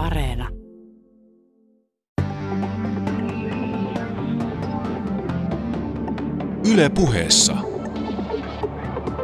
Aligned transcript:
Areena. 0.00 0.48
Yle 6.72 6.90
puheessa. 6.94 7.56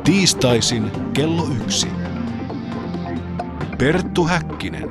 Tiistaisin 0.04 0.90
kello 1.12 1.42
yksi. 1.62 1.88
Perttu 3.78 4.24
Häkkinen. 4.24 4.88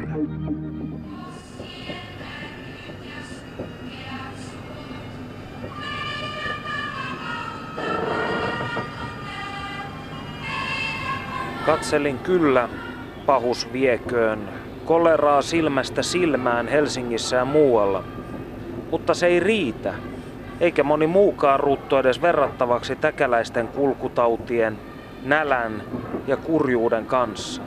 Katselin 11.65 12.17
kyllä, 12.17 12.70
pahus 13.26 13.74
vieköön, 13.74 14.65
koleraa 14.86 15.42
silmästä 15.42 16.02
silmään 16.02 16.67
Helsingissä 16.67 17.35
ja 17.35 17.45
muualla. 17.45 18.03
Mutta 18.91 19.13
se 19.13 19.27
ei 19.27 19.39
riitä, 19.39 19.94
eikä 20.59 20.84
moni 20.84 21.08
muukaan 21.08 21.59
ruttu 21.59 21.95
edes 21.95 22.21
verrattavaksi 22.21 22.95
täkäläisten 22.95 23.67
kulkutautien, 23.67 24.77
nälän 25.23 25.84
ja 26.27 26.38
kurjuuden 26.38 27.05
kanssa. 27.05 27.61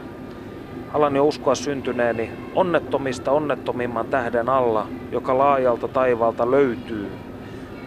Alan 0.94 1.16
jo 1.16 1.26
uskoa 1.26 1.54
syntyneeni 1.54 2.30
onnettomista 2.54 3.32
onnettomimman 3.32 4.06
tähden 4.06 4.48
alla, 4.48 4.86
joka 5.12 5.38
laajalta 5.38 5.88
taivalta 5.88 6.50
löytyy, 6.50 7.10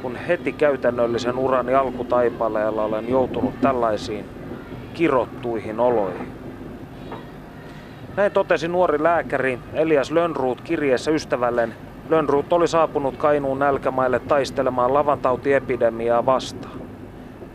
kun 0.02 0.16
heti 0.16 0.52
käytännöllisen 0.52 1.38
urani 1.38 1.76
alkutaipaleella 1.76 2.84
olen 2.84 3.10
joutunut 3.10 3.62
tällaisiin 3.62 4.26
kirottuihin 4.94 5.80
oloihin. 5.80 6.41
Näin 8.16 8.32
totesi 8.32 8.68
nuori 8.68 9.04
lääkäri 9.04 9.60
Elias 9.74 10.12
Lönnruut 10.12 10.62
kirjeessä 10.62 11.12
ystävälleen. 11.12 11.74
Lönnruut 12.10 12.54
oli 12.54 12.68
saapunut 12.68 13.18
Kainuun 13.18 13.60
nälkämaille 13.60 14.20
taistelemaan 14.20 14.94
lavantautiepidemiaa 14.94 16.26
vastaan. 16.26 16.82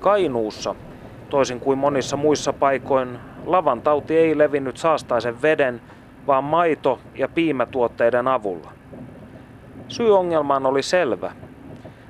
Kainuussa, 0.01 0.75
toisin 1.31 1.61
kuin 1.61 1.79
monissa 1.79 2.17
muissa 2.17 2.53
paikoin, 2.53 3.19
lavantauti 3.47 4.17
ei 4.17 4.39
levinnyt 4.39 4.77
saastaisen 4.77 5.43
veden, 5.43 5.81
vaan 6.27 6.45
maito- 6.45 6.99
ja 7.15 7.29
piimätuotteiden 7.29 8.29
avulla. 8.29 8.73
Syy 9.89 10.17
ongelmaan 10.17 10.67
oli 10.67 10.83
selvä. 10.83 11.33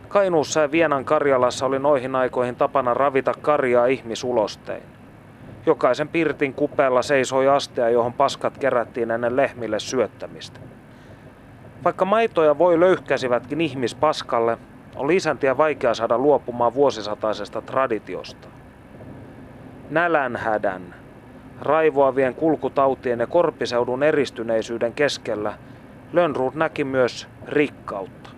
Kainuussa 0.08 0.60
ja 0.60 0.70
Vienan 0.70 1.04
Karjalassa 1.04 1.66
oli 1.66 1.78
noihin 1.78 2.16
aikoihin 2.16 2.56
tapana 2.56 2.94
ravita 2.94 3.34
karjaa 3.42 3.86
ihmisulostein. 3.86 4.82
Jokaisen 5.66 6.08
pirtin 6.08 6.54
kupeella 6.54 7.02
seisoi 7.02 7.48
astea, 7.48 7.88
johon 7.88 8.12
paskat 8.12 8.58
kerättiin 8.58 9.10
ennen 9.10 9.36
lehmille 9.36 9.80
syöttämistä. 9.80 10.60
Vaikka 11.84 12.04
maitoja 12.04 12.58
voi 12.58 12.80
löyhkäsivätkin 12.80 13.60
ihmispaskalle, 13.60 14.58
on 14.96 15.10
isäntiä 15.10 15.56
vaikea 15.56 15.94
saada 15.94 16.18
luopumaan 16.18 16.74
vuosisataisesta 16.74 17.62
traditiosta. 17.62 18.48
Nälänhädän, 19.90 20.94
raivoavien 21.60 22.34
kulkutautien 22.34 23.18
ja 23.18 23.26
korpiseudun 23.26 24.02
eristyneisyyden 24.02 24.92
keskellä 24.92 25.52
Lönnruut 26.12 26.54
näki 26.54 26.84
myös 26.84 27.28
rikkautta. 27.46 28.30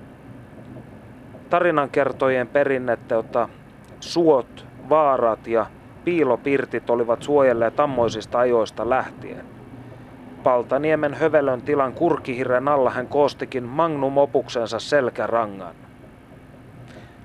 Tarinankertojien 1.51 2.49
perinnettä, 2.49 3.15
jota 3.15 3.49
suot, 4.01 4.67
vaarat 4.89 5.47
ja 5.47 5.67
piilopirtit 6.09 6.91
olivat 6.91 7.23
suojelleet 7.23 7.77
tammoisista 7.77 8.39
ajoista 8.39 8.91
lähtien. 8.91 9.45
Paltaniemen 10.42 11.15
hövelön 11.15 11.62
tilan 11.62 11.95
kurkihirren 11.95 12.69
alla 12.69 12.91
hän 12.91 13.09
koostikin 13.09 13.65
magnum 13.65 14.17
opuksensa 14.17 14.78
selkärangan. 14.78 15.75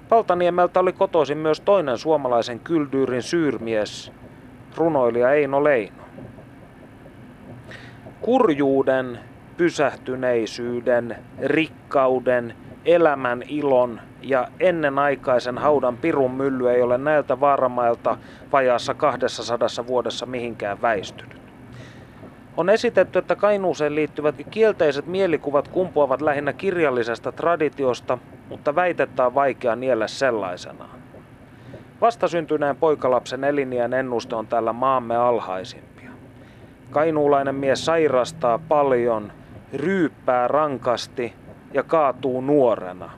Paltaniemeltä 0.10 0.80
oli 0.80 0.94
kotoisin 0.94 1.38
myös 1.38 1.62
toinen 1.62 1.98
suomalaisen 1.98 2.60
kyldyyrin 2.60 3.24
syyrmies, 3.24 4.12
runoilija 4.76 5.34
Eino 5.34 5.64
Leino. 5.64 6.04
Kurjuuden, 8.22 9.20
pysähtyneisyyden, 9.58 11.16
rikkauden, 11.42 12.56
elämän 12.86 13.44
ilon 13.48 14.02
ja 14.22 14.48
ennenaikaisen 14.60 15.58
haudan 15.58 15.98
pirun 15.98 16.32
mylly 16.32 16.70
ei 16.70 16.82
ole 16.82 16.98
näiltä 16.98 17.40
vaaramailta 17.40 18.18
vajaassa 18.52 18.94
200 18.94 19.68
vuodessa 19.88 20.26
mihinkään 20.26 20.82
väistynyt. 20.82 21.44
On 22.58 22.70
esitetty, 22.70 23.20
että 23.20 23.36
Kainuuseen 23.36 23.96
liittyvät 23.96 24.36
kielteiset 24.52 25.08
mielikuvat 25.08 25.68
kumpuavat 25.68 26.22
lähinnä 26.22 26.54
kirjallisesta 26.54 27.32
traditiosta, 27.32 28.18
mutta 28.50 28.76
väitettä 28.76 29.26
on 29.26 29.36
vaikea 29.36 29.76
niellä 29.76 30.08
sellaisenaan. 30.08 31.04
Vastasyntyneen 32.02 32.76
poikalapsen 32.76 33.44
eliniän 33.44 33.94
ennuste 33.94 34.36
on 34.36 34.48
täällä 34.48 34.74
maamme 34.74 35.16
alhaisimpia. 35.16 36.12
Kainuulainen 36.92 37.56
mies 37.56 37.86
sairastaa 37.86 38.60
paljon, 38.60 39.32
ryyppää 39.74 40.48
rankasti 40.48 41.34
ja 41.74 41.84
kaatuu 41.84 42.42
nuorena. 42.42 43.12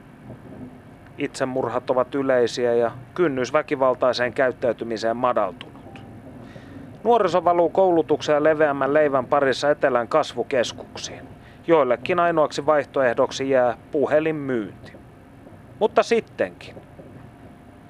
Itsemurhat 1.17 1.89
ovat 1.89 2.15
yleisiä 2.15 2.73
ja 2.73 2.91
kynnys 3.13 3.53
väkivaltaiseen 3.53 4.33
käyttäytymiseen 4.33 5.17
madaltunut. 5.17 6.01
Nuoriso 7.03 7.43
valuu 7.43 7.69
koulutukseen 7.69 8.43
leveämmän 8.43 8.93
leivän 8.93 9.25
parissa 9.25 9.69
etelän 9.69 10.07
kasvukeskuksiin. 10.07 11.21
Joillekin 11.67 12.19
ainoaksi 12.19 12.65
vaihtoehdoksi 12.65 13.49
jää 13.49 13.77
puhelinmyynti. 13.91 14.91
Mutta 15.79 16.03
sittenkin. 16.03 16.75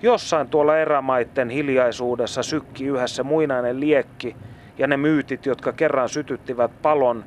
Jossain 0.02 0.50
tuolla 0.50 0.78
erämaitten 0.78 1.50
hiljaisuudessa 1.50 2.44
sykki 2.44 2.86
se 3.06 3.24
muinainen 3.24 3.80
liekki 3.80 4.36
ja 4.78 4.88
ne 4.88 4.98
myytit, 4.98 5.46
jotka 5.46 5.72
kerran 5.72 6.10
sytyttivät 6.10 6.72
palon 6.82 7.24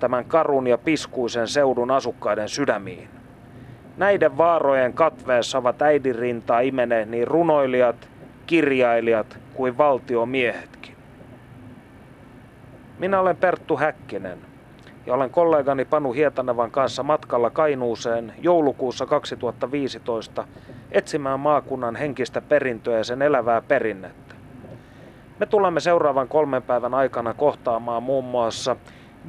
tämän 0.00 0.24
karun 0.24 0.66
ja 0.66 0.78
piskuisen 0.78 1.48
seudun 1.48 1.90
asukkaiden 1.90 2.48
sydämiin. 2.48 3.08
Näiden 3.96 4.38
vaarojen 4.38 4.92
katveessa 4.92 5.58
ovat 5.58 5.82
äidinrintaa 5.82 6.60
imeneet 6.60 7.08
niin 7.08 7.28
runoilijat, 7.28 8.08
kirjailijat 8.46 9.38
kuin 9.54 9.78
valtiomiehetkin. 9.78 10.96
Minä 12.98 13.20
olen 13.20 13.36
Perttu 13.36 13.76
Häkkinen 13.76 14.38
ja 15.06 15.14
olen 15.14 15.30
kollegani 15.30 15.84
Panu 15.84 16.12
Hietanevan 16.12 16.70
kanssa 16.70 17.02
matkalla 17.02 17.50
Kainuuseen 17.50 18.32
joulukuussa 18.38 19.06
2015 19.06 20.44
etsimään 20.92 21.40
maakunnan 21.40 21.96
henkistä 21.96 22.40
perintöä 22.40 22.98
ja 22.98 23.04
sen 23.04 23.22
elävää 23.22 23.60
perinnettä. 23.60 24.34
Me 25.38 25.46
tulemme 25.46 25.80
seuraavan 25.80 26.28
kolmen 26.28 26.62
päivän 26.62 26.94
aikana 26.94 27.34
kohtaamaan 27.34 28.02
muun 28.02 28.24
muassa 28.24 28.76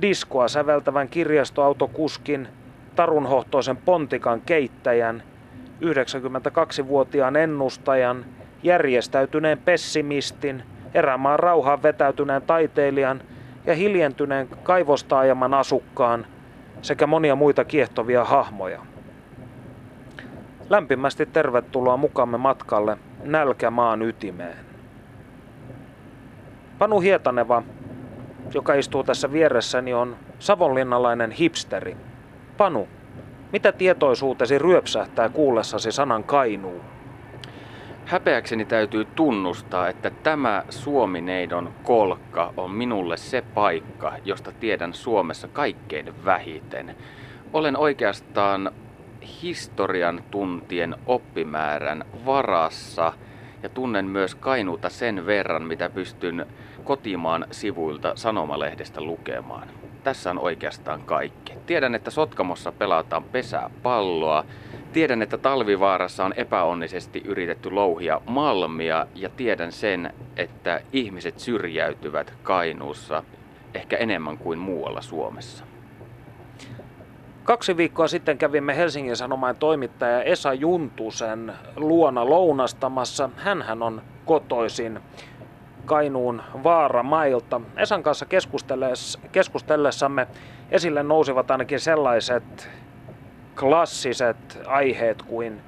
diskoa 0.02 0.48
säveltävän 0.48 1.10
kirjastoautokuskin, 1.10 2.48
tarunhohtoisen 2.96 3.78
pontikan 3.78 4.42
keittäjän, 4.42 5.24
92-vuotiaan 5.82 7.36
ennustajan, 7.36 8.26
järjestäytyneen 8.64 9.58
pessimistin, 9.58 10.64
erämaan 10.94 11.40
rauhaan 11.40 11.84
vetäytyneen 11.84 12.42
taiteilijan 12.42 13.22
ja 13.66 13.76
hiljentyneen 13.76 14.48
kaivostaajaman 14.64 15.54
asukkaan 15.54 16.26
sekä 16.82 17.08
monia 17.08 17.36
muita 17.36 17.66
kiehtovia 17.66 18.24
hahmoja. 18.24 18.80
Lämpimästi 20.70 21.26
tervetuloa 21.26 21.98
mukamme 21.98 22.38
matkalle 22.38 22.98
Nälkämaan 23.24 24.02
ytimeen. 24.02 24.58
Panu 26.80 27.00
Hietaneva, 27.00 27.64
joka 28.54 28.74
istuu 28.74 29.04
tässä 29.04 29.32
vieressäni, 29.32 29.94
on 29.94 30.18
savonlinnalainen 30.40 31.32
hipsteri. 31.32 31.98
Panu, 32.58 32.88
mitä 33.52 33.72
tietoisuutesi 33.72 34.58
ryöpsähtää 34.58 35.30
kuullessasi 35.30 35.92
sanan 35.92 36.24
Kainuu? 36.24 36.82
Häpeäkseni 38.06 38.66
täytyy 38.66 39.06
tunnustaa, 39.06 39.88
että 39.90 40.10
tämä 40.10 40.64
Suomineidon 40.70 41.70
kolkka 41.84 42.54
on 42.58 42.72
minulle 42.72 43.18
se 43.18 43.44
paikka, 43.54 44.14
josta 44.26 44.52
tiedän 44.52 44.94
Suomessa 44.94 45.48
kaikkein 45.48 46.26
vähiten. 46.26 46.96
Olen 47.54 47.78
oikeastaan 47.78 48.72
historian 49.42 50.24
tuntien 50.32 50.96
oppimäärän 51.06 52.06
varassa 52.26 53.14
ja 53.64 53.70
tunnen 53.70 54.06
myös 54.06 54.36
Kainuuta 54.36 54.90
sen 54.90 55.26
verran, 55.26 55.64
mitä 55.64 55.90
pystyn 55.90 56.46
kotimaan 56.82 57.46
sivuilta 57.52 58.12
sanomalehdestä 58.16 59.02
lukemaan. 59.02 59.68
Tässä 60.04 60.30
on 60.30 60.40
oikeastaan 60.40 61.02
kaikki. 61.02 61.54
Tiedän, 61.66 61.96
että 61.96 62.12
Sotkamossa 62.12 62.72
pelataan 62.72 63.24
pesää 63.24 63.70
palloa. 63.84 64.46
Tiedän, 64.94 65.22
että 65.22 65.38
Talvivaarassa 65.38 66.26
on 66.26 66.34
epäonnisesti 66.38 67.22
yritetty 67.26 67.72
louhia 67.72 68.22
malmia 68.26 69.08
ja 69.16 69.30
tiedän 69.30 69.72
sen, 69.72 70.14
että 70.38 70.82
ihmiset 70.94 71.40
syrjäytyvät 71.40 72.34
Kainuussa 72.44 73.24
ehkä 73.74 73.98
enemmän 73.98 74.38
kuin 74.38 74.60
muualla 74.60 75.02
Suomessa. 75.02 75.66
Kaksi 77.44 77.78
viikkoa 77.78 78.08
sitten 78.08 78.38
kävimme 78.38 78.78
Helsingin 78.78 79.18
Sanomain 79.18 79.56
toimittaja 79.56 80.24
Esa 80.24 80.54
Juntusen 80.54 81.54
luona 81.76 82.30
lounastamassa. 82.30 83.30
Hänhän 83.38 83.84
on 83.84 84.02
kotoisin 84.26 85.00
Kainuun 85.92 86.42
Vaaramailta. 86.64 87.62
Esan 87.78 88.04
kanssa 88.04 88.26
keskustellessamme 89.32 90.28
esille 90.72 91.04
nousivat 91.04 91.52
ainakin 91.52 91.80
sellaiset 91.80 92.70
klassiset 93.60 94.62
aiheet 94.68 95.22
kuin 95.22 95.62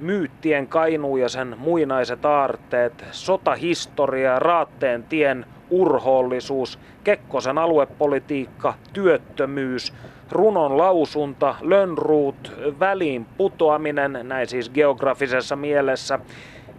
myyttien 0.00 0.66
Kainuu 0.66 1.16
ja 1.16 1.28
sen 1.28 1.54
muinaiset 1.58 2.24
aarteet, 2.24 3.04
sotahistoria, 3.10 4.38
Raatteen 4.38 5.04
tien 5.04 5.46
urhoollisuus, 5.70 6.78
Kekkosen 7.04 7.58
aluepolitiikka, 7.58 8.74
työttömyys, 8.92 9.92
runon 10.30 10.78
lausunta, 10.78 11.54
Lönnruut, 11.60 12.52
väliin 12.80 13.26
putoaminen, 13.36 14.18
näin 14.22 14.46
siis 14.46 14.70
geografisessa 14.70 15.56
mielessä, 15.56 16.18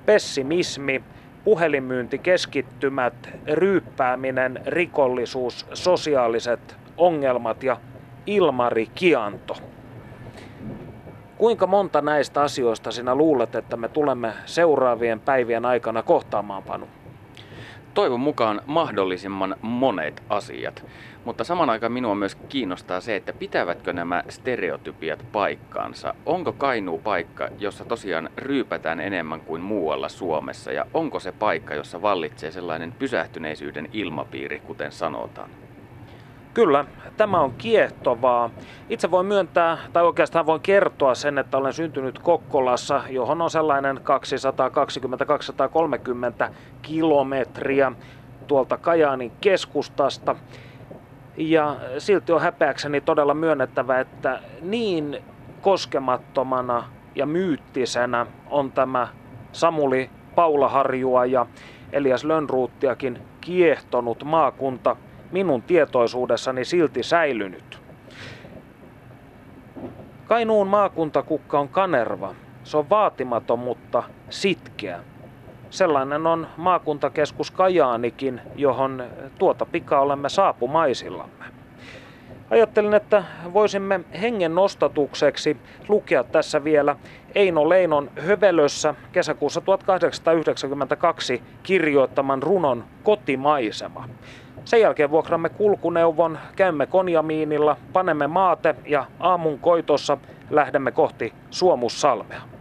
pessimismi, 0.05 1.03
puhelinmyyntikeskittymät, 1.47 3.29
ryyppääminen, 3.53 4.59
rikollisuus, 4.65 5.65
sosiaaliset 5.73 6.77
ongelmat 6.97 7.63
ja 7.63 7.77
Ilmari 8.25 8.87
Kianto. 8.95 9.57
Kuinka 11.37 11.67
monta 11.67 12.01
näistä 12.01 12.41
asioista 12.41 12.91
sinä 12.91 13.15
luulet, 13.15 13.55
että 13.55 13.77
me 13.77 13.89
tulemme 13.89 14.33
seuraavien 14.45 15.19
päivien 15.19 15.65
aikana 15.65 16.03
kohtaamaan, 16.03 16.63
Panu? 16.63 16.87
Toivon 17.93 18.19
mukaan 18.19 18.61
mahdollisimman 18.65 19.55
monet 19.61 20.23
asiat. 20.29 20.85
Mutta 21.27 21.43
saman 21.43 21.69
aikaan 21.69 21.91
minua 21.91 22.15
myös 22.15 22.35
kiinnostaa 22.35 23.01
se, 23.01 23.15
että 23.15 23.33
pitävätkö 23.33 23.93
nämä 23.93 24.23
stereotypiat 24.29 25.25
paikkaansa. 25.31 26.13
Onko 26.25 26.53
Kainuu 26.53 26.97
paikka, 26.97 27.49
jossa 27.59 27.85
tosiaan 27.85 28.29
ryypätään 28.37 28.99
enemmän 28.99 29.41
kuin 29.41 29.61
muualla 29.61 30.09
Suomessa 30.09 30.71
ja 30.71 30.85
onko 30.93 31.19
se 31.19 31.31
paikka, 31.31 31.75
jossa 31.75 32.01
vallitsee 32.01 32.51
sellainen 32.51 32.91
pysähtyneisyyden 32.99 33.89
ilmapiiri, 33.93 34.59
kuten 34.59 34.91
sanotaan? 34.91 35.49
Kyllä, 36.53 36.85
tämä 37.17 37.39
on 37.39 37.53
kiehtovaa. 37.57 38.49
Itse 38.89 39.11
voin 39.11 39.25
myöntää, 39.25 39.77
tai 39.93 40.03
oikeastaan 40.03 40.45
voin 40.45 40.61
kertoa 40.61 41.15
sen, 41.15 41.37
että 41.37 41.57
olen 41.57 41.73
syntynyt 41.73 42.19
Kokkolassa, 42.19 43.01
johon 43.09 43.41
on 43.41 43.49
sellainen 43.49 43.97
220-230 46.47 46.51
kilometriä 46.81 47.91
tuolta 48.47 48.77
Kajaanin 48.77 49.31
keskustasta. 49.41 50.35
Ja 51.37 51.75
silti 51.97 52.31
on 52.31 52.41
häpeäkseni 52.41 53.01
todella 53.01 53.33
myönnettävä, 53.33 53.99
että 53.99 54.39
niin 54.61 55.23
koskemattomana 55.61 56.83
ja 57.15 57.25
myyttisenä 57.25 58.25
on 58.49 58.71
tämä 58.71 59.07
Samuli 59.51 60.09
Paulaharjua 60.35 61.25
ja 61.25 61.45
Elias 61.91 62.23
Lönnruuttiakin 62.23 63.21
kiehtonut 63.41 64.23
maakunta 64.23 64.95
minun 65.31 65.61
tietoisuudessani 65.61 66.65
silti 66.65 67.03
säilynyt. 67.03 67.81
Kainuun 70.25 70.67
maakuntakukka 70.67 71.59
on 71.59 71.69
kanerva. 71.69 72.35
Se 72.63 72.77
on 72.77 72.89
vaatimaton, 72.89 73.59
mutta 73.59 74.03
sitkeä. 74.29 74.99
Sellainen 75.69 76.27
on 76.27 76.47
maakuntakeskus 76.57 77.51
Kajaanikin, 77.51 78.41
johon 78.55 79.03
tuota 79.39 79.65
pika 79.65 79.99
olemme 79.99 80.29
saapumaisillamme. 80.29 81.45
Ajattelin, 82.49 82.93
että 82.93 83.23
voisimme 83.53 83.99
hengen 84.21 84.55
nostatukseksi 84.55 85.57
lukea 85.87 86.23
tässä 86.23 86.63
vielä 86.63 86.95
Eino 87.35 87.69
Leinon 87.69 88.11
Hövelössä 88.19 88.95
kesäkuussa 89.11 89.61
1892 89.61 91.43
kirjoittaman 91.63 92.43
runon 92.43 92.83
Kotimaisema. 93.03 94.05
Sen 94.65 94.81
jälkeen 94.81 95.11
vuokramme 95.11 95.49
kulkuneuvon, 95.49 96.39
käymme 96.55 96.85
konjamiinilla, 96.85 97.77
panemme 97.93 98.27
maate 98.27 98.75
ja 98.85 99.05
aamun 99.19 99.59
koitossa 99.59 100.17
lähdemme 100.49 100.91
kohti 100.91 101.33
Suomussalmea. 101.49 102.56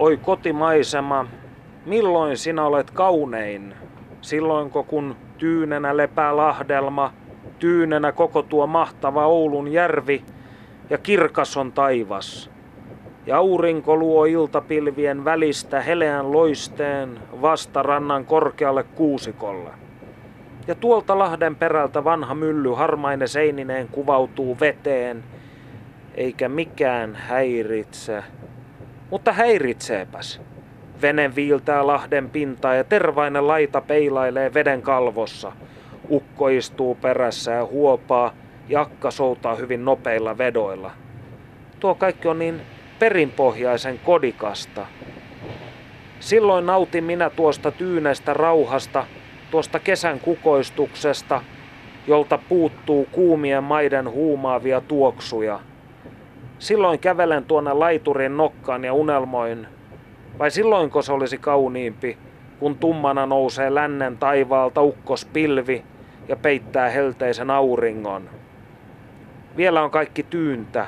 Oi 0.00 0.16
kotimaisema, 0.16 1.26
milloin 1.86 2.36
sinä 2.36 2.64
olet 2.64 2.90
kaunein? 2.90 3.74
Silloinko 4.20 4.82
kun 4.82 5.16
tyynenä 5.38 5.96
lepää 5.96 6.36
lahdelma, 6.36 7.12
tyynenä 7.58 8.12
koko 8.12 8.42
tuo 8.42 8.66
mahtava 8.66 9.26
Oulun 9.26 9.72
järvi 9.72 10.24
ja 10.90 10.98
kirkas 10.98 11.56
on 11.56 11.72
taivas. 11.72 12.50
Ja 13.26 13.36
aurinko 13.36 13.96
luo 13.96 14.24
iltapilvien 14.24 15.24
välistä 15.24 15.80
heleän 15.80 16.32
loisteen 16.32 17.18
vastarannan 17.42 18.24
korkealle 18.24 18.82
kuusikolle. 18.82 19.70
Ja 20.66 20.74
tuolta 20.74 21.18
lahden 21.18 21.56
perältä 21.56 22.04
vanha 22.04 22.34
mylly 22.34 22.72
harmaine 22.74 23.26
seinineen 23.26 23.88
kuvautuu 23.88 24.56
veteen, 24.60 25.24
eikä 26.14 26.48
mikään 26.48 27.14
häiritse. 27.14 28.22
Mutta 29.10 29.32
häiritseepäs. 29.32 30.40
Vene 31.02 31.34
viiltää 31.34 31.86
lahden 31.86 32.30
pintaa 32.30 32.74
ja 32.74 32.84
tervainen 32.84 33.48
laita 33.48 33.80
peilailee 33.80 34.54
veden 34.54 34.82
kalvossa. 34.82 35.52
Ukko 36.10 36.48
istuu 36.48 36.94
perässä 36.94 37.50
ja 37.50 37.64
huopaa, 37.64 38.34
jakka 38.68 39.10
soutaa 39.10 39.54
hyvin 39.54 39.84
nopeilla 39.84 40.38
vedoilla. 40.38 40.90
Tuo 41.80 41.94
kaikki 41.94 42.28
on 42.28 42.38
niin 42.38 42.60
perinpohjaisen 42.98 43.98
kodikasta. 43.98 44.86
Silloin 46.20 46.66
nautin 46.66 47.04
minä 47.04 47.30
tuosta 47.30 47.70
tyynestä 47.70 48.34
rauhasta, 48.34 49.06
tuosta 49.50 49.78
kesän 49.78 50.20
kukoistuksesta, 50.20 51.42
jolta 52.06 52.38
puuttuu 52.38 53.08
kuumien 53.12 53.64
maiden 53.64 54.10
huumaavia 54.10 54.80
tuoksuja. 54.80 55.60
Silloin 56.60 56.98
kävelen 56.98 57.44
tuonne 57.44 57.72
laiturin 57.72 58.36
nokkaan 58.36 58.84
ja 58.84 58.94
unelmoin. 58.94 59.66
Vai 60.38 60.50
silloinko 60.50 61.02
se 61.02 61.12
olisi 61.12 61.38
kauniimpi, 61.38 62.18
kun 62.58 62.78
tummana 62.78 63.26
nousee 63.26 63.74
lännen 63.74 64.18
taivaalta 64.18 64.82
ukkospilvi 64.82 65.84
ja 66.28 66.36
peittää 66.36 66.88
helteisen 66.88 67.50
auringon. 67.50 68.28
Vielä 69.56 69.82
on 69.82 69.90
kaikki 69.90 70.22
tyyntä, 70.22 70.86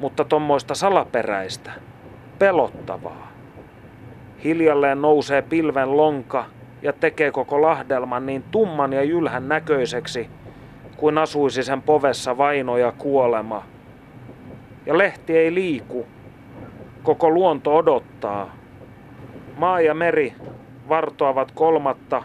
mutta 0.00 0.24
tommoista 0.24 0.74
salaperäistä, 0.74 1.72
pelottavaa. 2.38 3.32
Hiljalleen 4.44 5.02
nousee 5.02 5.42
pilven 5.42 5.96
lonka 5.96 6.44
ja 6.82 6.92
tekee 6.92 7.30
koko 7.30 7.62
lahdelman 7.62 8.26
niin 8.26 8.44
tumman 8.50 8.92
ja 8.92 9.02
jylhän 9.02 9.48
näköiseksi, 9.48 10.30
kuin 10.96 11.18
asuisi 11.18 11.62
sen 11.62 11.82
povessa 11.82 12.38
vaino 12.38 12.76
ja 12.76 12.92
kuolema. 12.92 13.64
Ja 14.86 14.98
lehti 14.98 15.36
ei 15.36 15.54
liiku, 15.54 16.06
koko 17.02 17.30
luonto 17.30 17.76
odottaa. 17.76 18.56
Maa 19.56 19.80
ja 19.80 19.94
meri 19.94 20.34
vartoavat 20.88 21.52
kolmatta 21.52 22.22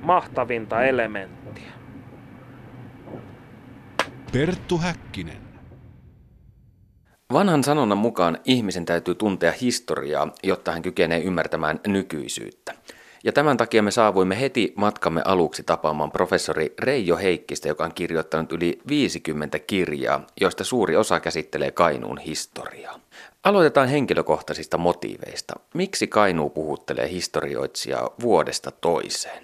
mahtavinta 0.00 0.82
elementtiä. 0.82 1.72
Perttu 4.32 4.78
Häkkinen. 4.78 5.42
Vanhan 7.32 7.64
sanonnan 7.64 7.98
mukaan 7.98 8.38
ihmisen 8.44 8.84
täytyy 8.84 9.14
tuntea 9.14 9.52
historiaa, 9.60 10.28
jotta 10.42 10.72
hän 10.72 10.82
kykenee 10.82 11.20
ymmärtämään 11.20 11.80
nykyisyyttä. 11.86 12.74
Ja 13.24 13.32
tämän 13.32 13.56
takia 13.56 13.82
me 13.82 13.90
saavuimme 13.90 14.40
heti 14.40 14.72
matkamme 14.76 15.22
aluksi 15.24 15.62
tapaamaan 15.62 16.12
professori 16.12 16.74
Reijo 16.78 17.16
Heikkistä, 17.16 17.68
joka 17.68 17.84
on 17.84 17.94
kirjoittanut 17.94 18.52
yli 18.52 18.80
50 18.88 19.58
kirjaa, 19.58 20.26
joista 20.40 20.64
suuri 20.64 20.96
osa 20.96 21.20
käsittelee 21.20 21.70
Kainuun 21.70 22.18
historiaa. 22.18 23.00
Aloitetaan 23.44 23.88
henkilökohtaisista 23.88 24.78
motiiveista. 24.78 25.54
Miksi 25.74 26.06
Kainuu 26.06 26.50
puhuttelee 26.50 27.10
historioitsijaa 27.10 28.14
vuodesta 28.20 28.70
toiseen? 28.70 29.42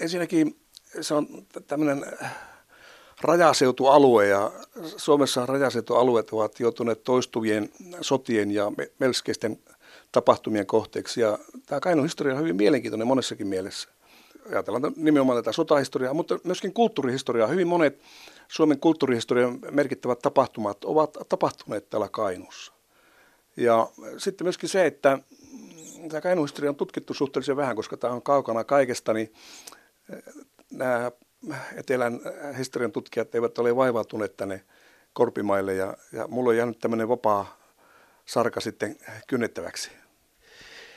Ensinnäkin 0.00 0.56
se 1.00 1.14
on 1.14 1.26
tämmöinen 1.66 2.04
rajaseutualue 3.20 4.26
ja 4.26 4.52
Suomessa 4.96 5.46
rajaseutualueet 5.46 6.30
ovat 6.32 6.60
joutuneet 6.60 7.04
toistuvien 7.04 7.70
sotien 8.00 8.50
ja 8.50 8.72
melskeisten 8.98 9.58
tapahtumien 10.12 10.66
kohteeksi. 10.66 11.20
Ja 11.20 11.38
tämä 11.66 11.80
Kainuun 11.80 12.06
historia 12.06 12.34
on 12.34 12.40
hyvin 12.40 12.56
mielenkiintoinen 12.56 13.06
monessakin 13.06 13.46
mielessä. 13.46 13.88
Ajatellaan 14.52 14.92
nimenomaan 14.96 15.38
tätä 15.38 15.52
sotahistoriaa, 15.52 16.14
mutta 16.14 16.38
myöskin 16.44 16.72
kulttuurihistoriaa. 16.72 17.48
Hyvin 17.48 17.68
monet 17.68 18.00
Suomen 18.48 18.80
kulttuurihistorian 18.80 19.58
merkittävät 19.70 20.18
tapahtumat 20.18 20.84
ovat 20.84 21.16
tapahtuneet 21.28 21.90
täällä 21.90 22.08
Kainuussa. 22.08 22.72
Ja 23.56 23.90
sitten 24.18 24.44
myöskin 24.44 24.68
se, 24.68 24.86
että 24.86 25.18
tämä 26.08 26.20
Kainuun 26.20 26.48
historia 26.48 26.70
on 26.70 26.76
tutkittu 26.76 27.14
suhteellisen 27.14 27.56
vähän, 27.56 27.76
koska 27.76 27.96
tämä 27.96 28.12
on 28.12 28.22
kaukana 28.22 28.64
kaikesta, 28.64 29.12
niin 29.12 29.32
nämä 30.70 31.12
etelän 31.76 32.20
historian 32.58 32.92
tutkijat 32.92 33.34
eivät 33.34 33.58
ole 33.58 33.76
vaivautuneet 33.76 34.36
tänne 34.36 34.64
korpimaille 35.12 35.74
ja, 35.74 35.96
ja 36.12 36.28
mulla 36.28 36.50
on 36.50 36.56
jäänyt 36.56 36.78
tämmöinen 36.78 37.08
vapaa 37.08 37.56
sarka 38.26 38.60
sitten 38.60 38.96
kynnettäväksi. 39.26 40.01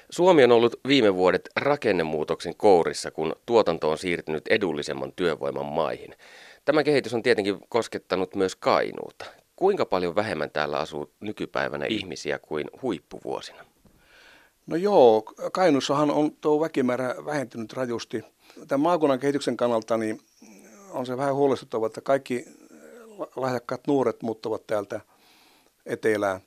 Suomi 0.09 0.43
on 0.43 0.51
ollut 0.51 0.79
viime 0.88 1.15
vuodet 1.15 1.50
rakennemuutoksen 1.55 2.55
kourissa, 2.57 3.12
kun 3.12 3.35
tuotanto 3.45 3.89
on 3.89 3.97
siirtynyt 3.97 4.47
edullisemman 4.47 5.13
työvoiman 5.15 5.65
maihin. 5.65 6.15
Tämä 6.65 6.83
kehitys 6.83 7.13
on 7.13 7.24
tietenkin 7.24 7.59
koskettanut 7.69 8.35
myös 8.35 8.55
Kainuuta. 8.55 9.25
Kuinka 9.55 9.85
paljon 9.85 10.15
vähemmän 10.15 10.51
täällä 10.51 10.79
asuu 10.79 11.12
nykypäivänä 11.19 11.85
ihmisiä 11.85 12.39
kuin 12.39 12.69
huippuvuosina? 12.81 13.65
No 14.67 14.75
joo, 14.75 15.21
Kainuussahan 15.51 16.12
on 16.12 16.31
tuo 16.41 16.59
väkimäärä 16.59 17.15
vähentynyt 17.25 17.74
rajusti. 17.74 18.24
Tämän 18.67 18.81
maakunnan 18.81 19.19
kehityksen 19.19 19.57
kannalta 19.57 19.97
niin 19.97 20.21
on 20.91 21.05
se 21.05 21.17
vähän 21.17 21.35
huolestuttavaa, 21.35 21.88
että 21.88 22.01
kaikki 22.01 22.45
lahjakkaat 23.35 23.88
nuoret 23.88 24.21
muuttavat 24.21 24.67
täältä 24.67 25.01
etelään. 25.85 26.41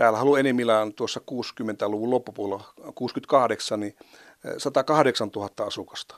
Täällä 0.00 0.18
halu 0.18 0.36
enimmillään 0.36 0.92
tuossa 0.92 1.20
60-luvun 1.30 2.10
loppupuolella, 2.10 2.64
68, 2.94 3.80
niin 3.80 3.96
108 4.58 5.30
000 5.36 5.50
asukasta. 5.66 6.14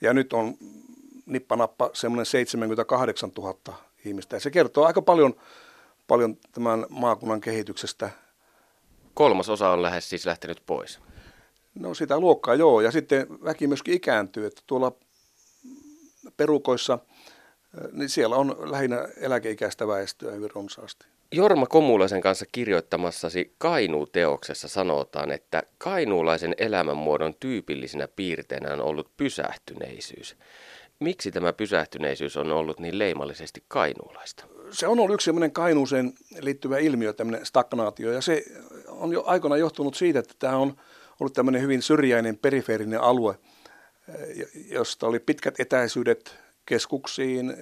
Ja 0.00 0.14
nyt 0.14 0.32
on 0.32 0.54
nippanappa 1.26 1.90
semmoinen 1.92 2.26
78 2.26 3.30
000 3.38 3.74
ihmistä. 4.04 4.36
Ja 4.36 4.40
se 4.40 4.50
kertoo 4.50 4.84
aika 4.84 5.02
paljon, 5.02 5.34
paljon 6.08 6.36
tämän 6.52 6.86
maakunnan 6.88 7.40
kehityksestä. 7.40 8.10
Kolmas 9.14 9.48
osa 9.48 9.70
on 9.70 9.82
lähes 9.82 10.08
siis 10.08 10.26
lähtenyt 10.26 10.62
pois. 10.66 11.00
No 11.74 11.94
sitä 11.94 12.20
luokkaa 12.20 12.54
joo, 12.54 12.80
ja 12.80 12.90
sitten 12.90 13.26
väki 13.44 13.66
myöskin 13.66 13.94
ikääntyy, 13.94 14.46
että 14.46 14.62
tuolla 14.66 14.92
perukoissa, 16.36 16.98
niin 17.92 18.08
siellä 18.08 18.36
on 18.36 18.56
lähinnä 18.70 19.08
eläkeikäistä 19.16 19.86
väestöä 19.86 20.32
hyvin 20.32 20.50
runsaasti. 20.54 21.06
Jorma 21.32 21.66
Komulaisen 21.66 22.20
kanssa 22.20 22.46
kirjoittamassasi 22.52 23.54
Kainuu-teoksessa 23.58 24.68
sanotaan, 24.68 25.30
että 25.30 25.62
kainuulaisen 25.78 26.54
elämänmuodon 26.58 27.34
tyypillisenä 27.40 28.08
piirteenä 28.08 28.72
on 28.72 28.80
ollut 28.80 29.16
pysähtyneisyys. 29.16 30.36
Miksi 31.00 31.30
tämä 31.30 31.52
pysähtyneisyys 31.52 32.36
on 32.36 32.52
ollut 32.52 32.80
niin 32.80 32.98
leimallisesti 32.98 33.64
kainuulaista? 33.68 34.44
Se 34.70 34.86
on 34.86 35.00
ollut 35.00 35.14
yksi 35.14 35.24
sellainen 35.24 35.52
kainuuseen 35.52 36.12
liittyvä 36.40 36.78
ilmiö, 36.78 37.12
tämmöinen 37.12 37.46
stagnaatio, 37.46 38.12
ja 38.12 38.20
se 38.20 38.44
on 38.88 39.12
jo 39.12 39.22
aikoinaan 39.26 39.60
johtunut 39.60 39.94
siitä, 39.94 40.18
että 40.18 40.34
tämä 40.38 40.56
on 40.56 40.76
ollut 41.20 41.32
tämmöinen 41.32 41.62
hyvin 41.62 41.82
syrjäinen 41.82 42.38
perifeerinen 42.38 43.00
alue, 43.00 43.34
josta 44.70 45.06
oli 45.06 45.18
pitkät 45.18 45.60
etäisyydet 45.60 46.36
keskuksiin, 46.66 47.54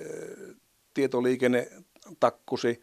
tietoliikenne 0.95 1.69
takkusi. 2.21 2.83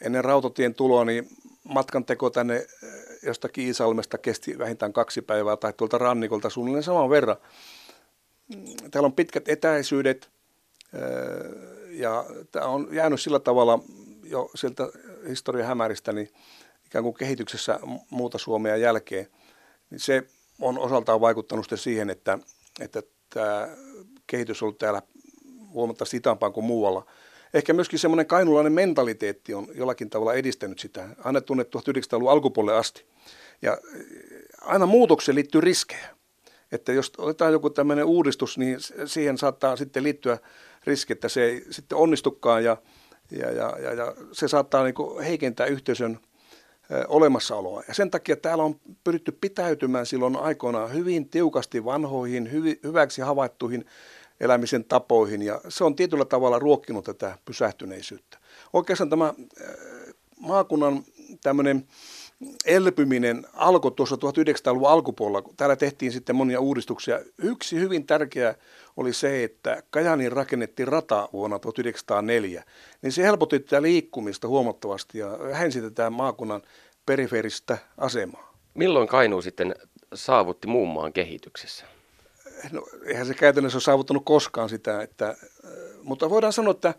Ennen 0.00 0.24
rautatien 0.24 0.74
tuloa 0.74 1.04
niin 1.04 1.28
matkan 1.64 2.04
teko 2.04 2.30
tänne 2.30 2.66
jostakin 3.22 3.66
Iisalmesta 3.66 4.18
kesti 4.18 4.58
vähintään 4.58 4.92
kaksi 4.92 5.22
päivää 5.22 5.56
tai 5.56 5.72
tuolta 5.72 5.98
rannikolta 5.98 6.50
suunnilleen 6.50 6.82
saman 6.82 7.10
verran. 7.10 7.36
Täällä 8.90 9.06
on 9.06 9.12
pitkät 9.12 9.48
etäisyydet 9.48 10.30
ja 11.90 12.24
tämä 12.52 12.66
on 12.66 12.88
jäänyt 12.92 13.20
sillä 13.20 13.38
tavalla 13.38 13.78
jo 14.24 14.50
sieltä 14.54 14.88
historian 15.28 15.68
hämäristä 15.68 16.12
niin 16.12 16.28
ikään 16.86 17.02
kuin 17.04 17.14
kehityksessä 17.14 17.80
muuta 18.10 18.38
Suomea 18.38 18.76
jälkeen. 18.76 19.26
Niin 19.90 20.00
se 20.00 20.22
on 20.60 20.78
osaltaan 20.78 21.20
vaikuttanut 21.20 21.66
siihen, 21.74 22.10
että, 22.10 22.38
että 22.80 23.02
tämä 23.30 23.68
kehitys 24.26 24.62
on 24.62 24.66
ollut 24.66 24.78
täällä 24.78 25.02
huomattavasti 25.72 26.16
hitaampaa 26.16 26.50
kuin 26.50 26.66
muualla. 26.66 27.06
Ehkä 27.56 27.72
myöskin 27.72 27.98
semmoinen 27.98 28.26
kainulainen 28.26 28.72
mentaliteetti 28.72 29.54
on 29.54 29.68
jollakin 29.74 30.10
tavalla 30.10 30.34
edistänyt 30.34 30.78
sitä, 30.78 31.08
aina 31.24 31.40
tunnettu 31.40 31.78
1900-luvun 31.78 32.30
alkupuolelle 32.30 32.78
asti. 32.78 33.04
Ja 33.62 33.78
aina 34.60 34.86
muutokseen 34.86 35.36
liittyy 35.36 35.60
riskejä. 35.60 36.08
Että 36.72 36.92
jos 36.92 37.12
otetaan 37.18 37.52
joku 37.52 37.70
tämmöinen 37.70 38.04
uudistus, 38.04 38.58
niin 38.58 38.78
siihen 39.06 39.38
saattaa 39.38 39.76
sitten 39.76 40.02
liittyä 40.02 40.38
riski, 40.86 41.12
että 41.12 41.28
se 41.28 41.44
ei 41.44 41.64
sitten 41.70 41.98
onnistukaan 41.98 42.64
ja, 42.64 42.76
ja, 43.30 43.50
ja, 43.50 43.76
ja, 43.82 43.92
ja 43.92 44.14
se 44.32 44.48
saattaa 44.48 44.84
niin 44.84 45.24
heikentää 45.24 45.66
yhteisön 45.66 46.18
olemassaoloa. 47.08 47.82
Ja 47.88 47.94
sen 47.94 48.10
takia 48.10 48.36
täällä 48.36 48.64
on 48.64 48.80
pyritty 49.04 49.32
pitäytymään 49.32 50.06
silloin 50.06 50.36
aikoinaan 50.36 50.92
hyvin 50.92 51.28
tiukasti 51.28 51.84
vanhoihin, 51.84 52.52
hyvi, 52.52 52.80
hyväksi 52.82 53.22
havaittuihin 53.22 53.84
elämisen 54.40 54.84
tapoihin 54.84 55.42
ja 55.42 55.60
se 55.68 55.84
on 55.84 55.96
tietyllä 55.96 56.24
tavalla 56.24 56.58
ruokkinut 56.58 57.04
tätä 57.04 57.38
pysähtyneisyyttä. 57.44 58.38
Oikeastaan 58.72 59.10
tämä 59.10 59.34
maakunnan 60.40 61.04
tämmöinen 61.42 61.86
elpyminen 62.64 63.46
alkoi 63.54 63.92
tuossa 63.92 64.16
1900-luvun 64.16 64.88
alkupuolella, 64.88 65.42
kun 65.42 65.56
täällä 65.56 65.76
tehtiin 65.76 66.12
sitten 66.12 66.36
monia 66.36 66.60
uudistuksia. 66.60 67.20
Yksi 67.38 67.76
hyvin 67.76 68.06
tärkeä 68.06 68.54
oli 68.96 69.12
se, 69.12 69.44
että 69.44 69.82
Kajaniin 69.90 70.32
rakennettiin 70.32 70.88
rata 70.88 71.28
vuonna 71.32 71.58
1904. 71.58 72.64
Niin 73.02 73.12
se 73.12 73.22
helpotti 73.22 73.60
tätä 73.60 73.82
liikkumista 73.82 74.48
huomattavasti 74.48 75.18
ja 75.18 75.38
vähensi 75.38 75.80
tätä 75.80 76.10
maakunnan 76.10 76.62
perifeeristä 77.06 77.78
asemaa. 77.98 78.56
Milloin 78.74 79.08
Kainuu 79.08 79.42
sitten 79.42 79.74
saavutti 80.14 80.66
muun 80.66 80.88
maan 80.88 81.12
kehityksessä? 81.12 81.95
No, 82.72 82.82
eihän 83.04 83.26
se 83.26 83.34
käytännössä 83.34 83.76
ole 83.76 83.82
saavuttanut 83.82 84.24
koskaan 84.24 84.68
sitä, 84.68 85.02
että, 85.02 85.36
mutta 86.02 86.30
voidaan 86.30 86.52
sanoa, 86.52 86.70
että 86.70 86.94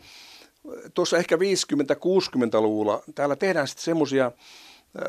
tuossa 0.93 1.17
ehkä 1.17 1.35
50-60-luvulla 1.35 3.03
täällä 3.15 3.35
tehdään 3.35 3.67
sitten 3.67 3.83
semmoisia 3.83 4.31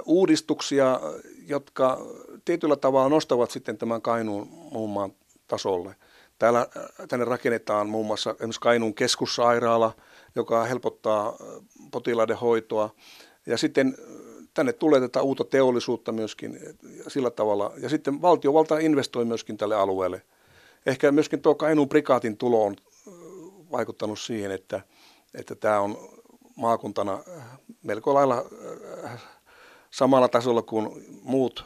uudistuksia, 0.07 1.01
jotka 1.47 1.99
tietyllä 2.45 2.77
tavalla 2.77 3.09
nostavat 3.09 3.51
sitten 3.51 3.79
tämän 3.79 4.03
Kainuun 4.03 4.49
muun 4.49 4.91
maan 4.91 5.13
tasolle. 5.49 5.97
Täällä 6.39 6.67
tänne 7.09 7.25
rakennetaan 7.25 7.89
muun 7.89 8.07
muassa 8.07 8.31
esimerkiksi 8.31 8.61
Kainuun 8.61 8.95
keskussairaala, 8.95 9.93
joka 10.35 10.65
helpottaa 10.65 11.37
potilaiden 11.91 12.37
hoitoa. 12.37 12.95
Ja 13.47 13.59
sitten 13.59 13.97
tänne 14.55 14.73
tulee 14.73 15.01
tätä 15.01 15.23
uutta 15.23 15.45
teollisuutta 15.45 16.13
myöskin 16.13 16.61
sillä 17.09 17.31
tavalla. 17.31 17.73
Ja 17.77 17.89
sitten 17.89 18.23
valtiovalta 18.23 18.79
investoi 18.79 19.25
myöskin 19.25 19.57
tälle 19.57 19.77
alueelle. 19.77 20.23
Ehkä 20.87 21.13
myöskin 21.13 21.43
tuo 21.43 21.55
Kainuun 21.55 21.89
prikaatin 21.89 22.37
tulo 22.37 22.65
on 22.65 22.77
vaikuttanut 23.73 24.19
siihen, 24.19 24.51
että, 24.51 24.81
että 25.35 25.55
tämä 25.55 25.81
on 25.81 26.09
maakuntana 26.57 27.19
melko 27.83 28.15
lailla 28.15 28.45
samalla 29.91 30.29
tasolla 30.29 30.63
kuin 30.63 31.07
muut 31.23 31.65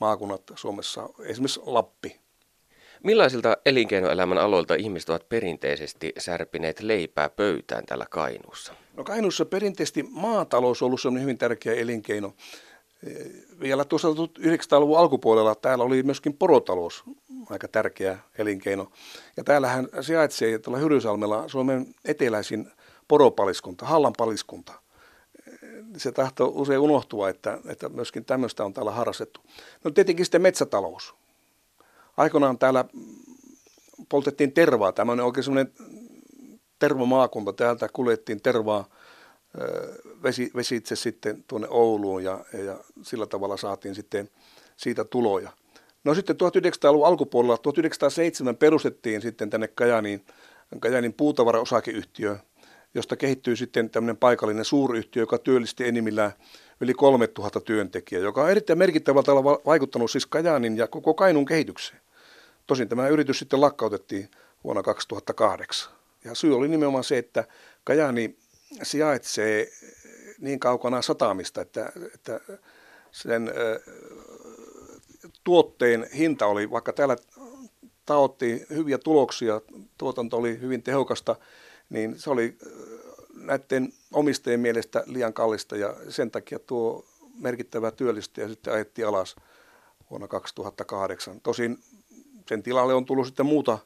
maakunnat 0.00 0.42
Suomessa, 0.56 1.08
esimerkiksi 1.24 1.60
Lappi. 1.64 2.20
Millaisilta 3.02 3.56
elinkeinoelämän 3.66 4.38
aloilta 4.38 4.74
ihmiset 4.74 5.10
ovat 5.10 5.28
perinteisesti 5.28 6.12
särpineet 6.18 6.80
leipää 6.80 7.28
pöytään 7.28 7.86
täällä 7.86 8.06
Kainuussa? 8.10 8.72
No 8.96 9.04
Kainuussa 9.04 9.44
perinteisesti 9.44 10.02
maatalous 10.10 10.82
on 10.82 10.86
ollut 10.86 11.20
hyvin 11.20 11.38
tärkeä 11.38 11.74
elinkeino. 11.74 12.34
Vielä 13.60 13.84
tuossa 13.84 14.08
1900-luvun 14.08 14.98
alkupuolella 14.98 15.54
täällä 15.54 15.84
oli 15.84 16.02
myöskin 16.02 16.34
porotalous 16.34 17.04
aika 17.50 17.68
tärkeä 17.68 18.18
elinkeino. 18.38 18.90
Ja 19.36 19.44
täällähän 19.44 19.88
sijaitsee 20.00 20.58
tuolla 20.58 20.78
Hyrysalmella 20.78 21.48
Suomen 21.48 21.94
eteläisin 22.04 22.70
poropaliskunta, 23.08 23.86
Hallan 23.86 24.12
paliskunta 24.18 24.84
se 25.96 26.12
tahtoo 26.12 26.52
usein 26.54 26.80
unohtua, 26.80 27.28
että, 27.28 27.58
että 27.68 27.88
myöskin 27.88 28.24
tämmöistä 28.24 28.64
on 28.64 28.72
täällä 28.72 28.90
harrastettu. 28.90 29.40
No 29.84 29.90
tietenkin 29.90 30.26
sitten 30.26 30.42
metsätalous. 30.42 31.14
Aikoinaan 32.16 32.58
täällä 32.58 32.84
poltettiin 34.08 34.52
tervaa, 34.52 34.92
tämmöinen 34.92 35.24
oikein 35.24 35.44
semmoinen 35.44 35.72
tervomaakunta. 36.78 37.52
Täältä 37.52 37.88
kuljettiin 37.92 38.40
tervaa 38.40 38.88
vesi, 40.22 40.50
vesitse 40.56 40.96
sitten 40.96 41.44
tuonne 41.46 41.68
Ouluun 41.70 42.24
ja, 42.24 42.44
ja 42.52 42.78
sillä 43.02 43.26
tavalla 43.26 43.56
saatiin 43.56 43.94
sitten 43.94 44.30
siitä 44.76 45.04
tuloja. 45.04 45.50
No 46.04 46.14
sitten 46.14 46.36
1900-luvun 46.36 47.06
alkupuolella, 47.06 47.58
1907 47.58 48.56
perustettiin 48.56 49.22
sitten 49.22 49.50
tänne 49.50 49.68
Kajaniin, 49.68 50.26
Kajaniin 50.80 51.12
puutavara-osakeyhtiö, 51.12 52.36
josta 52.94 53.16
kehittyy 53.16 53.56
sitten 53.56 53.90
tämmöinen 53.90 54.16
paikallinen 54.16 54.64
suuryhtiö, 54.64 55.22
joka 55.22 55.38
työllisti 55.38 55.88
enimmillään 55.88 56.32
yli 56.80 56.94
3000 56.94 57.60
työntekijää, 57.60 58.22
joka 58.22 58.42
on 58.42 58.50
erittäin 58.50 58.78
merkittävällä 58.78 59.22
tavalla 59.22 59.60
vaikuttanut 59.66 60.10
siis 60.10 60.26
Kajaanin 60.26 60.76
ja 60.76 60.86
koko 60.86 61.14
Kainun 61.14 61.44
kehitykseen. 61.44 62.00
Tosin 62.66 62.88
tämä 62.88 63.08
yritys 63.08 63.38
sitten 63.38 63.60
lakkautettiin 63.60 64.30
vuonna 64.64 64.82
2008. 64.82 65.92
Ja 66.24 66.34
syy 66.34 66.56
oli 66.56 66.68
nimenomaan 66.68 67.04
se, 67.04 67.18
että 67.18 67.44
Kajaani 67.84 68.36
sijaitsee 68.82 69.68
niin 70.38 70.60
kaukana 70.60 71.02
satamista, 71.02 71.60
että, 71.60 71.92
että 72.14 72.40
sen 73.12 73.50
tuotteen 75.44 76.06
hinta 76.16 76.46
oli, 76.46 76.70
vaikka 76.70 76.92
täällä 76.92 77.16
taotti 78.06 78.66
hyviä 78.70 78.98
tuloksia, 78.98 79.60
tuotanto 79.98 80.36
oli 80.36 80.60
hyvin 80.60 80.82
tehokasta, 80.82 81.36
niin 81.90 82.18
se 82.18 82.30
oli 82.30 82.58
näiden 83.34 83.92
omistajien 84.12 84.60
mielestä 84.60 85.02
liian 85.06 85.32
kallista 85.32 85.76
ja 85.76 85.96
sen 86.08 86.30
takia 86.30 86.58
tuo 86.58 87.04
merkittävä 87.38 87.90
työllistäjä 87.90 88.48
sitten 88.48 88.74
ajettiin 88.74 89.08
alas 89.08 89.36
vuonna 90.10 90.28
2008. 90.28 91.40
Tosin 91.40 91.78
sen 92.48 92.62
tilalle 92.62 92.94
on 92.94 93.04
tullut 93.04 93.26
sitten 93.26 93.46
muuta 93.46 93.78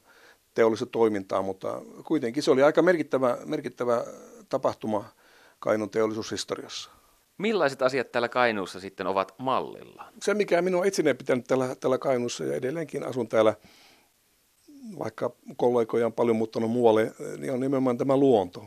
teollista 0.55 0.87
toimintaa, 0.87 1.43
mutta 1.43 1.83
kuitenkin 2.05 2.43
se 2.43 2.51
oli 2.51 2.63
aika 2.63 2.83
merkittävä, 2.83 3.39
merkittävä 3.45 4.05
tapahtuma 4.49 5.05
Kainon 5.59 5.91
teollisuushistoriassa. 5.91 6.91
Millaiset 7.39 7.83
asiat 7.83 8.13
täällä 8.13 8.29
Kainuussa 8.29 8.81
sitten 8.81 9.07
ovat 9.07 9.35
mallilla? 9.39 10.05
Se, 10.23 10.35
mikä 10.35 10.63
minua 10.63 10.85
itseni 10.85 11.15
pitänyt 11.15 11.47
täällä, 11.47 11.75
täällä 11.75 11.99
Kainuussa 11.99 12.45
ja 12.45 12.55
edelleenkin 12.55 13.05
asun 13.05 13.29
täällä, 13.29 13.55
vaikka 14.99 15.31
kollegoja 15.57 16.07
on 16.07 16.13
paljon 16.13 16.37
muuttanut 16.37 16.71
muualle, 16.71 17.13
niin 17.39 17.53
on 17.53 17.61
nimenomaan 17.61 17.99
tämä 17.99 18.17
luonto. 18.17 18.65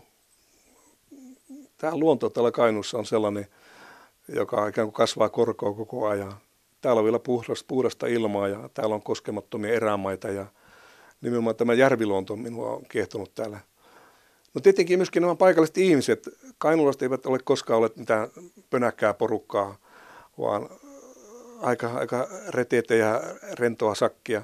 Tämä 1.78 1.98
luonto 1.98 2.30
täällä 2.30 2.52
Kainuussa 2.52 2.98
on 2.98 3.06
sellainen, 3.06 3.48
joka 4.36 4.68
ikään 4.68 4.88
kuin 4.88 4.94
kasvaa 4.94 5.30
korkoa 5.30 5.74
koko 5.74 6.08
ajan. 6.08 6.34
Täällä 6.82 7.00
on 7.00 7.06
vielä 7.06 7.20
puhdasta, 7.20 7.66
puhdasta 7.68 8.08
ilmaa 8.08 8.48
ja 8.48 8.70
täällä 8.74 8.96
on 8.96 9.02
koskemattomia 9.02 9.74
erämaita 9.74 10.28
ja 10.30 10.46
nimenomaan 11.22 11.56
tämä 11.56 11.74
järviluonto 11.74 12.36
minua 12.36 12.72
on 12.72 12.84
kiehtonut 12.90 13.36
täällä. 13.36 13.60
No 14.54 14.62
tietenkin 14.62 15.00
myöskin 15.00 15.22
nämä 15.22 15.36
paikalliset 15.36 15.78
ihmiset. 15.78 16.30
Kainulaiset 16.58 17.02
eivät 17.02 17.26
ole 17.26 17.40
koskaan 17.44 17.78
olleet 17.78 17.98
mitään 17.98 18.30
pönäkkää 18.70 19.14
porukkaa, 19.14 19.78
vaan 20.38 20.70
aika, 21.62 21.88
aika 21.88 22.28
reteitä 22.50 22.96
ja 22.96 23.22
rentoa 23.60 23.96
sakkia. 23.96 24.42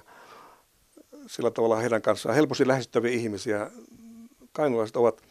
Sillä 1.27 1.51
tavalla 1.51 1.75
heidän 1.75 2.01
kanssaan 2.01 2.35
helposti 2.35 2.67
lähestyttäviä 2.67 3.11
ihmisiä. 3.11 3.71
Kainulaiset 4.51 4.95
ovat 4.95 5.21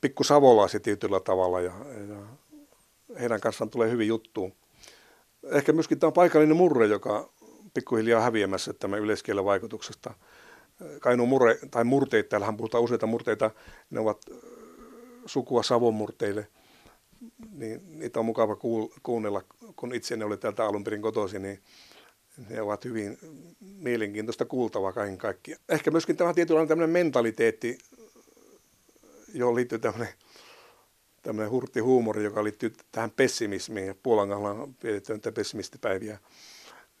pikkusavolaisia 0.00 0.80
tietyllä 0.80 1.20
tavalla 1.20 1.60
ja, 1.60 1.72
ja 2.08 2.16
heidän 3.20 3.40
kanssaan 3.40 3.70
tulee 3.70 3.90
hyvin 3.90 4.08
juttuun. 4.08 4.52
Ehkä 5.42 5.72
myöskin 5.72 5.98
tämä 5.98 6.12
paikallinen 6.12 6.56
murre, 6.56 6.86
joka 6.86 7.30
pikkuhiljaa 7.74 8.20
häviämässä 8.20 8.72
tämän 8.72 9.00
yleiskielen 9.00 9.44
vaikutuksesta. 9.44 10.14
Kainuun 11.00 11.28
murre, 11.28 11.58
tai 11.70 11.84
murteet, 11.84 12.28
täällähän 12.28 12.56
puhutaan 12.56 12.84
useita 12.84 13.06
murteita, 13.06 13.50
ne 13.90 14.00
ovat 14.00 14.24
sukua 15.26 15.62
savomurteille, 15.62 16.48
niin 17.52 17.98
niitä 17.98 18.18
on 18.18 18.26
mukava 18.26 18.56
kuunnella, 19.02 19.42
kun 19.76 19.94
itse 19.94 20.16
ne 20.16 20.24
oli 20.24 20.36
täältä 20.36 20.64
alun 20.64 20.84
perin 20.84 21.02
kotoisin, 21.02 21.42
niin 21.42 21.62
ne 22.50 22.60
ovat 22.60 22.84
hyvin 22.84 23.18
mielenkiintoista 23.60 24.44
kuultavaa 24.44 24.92
kaiken 24.92 25.18
kaikkiaan. 25.18 25.62
Ehkä 25.68 25.90
myöskin 25.90 26.16
tämä 26.16 26.34
tietynlainen 26.34 26.68
tämmöinen 26.68 26.90
mentaliteetti, 26.90 27.78
johon 29.34 29.54
liittyy 29.54 29.78
tämmöinen, 29.78 30.14
tämmöinen 31.22 31.50
hurtti 31.50 31.80
huumori, 31.80 32.24
joka 32.24 32.44
liittyy 32.44 32.72
tähän 32.92 33.10
pessimismiin. 33.10 33.86
Ja 33.86 33.94
Puolan 34.02 34.32
on 34.32 34.74
pidetty 34.74 35.32
pessimistipäiviä. 35.34 36.18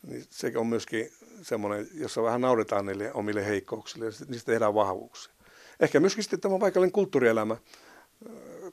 Niin 0.08 0.24
se 0.30 0.52
on 0.56 0.66
myöskin 0.66 1.12
semmoinen, 1.42 1.88
jossa 1.94 2.22
vähän 2.22 2.40
naudetaan 2.40 2.86
niille 2.86 3.12
omille 3.12 3.46
heikkouksille 3.46 4.04
ja 4.04 4.12
niistä 4.28 4.52
tehdään 4.52 4.74
vahvuuksia. 4.74 5.32
Ehkä 5.80 6.00
myöskin 6.00 6.24
sitten 6.24 6.40
tämä 6.40 6.58
paikallinen 6.58 6.92
kulttuurielämä. 6.92 7.56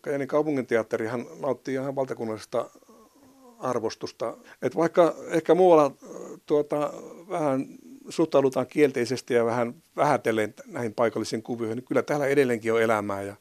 Kajanin 0.01 0.27
kaupunginteatterihan 0.27 1.25
nauttii 1.39 1.74
ihan 1.74 1.96
valtakunnallisesta 1.96 2.70
arvostusta. 3.60 4.38
Et 4.62 4.75
vaikka 4.75 5.15
ehkä 5.27 5.56
muualla 5.56 5.92
tuota, 6.46 6.94
vähän 7.30 7.68
suhtaudutaan 8.10 8.68
kielteisesti 8.68 9.34
ja 9.34 9.46
vähän 9.46 9.75
vähätellen 9.96 10.54
näihin 10.65 10.94
paikallisiin 10.94 11.44
kuvioihin, 11.44 11.75
niin 11.75 11.86
kyllä 11.86 12.01
täällä 12.01 12.27
edelleenkin 12.27 12.74
on 12.74 12.82
elämää 12.82 13.22
ja 13.22 13.36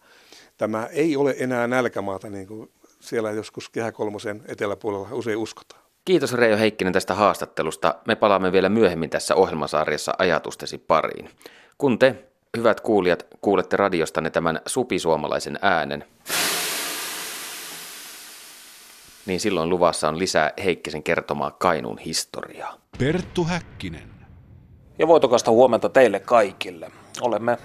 tämä 0.57 0.87
ei 0.87 1.17
ole 1.17 1.35
enää 1.39 1.67
nälkämaata 1.67 2.31
niin 2.31 2.47
kuin 2.47 2.71
siellä 3.01 3.31
joskus 3.31 3.69
Kehä 3.69 3.93
Kolmosen 3.93 4.43
eteläpuolella 4.49 5.09
usein 5.13 5.39
uskotaan. 5.39 5.84
Kiitos 6.05 6.33
Reijo 6.33 6.57
Heikkinen 6.57 6.93
tästä 6.93 7.15
haastattelusta. 7.15 7.95
Me 8.07 8.15
palaamme 8.15 8.53
vielä 8.53 8.69
myöhemmin 8.69 9.11
tässä 9.11 9.35
ohjelmasarjassa 9.35 10.13
ajatustesi 10.19 10.79
pariin. 10.79 11.31
Kun 11.79 11.99
te, 11.99 12.25
hyvät 12.57 12.81
kuulijat, 12.81 13.27
kuulette 13.41 13.77
radiostanne 13.77 14.31
tämän 14.31 14.61
supisuomalaisen 14.67 15.59
äänen, 15.63 16.05
niin 19.27 19.41
silloin 19.41 19.69
luvassa 19.69 20.09
on 20.09 20.19
lisää 20.19 20.53
Heikkisen 20.65 21.03
kertomaa 21.03 21.51
Kainuun 21.51 21.99
historiaa. 21.99 22.79
Perttu 22.99 23.45
Häkkinen. 23.45 24.09
Ja 24.99 25.09
voitokasta 25.09 25.51
huomenta 25.51 25.89
teille 25.89 26.21
kaikille. 26.21 26.91
Olemme 27.21 27.59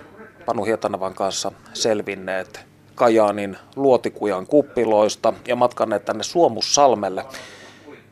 Panu 0.45 0.63
Hietanavan 0.63 1.13
kanssa 1.13 1.52
selvinneet 1.73 2.65
Kajaanin 2.95 3.58
luotikujan 3.75 4.47
kuppiloista 4.47 5.34
ja 5.47 5.56
matkanneet 5.56 6.06
tänne 6.06 6.23
Suomussalmelle. 6.23 7.25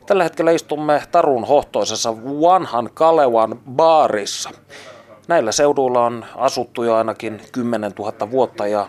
Tällä 0.08 0.22
hetkellä 0.22 0.50
istumme 0.50 1.02
Tarun 1.12 1.44
hohtoisessa 1.44 2.16
vanhan 2.16 2.90
Kalevan 2.94 3.60
baarissa. 3.70 4.50
Näillä 5.28 5.52
seuduilla 5.52 6.04
on 6.04 6.24
asuttu 6.36 6.82
jo 6.82 6.94
ainakin 6.94 7.40
10 7.52 7.92
000 7.98 8.30
vuotta 8.30 8.66
ja 8.66 8.88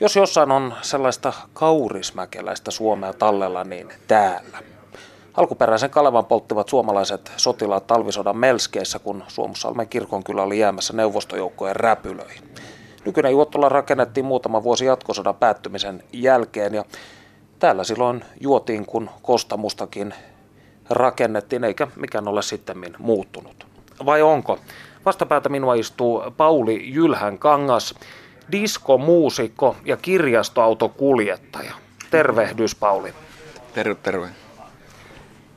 jos 0.00 0.16
jossain 0.16 0.50
on 0.50 0.74
sellaista 0.82 1.32
kaurismäkeläistä 1.54 2.70
Suomea 2.70 3.12
tallella, 3.12 3.64
niin 3.64 3.88
täällä. 4.08 4.58
Alkuperäisen 5.36 5.90
Kalevan 5.90 6.26
polttivat 6.26 6.68
suomalaiset 6.68 7.32
sotilaat 7.36 7.86
talvisodan 7.86 8.36
melskeissä, 8.36 8.98
kun 8.98 9.24
Suomussalmen 9.28 9.88
kirkonkylä 9.88 10.42
oli 10.42 10.58
jäämässä 10.58 10.92
neuvostojoukkojen 10.92 11.76
räpylöihin. 11.76 12.54
Nykyinen 13.04 13.32
juottola 13.32 13.68
rakennettiin 13.68 14.26
muutama 14.26 14.62
vuosi 14.62 14.84
jatkosodan 14.84 15.34
päättymisen 15.34 16.02
jälkeen 16.12 16.74
ja 16.74 16.84
täällä 17.58 17.84
silloin 17.84 18.24
juotiin, 18.40 18.86
kun 18.86 19.10
kostamustakin 19.22 20.14
rakennettiin, 20.90 21.64
eikä 21.64 21.88
mikään 21.96 22.28
ole 22.28 22.42
sitten 22.42 22.76
muuttunut. 22.98 23.66
Vai 24.06 24.22
onko? 24.22 24.58
Vastapäätä 25.06 25.48
minua 25.48 25.74
istuu 25.74 26.22
Pauli 26.36 26.94
Jylhän 26.94 27.38
Kangas, 27.38 27.94
diskomuusikko 28.52 29.76
ja 29.84 29.96
kirjastoautokuljettaja. 29.96 31.72
Tervehdys 32.10 32.74
Pauli. 32.74 33.14
Terve, 33.74 33.94
terve. 33.94 34.28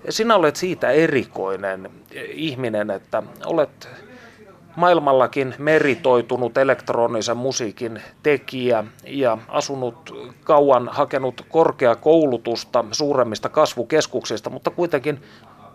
Sinä 0.10 0.36
olet 0.36 0.56
siitä 0.56 0.92
erikoinen 0.92 1.90
ihminen, 2.34 2.92
että 2.92 3.24
olet 3.46 3.90
maailmallakin 4.76 5.56
meritoitunut 5.58 6.58
elektronisen 6.58 7.38
musiikin 7.38 8.02
tekijä 8.24 8.84
ja 9.08 9.38
asunut 9.48 10.16
kauan, 10.44 10.90
hakenut 10.92 11.46
korkeakoulutusta 11.50 12.86
suuremmista 12.92 13.50
kasvukeskuksista, 13.50 14.50
mutta 14.50 14.70
kuitenkin 14.70 15.24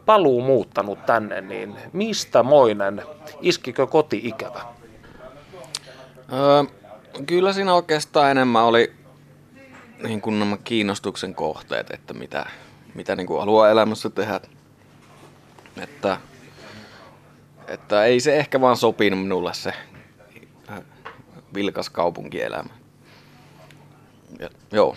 paluu 0.07 0.43
muuttanut 0.43 1.07
tänne, 1.07 1.41
niin 1.41 1.77
mistä 1.93 2.43
moinen? 2.43 3.03
Iskikö 3.41 3.87
koti-ikävä? 3.87 4.61
Öö, 6.33 6.65
kyllä 7.27 7.53
siinä 7.53 7.75
oikeastaan 7.75 8.31
enemmän 8.31 8.65
oli 8.65 8.93
niin 10.03 10.21
kuin 10.21 10.39
nämä 10.39 10.57
kiinnostuksen 10.65 11.35
kohteet, 11.35 11.91
että 11.91 12.15
mitä, 12.15 12.47
mitä 12.95 13.17
niin 13.17 13.27
kuin 13.27 13.41
haluaa 13.41 13.71
elämässä 13.71 14.11
tehdä. 14.11 14.41
Että, 15.83 16.17
että 17.71 18.05
ei 18.05 18.21
se 18.21 18.37
ehkä 18.37 18.61
vaan 18.61 18.77
sopinut 18.77 19.21
minulle 19.21 19.55
se 19.55 19.73
äh, 20.71 20.81
vilkas 21.55 21.91
kaupunkielämä. 21.91 22.71
Ja, 24.39 24.49
joo. 24.73 24.97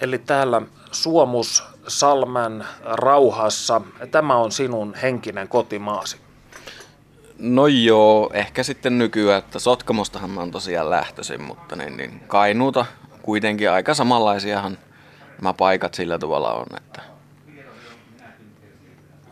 Eli 0.00 0.18
täällä 0.18 0.62
Suomus 0.92 1.64
Salmen 1.88 2.64
rauhassa, 2.84 3.80
tämä 4.10 4.36
on 4.36 4.52
sinun 4.52 4.94
henkinen 4.94 5.48
kotimaasi. 5.48 6.16
No 7.38 7.66
joo, 7.66 8.30
ehkä 8.34 8.62
sitten 8.62 8.98
nykyään, 8.98 9.38
että 9.38 9.58
Sotkamostahan 9.58 10.30
mä 10.30 10.40
oon 10.40 10.50
tosiaan 10.50 10.90
lähtöisin, 10.90 11.42
mutta 11.42 11.76
niin, 11.76 11.96
niin 11.96 12.20
Kainuuta 12.26 12.86
kuitenkin 13.22 13.70
aika 13.70 13.94
samanlaisiahan 13.94 14.78
nämä 15.42 15.54
paikat 15.54 15.94
sillä 15.94 16.18
tavalla 16.18 16.52
on, 16.52 16.66
että 16.76 17.13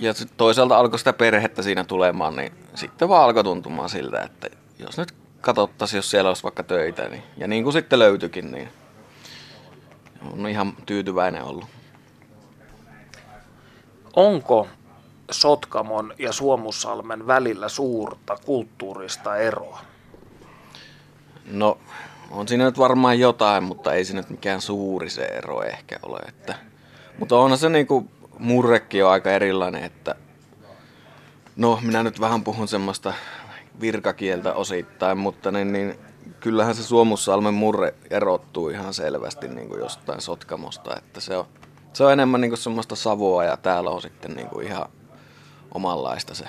ja 0.02 0.14
toisaalta 0.36 0.78
alkoi 0.78 0.98
sitä 0.98 1.12
perhettä 1.12 1.62
siinä 1.62 1.84
tulemaan, 1.84 2.36
niin 2.36 2.52
sitten 2.74 3.08
vaan 3.08 3.24
alkoi 3.24 3.44
tuntumaan 3.44 3.88
siltä, 3.88 4.20
että 4.20 4.48
jos 4.78 4.98
nyt 4.98 5.14
katsottaisiin, 5.40 5.98
jos 5.98 6.10
siellä 6.10 6.28
olisi 6.28 6.42
vaikka 6.42 6.62
töitä, 6.62 7.08
niin, 7.08 7.22
ja 7.36 7.48
niin 7.48 7.62
kuin 7.62 7.72
sitten 7.72 7.98
löytyikin, 7.98 8.52
niin 8.52 8.68
on 10.32 10.46
ihan 10.46 10.72
tyytyväinen 10.86 11.42
ollut. 11.42 11.64
Onko 14.16 14.68
Sotkamon 15.30 16.14
ja 16.18 16.32
Suomussalmen 16.32 17.26
välillä 17.26 17.68
suurta 17.68 18.36
kulttuurista 18.44 19.36
eroa? 19.36 19.80
No, 21.50 21.78
on 22.30 22.48
siinä 22.48 22.64
nyt 22.64 22.78
varmaan 22.78 23.18
jotain, 23.18 23.64
mutta 23.64 23.92
ei 23.92 24.04
se 24.04 24.14
nyt 24.14 24.30
mikään 24.30 24.60
suuri 24.60 25.10
se 25.10 25.24
ero 25.24 25.62
ehkä 25.62 25.98
ole. 26.02 26.18
Että, 26.28 26.54
mutta 27.18 27.36
onhan 27.36 27.58
se 27.58 27.68
niinku 27.68 28.10
murrekki 28.42 29.02
on 29.02 29.10
aika 29.10 29.30
erilainen, 29.30 29.84
että 29.84 30.14
No, 31.56 31.78
minä 31.82 32.02
nyt 32.02 32.20
vähän 32.20 32.44
puhun 32.44 32.68
semmoista 32.68 33.12
virkakieltä 33.80 34.54
osittain, 34.54 35.18
mutta 35.18 35.50
niin, 35.50 35.72
niin 35.72 35.98
kyllähän 36.40 36.74
se 36.74 36.82
Suomussalmen 36.82 37.54
murre 37.54 37.94
erottuu 38.10 38.68
ihan 38.68 38.94
selvästi 38.94 39.48
niin 39.48 39.68
kuin 39.68 39.80
jostain 39.80 40.20
Sotkamosta, 40.20 40.96
että 40.96 41.20
se 41.20 41.36
on, 41.36 41.44
se 41.92 42.04
on 42.04 42.12
enemmän 42.12 42.40
niin 42.40 42.50
kuin 42.50 42.58
semmoista 42.58 42.96
savua 42.96 43.44
ja 43.44 43.56
täällä 43.56 43.90
on 43.90 44.02
sitten 44.02 44.34
niin 44.34 44.48
kuin 44.48 44.66
ihan 44.66 44.86
omanlaista 45.74 46.34
se 46.34 46.44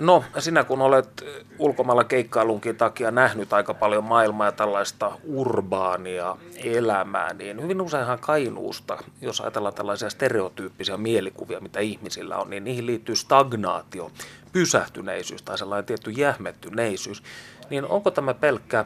No, 0.00 0.24
sinä 0.38 0.64
kun 0.64 0.82
olet 0.82 1.24
ulkomailla 1.58 2.04
keikkailunkin 2.04 2.76
takia 2.76 3.10
nähnyt 3.10 3.52
aika 3.52 3.74
paljon 3.74 4.04
maailmaa 4.04 4.46
ja 4.46 4.52
tällaista 4.52 5.12
urbaania 5.24 6.36
elämää, 6.56 7.34
niin 7.34 7.62
hyvin 7.62 7.80
useinhan 7.80 8.18
Kainuusta, 8.18 8.98
jos 9.20 9.40
ajatellaan 9.40 9.74
tällaisia 9.74 10.10
stereotyyppisiä 10.10 10.96
mielikuvia, 10.96 11.60
mitä 11.60 11.80
ihmisillä 11.80 12.36
on, 12.36 12.50
niin 12.50 12.64
niihin 12.64 12.86
liittyy 12.86 13.16
stagnaatio, 13.16 14.10
pysähtyneisyys 14.52 15.42
tai 15.42 15.58
sellainen 15.58 15.86
tietty 15.86 16.10
jähmettyneisyys. 16.10 17.22
Niin 17.70 17.84
onko 17.84 18.10
tämä 18.10 18.34
pelkkä 18.34 18.84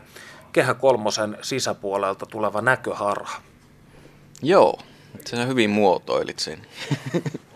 Kehä 0.53 0.75
Kolmosen 0.75 1.39
sisäpuolelta 1.43 2.27
tuleva 2.27 2.61
näköharha? 2.61 3.43
Joo, 4.43 4.79
sinä 5.27 5.47
hyvin 5.47 5.71
muotoilit 5.71 6.39
sen. 6.39 6.67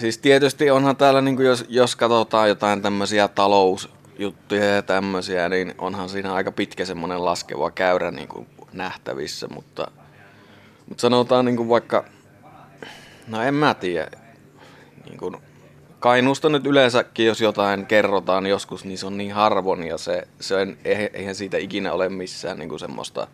Siis 0.00 0.18
tietysti 0.18 0.70
onhan 0.70 0.96
täällä, 0.96 1.20
niin 1.20 1.42
jos, 1.42 1.64
jos 1.68 1.96
katsotaan 1.96 2.48
jotain 2.48 2.82
tämmöisiä 2.82 3.28
talousjuttuja 3.28 4.64
ja 4.64 4.82
tämmöisiä, 4.82 5.48
niin 5.48 5.74
onhan 5.78 6.08
siinä 6.08 6.34
aika 6.34 6.52
pitkä 6.52 6.84
semmoinen 6.84 7.24
laskeva 7.24 7.70
käyrä 7.70 8.10
niin 8.10 8.28
kuin 8.28 8.46
nähtävissä, 8.72 9.48
mutta, 9.48 9.90
mutta 10.88 11.00
sanotaan 11.00 11.44
niin 11.44 11.56
kuin 11.56 11.68
vaikka, 11.68 12.04
no 13.26 13.42
en 13.42 13.54
mä 13.54 13.74
tiedä, 13.74 14.10
niin 15.04 15.18
kuin 15.18 15.36
Kainuusta 15.98 16.48
nyt 16.48 16.66
yleensäkin, 16.66 17.26
jos 17.26 17.40
jotain 17.40 17.86
kerrotaan 17.86 18.46
joskus, 18.46 18.84
niin 18.84 18.98
se 18.98 19.06
on 19.06 19.16
niin 19.16 19.32
harvoin 19.32 19.86
ja 19.86 19.98
se, 19.98 20.28
se 20.40 20.54
on, 20.54 20.76
eihän 21.14 21.34
siitä 21.34 21.58
ikinä 21.58 21.92
ole 21.92 22.08
missään 22.08 22.58
niin 22.58 22.68
kuin 22.68 22.80
semmoista, 22.80 23.26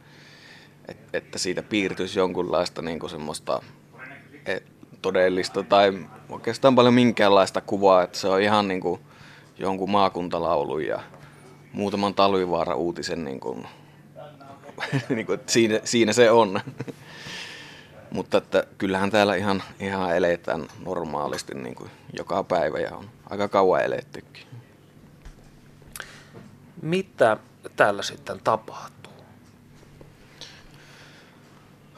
että 1.13 1.39
siitä 1.39 1.63
piirtyisi 1.63 2.19
jonkunlaista 2.19 2.83
niin 2.83 2.99
kuin 2.99 3.11
semmoista 3.11 3.63
todellista 5.03 5.63
tai 5.63 6.07
oikeastaan 6.29 6.75
paljon 6.75 6.95
minkäänlaista 6.95 7.61
kuvaa, 7.61 8.03
että 8.03 8.19
se 8.19 8.29
on 8.29 8.41
ihan 8.41 8.69
niin 8.69 8.81
kuin 8.81 9.01
jonkun 9.59 9.91
maakuntalaulun 9.91 10.87
ja 10.87 11.01
muutaman 11.73 12.15
talvivaara 12.15 12.75
uutisen 12.75 13.25
niin 13.25 13.41
kuin, 13.41 13.67
niin 15.09 15.27
kuin, 15.27 15.41
siinä, 15.47 15.81
siinä 15.85 16.13
se 16.13 16.31
on. 16.31 16.61
Mutta 18.11 18.39
että 18.39 18.65
kyllähän 18.79 19.11
täällä 19.11 19.35
ihan, 19.35 19.63
ihan 19.81 20.17
eletään 20.17 20.69
normaalisti 20.85 21.55
niin 21.55 21.75
kuin 21.75 21.91
joka 22.19 22.45
päivä 22.45 22.79
ja 22.79 22.97
on 22.97 23.11
aika 23.31 23.49
kauan 23.49 23.85
elettykin. 23.85 24.47
Mitä 26.83 27.37
täällä 27.77 28.03
sitten 28.03 28.41
tapahtuu? 28.45 29.13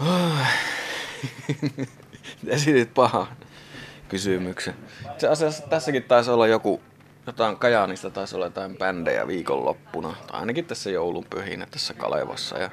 Esitit 2.47 2.95
pahan 2.95 3.27
kysymyksen. 4.09 4.75
Se 5.19 5.29
asiassa 5.29 5.63
tässäkin 5.63 6.03
taisi 6.03 6.31
olla 6.31 6.47
joku, 6.47 6.81
jotain 7.27 7.57
Kajaanista 7.57 8.11
taisi 8.11 8.37
olla 8.37 8.47
jotain 8.47 8.77
bändejä 8.79 9.27
viikonloppuna, 9.27 10.15
tai 10.27 10.41
ainakin 10.41 10.65
tässä 10.65 10.91
joulun 10.91 11.25
pyhinä 11.31 11.67
tässä 11.71 11.95
Kalevassa. 11.95 12.59
Ja 12.59 12.71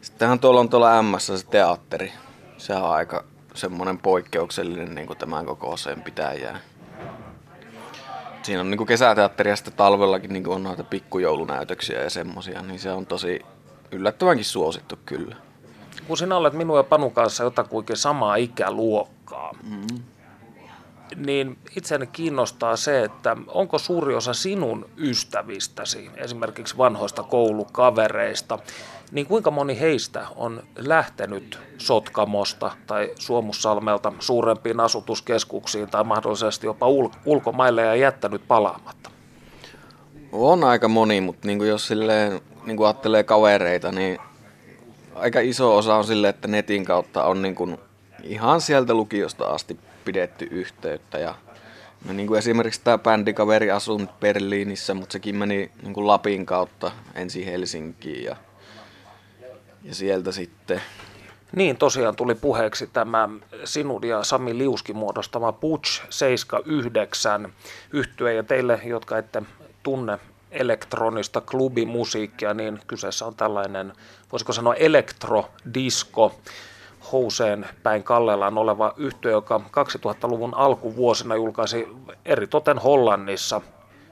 sittenhän 0.00 0.40
tuolla 0.40 0.60
on 0.60 0.68
tuolla 0.68 1.02
MS 1.02 1.26
se 1.26 1.46
teatteri. 1.50 2.12
Se 2.58 2.74
on 2.74 2.90
aika 2.90 3.24
semmoinen 3.54 3.98
poikkeuksellinen 3.98 4.94
niin 4.94 5.06
kuin 5.06 5.18
tämän 5.18 5.46
kokoiseen 5.46 6.02
pitäjään. 6.02 6.60
Siinä 8.42 8.60
on 8.60 8.70
niin 8.70 8.78
kuin 8.78 8.88
ja 9.46 9.56
sitten 9.56 9.74
talvellakin 9.74 10.32
niin 10.32 10.44
kuin 10.44 10.54
on 10.54 10.62
noita 10.62 10.84
pikkujoulunäytöksiä 10.84 12.02
ja 12.02 12.10
semmosia, 12.10 12.62
niin 12.62 12.78
se 12.78 12.90
on 12.90 13.06
tosi 13.06 13.40
yllättävänkin 13.92 14.44
suosittu 14.44 14.98
kyllä. 15.06 15.36
Kun 16.08 16.16
sinä 16.16 16.36
olet 16.36 16.52
minun 16.52 16.76
ja 16.76 16.84
Panu 16.84 17.10
kanssa 17.10 17.44
jotakuinkin 17.44 17.96
samaa 17.96 18.36
ikäluokkaa, 18.36 19.52
mm 19.62 20.02
niin 21.16 21.58
itseäni 21.76 22.06
kiinnostaa 22.06 22.76
se, 22.76 23.04
että 23.04 23.36
onko 23.48 23.78
suuri 23.78 24.14
osa 24.14 24.34
sinun 24.34 24.86
ystävistäsi, 24.98 26.10
esimerkiksi 26.16 26.78
vanhoista 26.78 27.22
koulukavereista, 27.22 28.58
niin 29.12 29.26
kuinka 29.26 29.50
moni 29.50 29.80
heistä 29.80 30.26
on 30.36 30.62
lähtenyt 30.76 31.58
Sotkamosta 31.78 32.70
tai 32.86 33.10
Suomussalmelta 33.18 34.12
suurempiin 34.18 34.80
asutuskeskuksiin 34.80 35.88
tai 35.88 36.04
mahdollisesti 36.04 36.66
jopa 36.66 36.86
ul- 36.86 37.18
ulkomaille 37.26 37.82
ja 37.82 37.94
jättänyt 37.94 38.48
palaamatta? 38.48 39.10
On 40.32 40.64
aika 40.64 40.88
moni, 40.88 41.20
mutta 41.20 41.46
niin 41.46 41.58
kuin 41.58 41.70
jos 41.70 41.86
silleen, 41.86 42.40
niin 42.66 42.76
kuin 42.76 42.86
ajattelee 42.86 43.22
kavereita, 43.22 43.92
niin 43.92 44.18
aika 45.20 45.40
iso 45.40 45.76
osa 45.76 45.96
on 45.96 46.04
silleen, 46.04 46.30
että 46.34 46.48
netin 46.48 46.84
kautta 46.84 47.24
on 47.24 47.42
niin 47.42 47.54
kuin 47.54 47.78
ihan 48.22 48.60
sieltä 48.60 48.94
lukiosta 48.94 49.44
asti 49.44 49.78
pidetty 50.04 50.48
yhteyttä. 50.50 51.18
Ja 51.18 51.34
no 52.04 52.12
niin 52.12 52.26
kuin 52.26 52.38
esimerkiksi 52.38 52.80
tämä 52.84 52.98
bändikaveri 52.98 53.70
asuu 53.70 54.02
Berliinissä, 54.20 54.94
mutta 54.94 55.12
sekin 55.12 55.36
meni 55.36 55.70
niin 55.82 55.94
kuin 55.94 56.06
Lapin 56.06 56.46
kautta 56.46 56.90
ensin 57.14 57.44
Helsinkiin 57.44 58.24
ja, 58.24 58.36
ja 59.82 59.94
sieltä 59.94 60.32
sitten 60.32 60.82
niin, 61.56 61.76
tosiaan 61.76 62.16
tuli 62.16 62.34
puheeksi 62.34 62.86
tämä 62.86 63.28
sinun 63.64 64.06
ja 64.06 64.24
Sami 64.24 64.58
Liuskin 64.58 64.96
muodostama 64.96 65.52
Butch 65.52 66.02
79 66.10 67.52
yhtye 67.92 68.34
ja 68.34 68.42
teille, 68.42 68.80
jotka 68.84 69.18
ette 69.18 69.42
tunne 69.82 70.18
elektronista 70.50 71.40
klubimusiikkia, 71.40 72.54
niin 72.54 72.80
kyseessä 72.86 73.26
on 73.26 73.34
tällainen, 73.34 73.92
voisiko 74.32 74.52
sanoa 74.52 74.74
elektrodisco, 74.74 76.34
houseen 77.12 77.66
päin 77.82 78.02
kallellaan 78.02 78.58
oleva 78.58 78.94
yhtiö, 78.96 79.30
joka 79.30 79.60
2000-luvun 79.66 80.54
alkuvuosina 80.54 81.34
julkaisi 81.34 81.88
eritoten 82.24 82.78
Hollannissa 82.78 83.60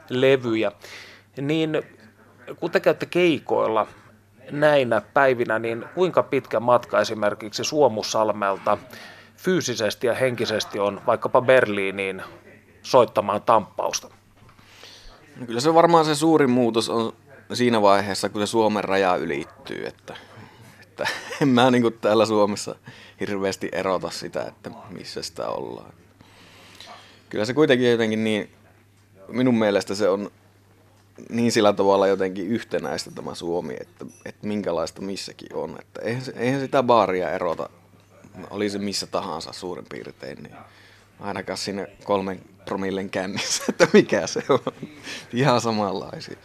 levyjä. 0.09 0.73
Niin 1.41 1.83
kun 2.61 2.71
te 2.71 2.81
käytte 2.81 3.07
keikoilla 3.07 3.87
näinä 4.51 5.01
päivinä, 5.01 5.59
niin 5.59 5.85
kuinka 5.95 6.23
pitkä 6.23 6.61
matka 6.61 7.01
esimerkiksi 7.01 7.65
Suomussalmelta 7.65 8.79
fyysisesti 9.37 10.07
ja 10.07 10.15
henkisesti 10.15 10.79
on 10.79 11.01
vaikkapa 11.07 11.41
Berliiniin 11.41 12.23
soittamaan 12.83 13.43
tamppausta? 13.43 14.16
No 15.37 15.47
kyllä 15.47 15.61
se 15.61 15.75
varmaan 15.75 16.05
se 16.05 16.15
suurin 16.15 16.51
muutos 16.51 16.89
on 16.89 17.13
siinä 17.53 17.83
vaiheessa, 17.83 18.29
kun 18.29 18.43
se 18.43 18.47
Suomen 18.47 18.85
raja 18.85 19.17
ylittyy, 19.17 19.87
että 19.87 20.17
että 20.81 21.07
en 21.43 21.49
mä 21.49 21.71
niin 21.71 21.83
kuin 21.83 21.99
täällä 22.01 22.27
Suomessa 22.27 22.75
hirveästi 23.21 23.69
erota 23.73 24.11
sitä, 24.11 24.43
että 24.43 24.71
missä 24.91 25.23
sitä 25.23 25.49
ollaan. 25.49 25.93
Kyllä 27.29 27.45
se 27.45 27.55
kuitenkin 27.55 27.91
jotenkin 27.91 28.25
niin, 28.25 28.51
minun 29.29 29.59
mielestä 29.59 29.95
se 29.95 30.09
on 30.09 30.31
niin 31.31 31.53
sillä 31.53 31.73
tavalla 31.73 32.07
jotenkin 32.07 32.47
yhtenäistä 32.47 33.11
tämä 33.11 33.35
Suomi, 33.35 33.75
että, 33.81 34.07
että 34.25 34.47
minkälaista 34.47 35.03
missäkin 35.03 35.55
on. 35.55 35.77
Että 35.81 36.01
eihän, 36.03 36.23
eihän 36.35 36.61
sitä 36.61 36.83
baaria 36.83 37.31
erota, 37.31 37.71
oli 38.51 38.71
se 38.71 38.79
missä 38.79 39.07
tahansa 39.07 39.53
suurin 39.53 39.87
piirtein, 39.89 40.43
niin 40.43 40.57
ainakaan 41.21 41.59
sinne 41.59 41.91
kolmen 42.05 42.41
promillen 42.67 43.11
kännissä, 43.11 43.65
että 43.69 43.89
mikä 43.93 44.27
se 44.27 44.43
on. 44.49 44.73
Ihan 45.33 45.61
samanlaisia. 45.61 46.37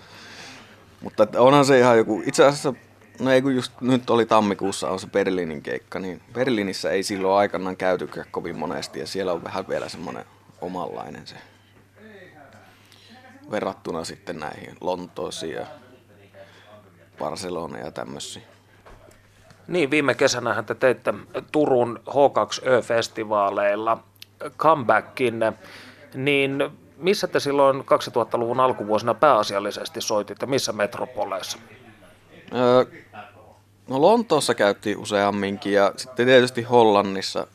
Mutta 1.01 1.27
onhan 1.37 1.65
se 1.65 1.79
ihan 1.79 1.97
joku, 1.97 2.23
itse 2.25 2.45
asiassa 2.45 2.73
No 3.19 3.31
ei 3.31 3.41
kun 3.41 3.55
just 3.55 3.81
nyt 3.81 4.09
oli 4.09 4.25
tammikuussa 4.25 4.89
on 4.89 4.99
se 4.99 5.07
Berliinin 5.07 5.61
keikka, 5.61 5.99
niin 5.99 6.21
Berliinissä 6.33 6.89
ei 6.89 7.03
silloin 7.03 7.39
aikanaan 7.39 7.77
käytykään 7.77 8.27
kovin 8.31 8.57
monesti 8.57 8.99
ja 8.99 9.07
siellä 9.07 9.33
on 9.33 9.43
vähän 9.43 9.67
vielä 9.67 9.89
semmoinen 9.89 10.25
omanlainen 10.61 11.27
se 11.27 11.35
verrattuna 13.51 14.03
sitten 14.03 14.39
näihin 14.39 14.77
Lontoosiin 14.81 15.53
ja 15.55 15.65
Barcelona 17.19 17.77
ja 17.77 17.91
tämmöisiin. 17.91 18.45
Niin, 19.67 19.91
viime 19.91 20.15
kesänä 20.15 20.63
te 20.63 20.75
teitte 20.75 21.13
Turun 21.51 21.99
H2Ö-festivaaleilla 22.09 23.97
comebackin, 24.57 25.39
niin 26.13 26.69
missä 26.97 27.27
te 27.27 27.39
silloin 27.39 27.79
2000-luvun 27.79 28.59
alkuvuosina 28.59 29.13
pääasiallisesti 29.13 30.01
soititte, 30.01 30.45
missä 30.45 30.71
metropoleissa? 30.71 31.57
Öö, 32.53 32.85
no 33.87 34.01
Lontoossa 34.01 34.55
käytiin 34.55 34.97
useamminkin 34.97 35.73
ja 35.73 35.93
sitten 35.97 36.25
tietysti 36.25 36.61
Hollannissa. 36.61 37.47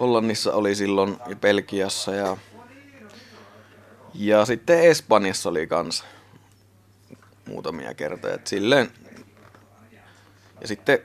Hollannissa 0.00 0.54
oli 0.54 0.74
silloin 0.74 1.16
ja 1.28 1.36
Belgiassa 1.36 2.14
ja, 2.14 2.36
ja 4.14 4.44
sitten 4.44 4.80
Espanjassa 4.80 5.48
oli 5.48 5.66
kanssa 5.66 6.04
muutamia 7.48 7.94
kertoja. 7.94 8.34
Et 8.34 8.46
silleen, 8.46 8.90
ja 10.60 10.68
sitten 10.68 10.98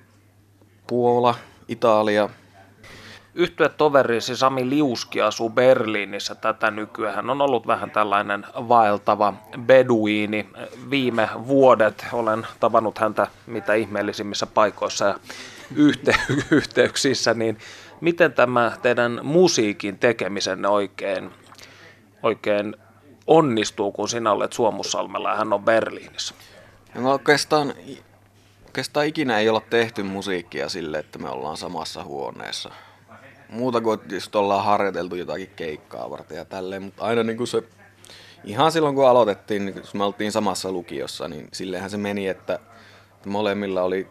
Puola, 0.88 1.36
Italia, 1.68 2.30
Yhtyä 3.36 3.70
toverisi 3.70 4.36
Sami 4.36 4.70
Liuski 4.70 5.22
asuu 5.22 5.50
Berliinissä 5.50 6.36
tätä 6.36 6.72
nykyään. 6.72 7.16
Hän 7.16 7.30
on 7.30 7.42
ollut 7.42 7.68
vähän 7.68 7.92
tällainen 7.92 8.46
vaeltava 8.56 9.34
beduiini. 9.66 10.50
Viime 10.90 11.30
vuodet 11.48 12.06
olen 12.14 12.48
tavannut 12.60 12.98
häntä 12.98 13.28
mitä 13.48 13.74
ihmeellisimmissä 13.74 14.46
paikoissa 14.46 15.06
ja 15.06 15.16
yhte- 15.76 16.34
yhteyksissä, 16.52 17.34
niin 17.34 17.58
miten 18.02 18.34
tämä 18.34 18.72
teidän 18.82 19.20
musiikin 19.24 20.00
tekemisenne 20.00 20.68
oikein, 20.68 21.32
oikein 22.24 22.76
onnistuu, 23.28 23.92
kun 23.92 24.10
sinä 24.10 24.32
olet 24.32 24.54
Suomussalmella 24.54 25.30
ja 25.30 25.36
hän 25.36 25.54
on 25.54 25.64
Berliinissä? 25.64 26.36
No 26.96 27.12
oikeastaan, 27.12 27.74
oikeastaan 28.66 29.06
ikinä 29.06 29.40
ei 29.40 29.50
olla 29.50 29.62
tehty 29.70 30.04
musiikkia 30.04 30.70
sille, 30.70 31.00
että 31.00 31.20
me 31.20 31.30
ollaan 31.30 31.58
samassa 31.58 32.04
huoneessa. 32.04 32.72
Muuta 33.50 33.82
kuin 33.82 34.00
just 34.12 34.36
ollaan 34.36 34.66
harjoiteltu 34.66 35.16
jotakin 35.16 35.52
keikkaa 35.56 36.10
varten 36.10 36.38
ja 36.38 36.46
tälleen, 36.46 36.84
mutta 36.84 37.04
aina 37.04 37.24
niin 37.24 37.38
kuin 37.38 37.48
se, 37.48 37.64
ihan 38.44 38.72
silloin 38.72 38.96
kun 38.96 39.08
aloitettiin, 39.08 39.66
niin 39.66 39.74
kun 39.74 39.84
me 39.94 40.04
oltiin 40.04 40.32
samassa 40.32 40.72
lukiossa, 40.72 41.28
niin 41.28 41.48
silleenhän 41.54 41.90
se 41.90 41.98
meni, 41.98 42.28
että 42.28 42.60
molemmilla 43.26 43.82
oli 43.82 44.08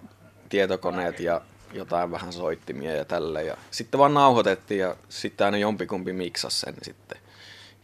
tietokoneet 0.48 1.20
ja 1.20 1.40
jotain 1.72 2.10
vähän 2.10 2.32
soittimia 2.32 2.94
ja 2.94 3.04
tälle. 3.04 3.44
Ja 3.44 3.56
sitten 3.70 3.98
vaan 3.98 4.14
nauhoitettiin 4.14 4.80
ja 4.80 4.96
sitten 5.08 5.44
aina 5.44 5.58
jompikumpi 5.58 6.12
miksasi 6.12 6.60
sen 6.60 6.74
sitten. 6.82 7.18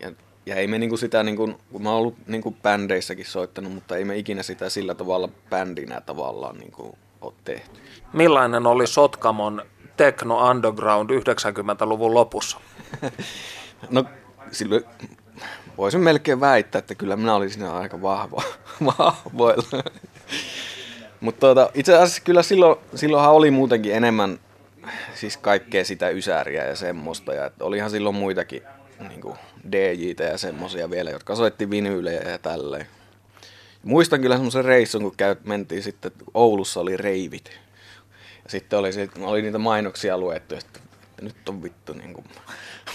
Ja, 0.00 0.12
ja 0.46 0.54
ei 0.54 0.66
me 0.66 0.78
niinku 0.78 0.96
sitä, 0.96 1.22
niinku, 1.22 1.60
kun 1.72 1.82
mä 1.82 1.90
oon 1.90 1.98
ollut 1.98 2.16
niinku 2.26 2.56
bändeissäkin 2.62 3.26
soittanut, 3.26 3.72
mutta 3.72 3.96
ei 3.96 4.04
me 4.04 4.16
ikinä 4.16 4.42
sitä 4.42 4.68
sillä 4.68 4.94
tavalla 4.94 5.28
bändinä 5.50 6.00
tavallaan 6.00 6.58
niinku 6.58 6.98
ole 7.20 7.32
tehty. 7.44 7.80
Millainen 8.12 8.66
oli 8.66 8.86
Sotkamon 8.86 9.62
Techno 9.96 10.50
Underground 10.50 11.10
90-luvun 11.10 12.14
lopussa? 12.14 12.60
no 13.90 14.04
silloin 14.52 14.84
voisin 15.78 16.00
melkein 16.00 16.40
väittää, 16.40 16.78
että 16.78 16.94
kyllä 16.94 17.16
minä 17.16 17.34
olin 17.34 17.50
siinä 17.50 17.72
aika 17.72 18.02
vahva, 18.02 18.42
vahvoilla. 18.98 19.84
Mutta 21.20 21.40
tuota, 21.40 21.70
itse 21.74 21.94
asiassa 21.94 22.22
kyllä 22.22 22.42
silloin, 22.42 22.78
silloinhan 22.94 23.32
oli 23.32 23.50
muutenkin 23.50 23.94
enemmän 23.94 24.38
siis 25.14 25.36
kaikkea 25.36 25.84
sitä 25.84 26.08
ysäriä 26.08 26.64
ja 26.64 26.76
semmoista. 26.76 27.34
Ja 27.34 27.46
että 27.46 27.64
olihan 27.64 27.90
silloin 27.90 28.14
muitakin 28.14 28.62
niin 29.08 29.34
DJtä 29.72 30.24
ja 30.24 30.38
semmoisia 30.38 30.90
vielä, 30.90 31.10
jotka 31.10 31.36
soitti 31.36 31.70
vinyylejä 31.70 32.30
ja 32.30 32.38
tälleen. 32.38 32.86
Muistan 33.82 34.20
kyllä 34.20 34.34
semmoisen 34.36 34.64
reissun, 34.64 35.02
kun 35.02 35.14
käy, 35.16 35.36
mentiin 35.44 35.82
sitten, 35.82 36.12
Oulussa 36.34 36.80
oli 36.80 36.96
reivit. 36.96 37.60
Ja 38.44 38.50
sitten 38.50 38.78
oli, 38.78 38.90
oli 39.20 39.42
niitä 39.42 39.58
mainoksia 39.58 40.18
luettu, 40.18 40.54
että, 40.54 40.80
nyt 41.20 41.48
on 41.48 41.62
vittu 41.62 41.92
niin 41.92 42.14
kuin, 42.14 42.26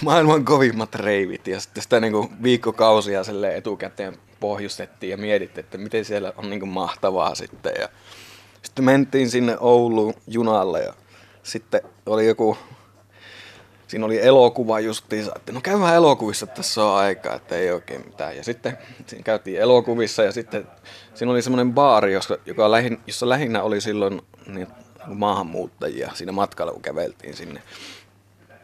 maailman 0.02 0.46
kovimmat 0.46 0.96
reivit. 0.96 1.48
Ja 1.48 1.60
sitten 1.60 1.84
sitä 1.84 2.00
niin 2.00 2.14
kuin, 2.14 2.44
viikkokausia 2.44 3.22
etukäteen 3.56 4.18
pohjustettiin 4.40 5.12
ja 5.12 5.18
mietittiin, 5.18 5.66
että 5.66 5.78
miten 5.78 6.06
siellä 6.06 6.34
on 6.38 6.50
niin 6.50 6.60
kuin, 6.60 6.70
mahtavaa 6.70 7.36
sitten. 7.36 7.74
Ja 7.80 7.90
sitten 8.64 8.86
mentiin 8.86 9.30
sinne 9.30 9.58
Ouluun 9.60 10.14
junalle 10.28 10.82
ja 10.82 10.94
sitten 11.44 11.82
oli 12.06 12.28
joku, 12.28 12.58
siinä 13.88 14.06
oli 14.06 14.22
elokuva 14.22 14.80
justiinsa, 14.80 15.32
että 15.36 15.52
no 15.52 15.62
käydään 15.62 15.96
elokuvissa, 15.96 16.44
että 16.44 16.56
tässä 16.56 16.86
on 16.86 16.98
aikaa, 16.98 17.36
että 17.36 17.56
ei 17.56 17.72
oikein 17.72 18.06
mitään. 18.06 18.38
Ja 18.38 18.44
sitten 18.44 18.78
siinä 19.06 19.24
käytiin 19.24 19.60
elokuvissa 19.60 20.24
ja 20.24 20.32
sitten 20.32 20.68
siinä 21.14 21.32
oli 21.32 21.42
semmoinen 21.42 21.74
baari, 21.74 22.14
jossa, 22.14 22.38
joka 22.46 22.72
lähin, 22.72 23.00
jossa 23.08 23.30
lähinnä 23.30 23.64
oli 23.64 23.82
silloin 23.82 24.22
niin 24.48 24.68
maahanmuuttajia 25.08 26.12
siinä 26.14 26.32
matkalla, 26.32 26.72
kun 26.72 26.82
käveltiin 26.82 27.36
sinne. 27.36 27.62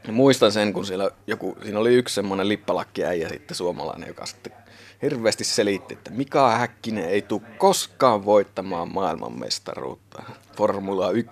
Ja 0.08 0.14
muistan 0.14 0.52
sen, 0.52 0.74
kun 0.74 0.86
siellä 0.86 1.12
joku, 1.28 1.58
siinä 1.64 1.80
oli 1.80 1.96
yksi 1.96 2.16
semmoinen 2.16 2.50
lippalakki 2.50 3.06
äijä 3.06 3.30
sitten 3.30 3.58
suomalainen, 3.58 4.08
joka 4.08 4.26
sitten 4.26 4.54
hirveästi 5.02 5.44
selitti, 5.44 5.94
että 5.94 6.12
Mika 6.12 6.58
Häkkinen 6.58 7.10
ei 7.10 7.22
tule 7.22 7.42
koskaan 7.58 8.26
voittamaan 8.26 8.94
maailmanmestaruutta 8.94 10.24
Formula 10.58 11.12
1. 11.12 11.32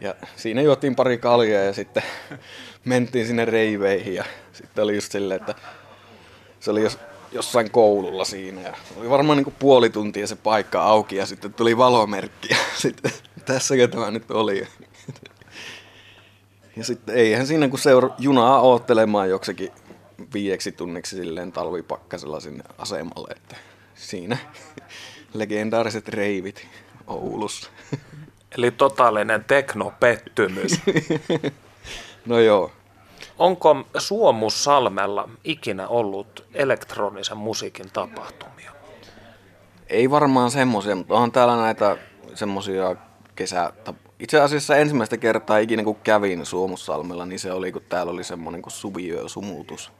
Ja 0.00 0.14
siinä 0.36 0.62
juotiin 0.62 0.96
pari 0.96 1.18
kaljaa 1.18 1.62
ja 1.62 1.72
sitten 1.72 2.02
mentiin 2.84 3.26
sinne 3.26 3.44
reiveihin 3.44 4.14
ja 4.14 4.24
sitten 4.52 4.84
oli 4.84 4.94
just 4.94 5.12
silleen, 5.12 5.40
että 5.40 5.54
se 6.60 6.70
oli 6.70 6.82
jos, 6.82 6.98
jossain 7.32 7.70
koululla 7.70 8.24
siinä 8.24 8.60
ja 8.60 8.74
oli 8.96 9.10
varmaan 9.10 9.36
niin 9.36 9.44
kuin 9.44 9.56
puoli 9.58 9.90
tuntia 9.90 10.26
se 10.26 10.36
paikka 10.36 10.82
auki 10.82 11.16
ja 11.16 11.26
sitten 11.26 11.54
tuli 11.54 11.76
valomerkki 11.76 12.48
ja 12.50 12.56
sitten 12.82 13.12
tässäkö 13.44 13.88
tämä 13.88 14.10
nyt 14.10 14.30
oli. 14.30 14.66
Ja 16.76 16.84
sitten 16.84 17.14
eihän 17.14 17.46
siinä 17.46 17.68
kun 17.68 17.78
seura 17.78 18.10
junaa 18.18 18.60
oottelemaan 18.60 19.30
joksekin 19.30 19.72
viieksi 20.34 20.72
tunniksi 20.72 21.16
silleen 21.16 21.52
talvipakkasella 21.52 22.40
sinne 22.40 22.64
asemalle, 22.78 23.28
että 23.36 23.56
siinä 23.94 24.38
legendaariset 25.34 26.08
reivit 26.08 26.68
Oulussa. 27.06 27.70
Eli 28.58 28.70
totaalinen 28.70 29.44
teknopettymys. 29.44 30.80
no 32.26 32.38
joo. 32.38 32.72
Onko 33.38 33.84
Suomussalmella 33.98 35.28
ikinä 35.44 35.88
ollut 35.88 36.44
elektronisen 36.54 37.36
musiikin 37.36 37.90
tapahtumia? 37.92 38.72
Ei 39.88 40.10
varmaan 40.10 40.50
semmoisia, 40.50 40.96
mutta 40.96 41.14
on 41.14 41.32
täällä 41.32 41.56
näitä 41.56 41.96
semmoisia 42.34 42.96
kesä... 43.34 43.72
Itse 44.18 44.40
asiassa 44.40 44.76
ensimmäistä 44.76 45.16
kertaa 45.16 45.58
ikinä 45.58 45.84
kun 45.84 45.96
kävin 45.96 46.46
Suomussalmella, 46.46 47.26
niin 47.26 47.38
se 47.38 47.52
oli 47.52 47.72
kun 47.72 47.82
täällä 47.88 48.12
oli 48.12 48.24
semmoinen 48.24 48.62
kuin 48.62 48.72
sumutus 49.26 49.92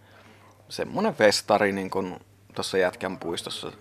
semmonen 0.69 1.15
festari 1.15 1.73
niin 1.73 1.91
kuin 1.91 2.17
tuossa 2.55 2.79
Jätkän 2.79 3.19
puistossa, 3.19 3.73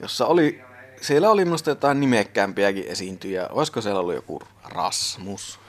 jossa 0.00 0.26
oli, 0.26 0.62
siellä 1.00 1.30
oli 1.30 1.44
minusta 1.44 1.70
jotain 1.70 2.00
nimekkäämpiäkin 2.00 2.84
esiintyjä. 2.86 3.46
Olisiko 3.50 3.80
siellä 3.80 4.00
ollut 4.00 4.14
joku 4.14 4.42
Rasmus? 4.64 5.60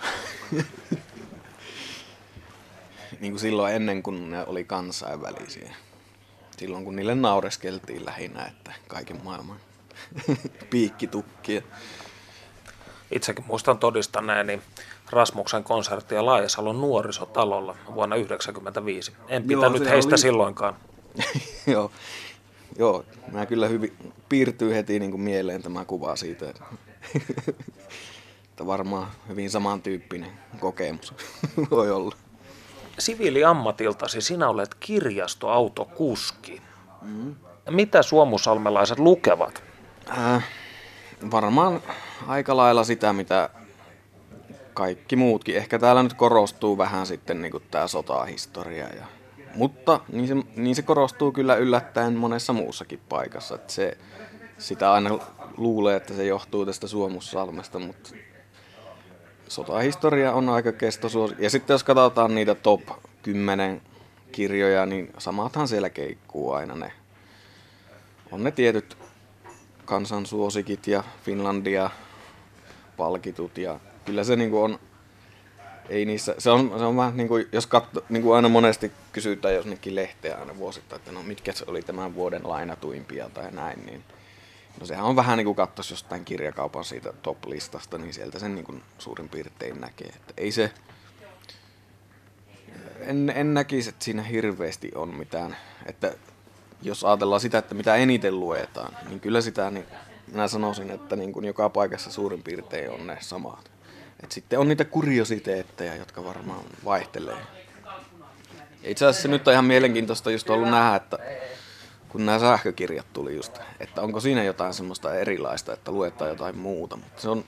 niin 3.24 3.34
kuin 3.34 3.40
silloin 3.40 3.76
ennen 3.76 4.04
kuin 4.04 4.32
ne 4.32 4.46
oli 4.46 4.64
kansainvälisiä. 4.64 5.76
Silloin 6.58 6.86
kun 6.86 6.96
niille 6.96 7.16
naureskeltiin 7.16 8.06
lähinnä, 8.06 8.46
että 8.46 8.72
kaiken 8.88 9.20
maailman 9.24 9.58
piikkitukkia. 10.70 11.62
Itsekin 13.12 13.46
muistan 13.48 13.78
todistaneeni 13.78 14.62
Rasmuksen 15.10 15.64
konserttia 15.64 16.26
Laajasalon 16.26 16.82
nuorisotalolla 16.82 17.76
vuonna 17.94 18.16
1995. 18.16 19.12
En 19.28 19.44
pitänyt 19.44 19.82
Joo, 19.82 19.90
heistä 19.90 20.10
oli... 20.10 20.18
silloinkaan. 20.18 20.76
Joo. 21.68 21.92
Joo, 22.78 23.06
mä 23.32 23.46
kyllä 23.46 23.68
hyvin 23.68 23.98
piirtyy 24.30 24.74
heti 24.74 25.00
niin 25.00 25.12
kuin 25.12 25.22
mieleen 25.22 25.64
tämä 25.64 25.86
kuva 25.86 26.16
siitä, 26.16 26.50
että, 26.50 26.64
varmaan 28.66 29.08
hyvin 29.28 29.50
samantyyppinen 29.50 30.32
kokemus 30.60 31.14
voi 31.72 31.92
olla. 31.92 32.16
Siviiliammatiltasi 33.04 34.22
sinä 34.22 34.50
olet 34.50 34.76
kirjastoautokuski. 34.80 36.62
Mm. 37.02 37.36
Mitä 37.70 38.02
suomusalmelaiset 38.02 39.00
lukevat? 39.00 39.63
Äh, 40.18 40.44
varmaan 41.32 41.82
aika 42.28 42.58
lailla 42.58 42.84
sitä, 42.84 43.13
mitä 43.13 43.50
kaikki 44.74 45.16
muutkin. 45.16 45.56
Ehkä 45.56 45.80
täällä 45.80 46.04
nyt 46.04 46.13
korostuu 46.13 46.78
vähän 46.78 47.06
sitten 47.06 47.42
niin 47.42 47.54
tämä 47.72 47.88
sotahistoria. 47.88 48.88
Ja, 48.88 49.06
mutta 49.56 50.00
niin 50.12 50.28
se, 50.28 50.36
niin 50.56 50.76
se 50.76 50.82
korostuu 50.82 51.32
kyllä 51.32 51.56
yllättäen 51.56 52.13
monessa 52.13 52.54
muussakin 52.54 53.02
paikassa. 53.10 53.56
Että 53.56 53.74
se, 53.74 53.98
sitä 54.58 54.94
aina 54.94 55.20
luulee, 55.58 55.96
että 55.96 56.13
se 56.13 56.26
johtuu 56.26 56.66
tästä 56.66 56.88
Suomussalmesta, 56.88 57.80
mutta 57.80 58.10
sotahistoria 59.48 60.34
on 60.34 60.50
aika 60.50 60.72
kestosuosi. 60.72 61.36
Ja 61.40 61.50
sitten 61.50 61.74
jos 61.74 61.84
katsotaan 61.84 62.36
niitä 62.36 62.56
top 62.56 62.82
10 63.22 63.82
kirjoja, 64.32 64.86
niin 64.86 65.14
samathan 65.18 65.68
siellä 65.68 65.90
keikkuu 65.90 66.52
aina 66.52 66.76
ne. 66.76 66.92
On 68.32 68.44
ne 68.44 68.52
tietyt 68.52 68.98
kansansuosikit 69.86 70.88
ja 70.88 71.04
Finlandia 71.24 71.90
palkitut 72.98 73.58
ja 73.58 73.80
kyllä 74.06 74.24
se 74.24 74.36
niinku 74.36 74.62
on, 74.62 74.80
ei 75.90 76.06
niissä, 76.06 76.36
se 76.38 76.50
on, 76.50 76.74
se 76.78 76.86
on 76.86 76.98
vähän 76.98 77.18
niin 77.18 77.28
kuin, 77.28 77.48
jos 77.52 77.68
katso, 77.68 78.04
niin 78.10 78.24
kuin 78.24 78.36
aina 78.36 78.50
monesti 78.50 78.92
kysytään 79.12 79.54
josnekin 79.54 79.96
lehteä 79.96 80.38
aina 80.38 80.58
vuosittain, 80.58 81.00
että 81.00 81.12
no 81.12 81.24
mitkä 81.24 81.54
se 81.54 81.66
oli 81.68 81.82
tämän 81.82 82.16
vuoden 82.16 82.42
lainatuimpia 82.44 83.30
tai 83.30 83.52
näin, 83.52 83.86
niin 83.86 84.04
no 84.80 84.86
sehän 84.86 85.06
on 85.06 85.16
vähän 85.16 85.38
niin 85.38 85.46
kuin 85.46 85.56
katsoisi 85.56 85.94
jostain 85.94 86.26
kirjakaupan 86.26 86.84
siitä 86.84 87.14
top-listasta, 87.14 87.98
niin 87.98 88.14
sieltä 88.14 88.40
sen 88.40 88.56
niin 88.56 88.66
kuin 88.66 88.84
suurin 88.98 89.30
piirtein 89.30 89.82
näkee, 89.82 90.08
että 90.08 90.34
ei 90.38 90.52
se, 90.52 90.72
en, 93.00 93.34
en 93.36 93.54
näkisi, 93.54 93.90
että 93.90 94.06
siinä 94.06 94.24
hirveästi 94.24 94.92
on 94.96 95.16
mitään, 95.16 95.58
että 95.86 96.16
jos 96.82 97.04
ajatellaan 97.04 97.42
sitä, 97.42 97.58
että 97.58 97.76
mitä 97.76 97.96
eniten 97.96 98.40
luetaan, 98.40 98.98
niin 99.10 99.20
kyllä 99.20 99.42
sitä, 99.42 99.72
niin 99.72 99.86
minä 100.32 100.48
sanoisin, 100.48 100.92
että 100.92 101.16
niin 101.16 101.34
kuin 101.34 101.46
joka 101.46 101.70
paikassa 101.70 102.12
suurin 102.12 102.44
piirtein 102.44 102.90
on 102.90 103.08
ne 103.08 103.18
samat 103.22 103.74
Et 104.24 104.32
sitten 104.32 104.60
on 104.60 104.68
niitä 104.68 104.86
kuriositeetteja, 104.86 105.96
jotka 105.96 106.24
varmaan 106.24 106.64
vaihtelee. 106.86 107.38
Itse 108.84 109.06
asiassa 109.06 109.28
nyt 109.28 109.48
on 109.48 109.54
ihan 109.54 109.66
mielenkiintoista 109.66 110.32
just 110.32 110.50
ollut 110.50 110.70
nähdä, 110.70 110.96
että 110.96 111.20
kun 112.13 112.26
nämä 112.26 112.39
sähkökirjat 112.39 113.06
tuli 113.13 113.36
just, 113.36 113.58
että 113.80 114.02
onko 114.02 114.19
siinä 114.19 114.43
jotain 114.43 114.73
semmoista 114.73 115.15
erilaista, 115.15 115.73
että 115.73 115.91
luetaan 115.91 116.30
jotain 116.30 116.58
muuta. 116.58 116.95
Mutta 116.95 117.21
se 117.21 117.30
on, 117.30 117.43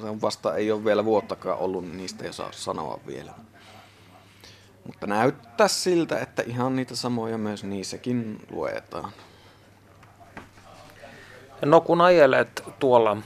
se 0.00 0.06
on 0.06 0.20
vasta, 0.20 0.56
ei 0.56 0.72
ole 0.72 0.84
vielä 0.84 1.04
vuottakaan 1.04 1.58
ollut, 1.58 1.84
niin 1.84 1.96
niistä 1.96 2.24
ei 2.24 2.30
osaa 2.30 2.52
sanoa 2.52 3.00
vielä. 3.06 3.32
Mutta 4.86 5.06
näyttää 5.06 5.68
siltä, 5.68 6.18
että 6.18 6.42
ihan 6.46 6.76
niitä 6.76 6.96
samoja 6.96 7.38
myös 7.38 7.64
niissäkin 7.64 8.46
luetaan. 8.50 9.12
No 11.64 11.80
kun 11.80 12.00
ajelet 12.00 12.64
tuolla 12.78 13.16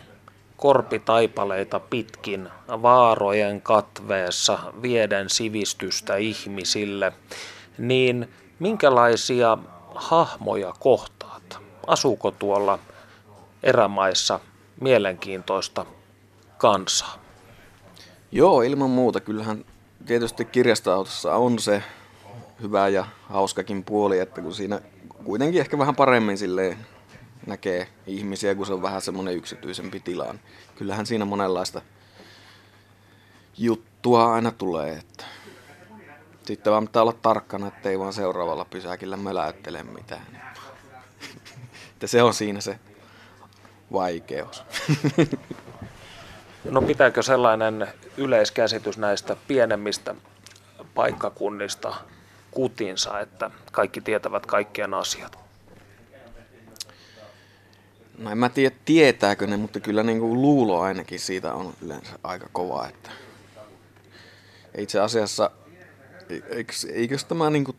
korpitaipaleita 0.56 1.80
pitkin 1.80 2.48
vaarojen 2.68 3.60
katveessa 3.60 4.58
vieden 4.82 5.30
sivistystä 5.30 6.16
ihmisille, 6.16 7.12
niin 7.78 8.28
minkälaisia 8.58 9.58
hahmoja 9.94 10.74
kohtaat? 10.80 11.58
Asuuko 11.86 12.30
tuolla 12.30 12.78
erämaissa 13.62 14.40
mielenkiintoista 14.80 15.86
kansaa? 16.58 17.18
Joo, 18.32 18.62
ilman 18.62 18.90
muuta. 18.90 19.20
Kyllähän 19.20 19.64
tietysti 20.06 20.44
kirjastoautossa 20.44 21.34
on 21.34 21.58
se 21.58 21.82
hyvä 22.62 22.88
ja 22.88 23.06
hauskakin 23.28 23.84
puoli, 23.84 24.18
että 24.18 24.40
kun 24.40 24.54
siinä 24.54 24.80
kuitenkin 25.24 25.60
ehkä 25.60 25.78
vähän 25.78 25.96
paremmin 25.96 26.38
silleen 26.38 26.78
näkee 27.46 27.88
ihmisiä, 28.06 28.54
kun 28.54 28.66
se 28.66 28.72
on 28.72 28.82
vähän 28.82 29.02
semmoinen 29.02 29.34
yksityisempi 29.34 30.00
tila. 30.00 30.24
Niin 30.24 30.40
kyllähän 30.76 31.06
siinä 31.06 31.24
monenlaista 31.24 31.80
juttua 33.58 34.34
aina 34.34 34.50
tulee. 34.50 34.92
Että 34.92 35.24
sitten 36.44 36.72
vaan 36.72 36.86
pitää 36.86 37.02
olla 37.02 37.14
tarkkana, 37.22 37.68
ettei 37.68 37.98
vaan 37.98 38.12
seuraavalla 38.12 38.64
pysäkillä 38.64 39.16
möläyttele 39.16 39.82
mitään. 39.82 40.26
että 41.92 42.06
se 42.06 42.22
on 42.22 42.34
siinä 42.34 42.60
se 42.60 42.78
vaikeus. 43.92 44.64
No 46.70 46.82
pitääkö 46.82 47.22
sellainen 47.22 47.88
yleiskäsitys 48.16 48.98
näistä 48.98 49.36
pienemmistä 49.48 50.14
paikkakunnista 50.94 51.94
kutinsa, 52.50 53.20
että 53.20 53.50
kaikki 53.72 54.00
tietävät 54.00 54.46
kaikkien 54.46 54.94
asiat? 54.94 55.38
No 58.18 58.30
en 58.30 58.38
mä 58.38 58.48
tiedä 58.48 58.76
tietääkö 58.84 59.46
ne, 59.46 59.56
mutta 59.56 59.80
kyllä 59.80 60.02
niin 60.02 60.20
kuin 60.20 60.42
luulo 60.42 60.80
ainakin 60.80 61.20
siitä 61.20 61.54
on 61.54 61.74
yleensä 61.82 62.18
aika 62.22 62.48
kova. 62.52 62.88
Että 62.88 63.10
itse 64.78 65.00
asiassa, 65.00 65.50
eikö, 66.92 67.16
tämä, 67.28 67.50
niin 67.50 67.64
kuin, 67.64 67.76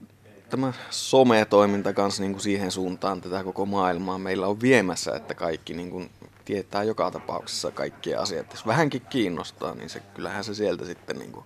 tämä 0.50 0.74
some-toiminta 0.90 1.94
kanssa 1.94 2.24
niin 2.24 2.32
kuin 2.32 2.42
siihen 2.42 2.72
suuntaan 2.72 3.22
tätä 3.22 3.44
koko 3.44 3.66
maailmaa 3.66 4.18
meillä 4.18 4.48
on 4.48 4.62
viemässä, 4.62 5.16
että 5.16 5.34
kaikki 5.34 5.74
niin 5.74 5.90
kuin 5.92 6.10
tietää 6.46 6.84
joka 6.84 7.12
tapauksessa 7.12 7.72
kaikkia 7.72 8.22
asiat. 8.22 8.52
Jos 8.52 8.68
vähänkin 8.68 9.02
kiinnostaa, 9.10 9.76
niin 9.76 9.90
se, 9.90 10.00
kyllähän 10.00 10.44
se 10.44 10.54
sieltä 10.54 10.86
sitten 10.86 11.20
niin 11.20 11.32
kuin 11.32 11.46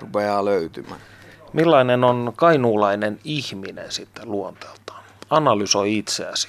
rupeaa 0.00 0.44
löytymään. 0.44 1.00
Millainen 1.52 2.04
on 2.04 2.32
kainuulainen 2.36 3.20
ihminen 3.24 3.92
sitten 3.92 4.30
luonteeltaan? 4.30 5.04
Analysoi 5.30 5.98
itseäsi. 5.98 6.48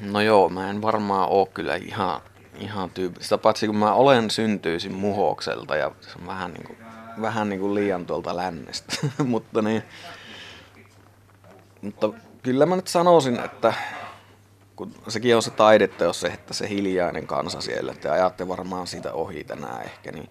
No 0.00 0.20
joo, 0.20 0.48
mä 0.48 0.70
en 0.70 0.82
varmaan 0.82 1.28
oo 1.30 1.46
kyllä 1.46 1.74
ihan, 1.74 2.20
ihan 2.58 2.90
tyypillistä, 2.90 3.38
paitsi 3.38 3.66
kun 3.66 3.76
mä 3.76 3.94
olen 3.94 4.30
syntyisin 4.30 4.94
muhokselta 4.94 5.76
ja 5.76 5.90
se 6.00 6.10
on 6.20 6.26
vähän 6.26 6.52
niin 6.52 6.66
kuin, 6.66 6.78
vähän 7.20 7.48
niin 7.48 7.60
kuin 7.60 7.74
liian 7.74 8.06
tuolta 8.06 8.36
lännestä. 8.36 8.96
mutta, 9.24 9.62
niin, 9.62 9.82
mutta 11.82 12.10
kyllä 12.42 12.66
mä 12.66 12.76
nyt 12.76 12.88
sanoisin, 12.88 13.40
että 13.40 13.74
kun 14.76 14.92
sekin 15.08 15.36
on 15.36 15.42
se 15.42 15.50
taideteos, 15.50 16.24
että 16.24 16.54
se 16.54 16.68
hiljainen 16.68 17.26
kansa 17.26 17.60
siellä, 17.60 17.94
te 17.94 18.08
ajatte 18.08 18.48
varmaan 18.48 18.86
siitä 18.86 19.12
ohi 19.12 19.44
tänään 19.44 19.82
ehkä, 19.82 20.12
niin, 20.12 20.30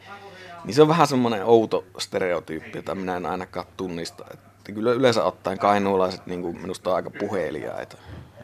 niin 0.65 0.75
se 0.75 0.81
on 0.81 0.87
vähän 0.87 1.07
semmoinen 1.07 1.45
outo 1.45 1.85
stereotyyppi, 1.97 2.77
jota 2.77 2.95
minä 2.95 3.17
en 3.17 3.25
ainakaan 3.25 3.65
tunnista. 3.77 4.25
Että 4.33 4.71
kyllä 4.71 4.91
yleensä 4.91 5.23
ottaen 5.23 5.59
kainuulaiset 5.59 6.25
niin 6.25 6.41
kuin 6.41 6.61
minusta 6.61 6.89
on 6.89 6.95
aika 6.95 7.09
puheliaita. 7.09 7.97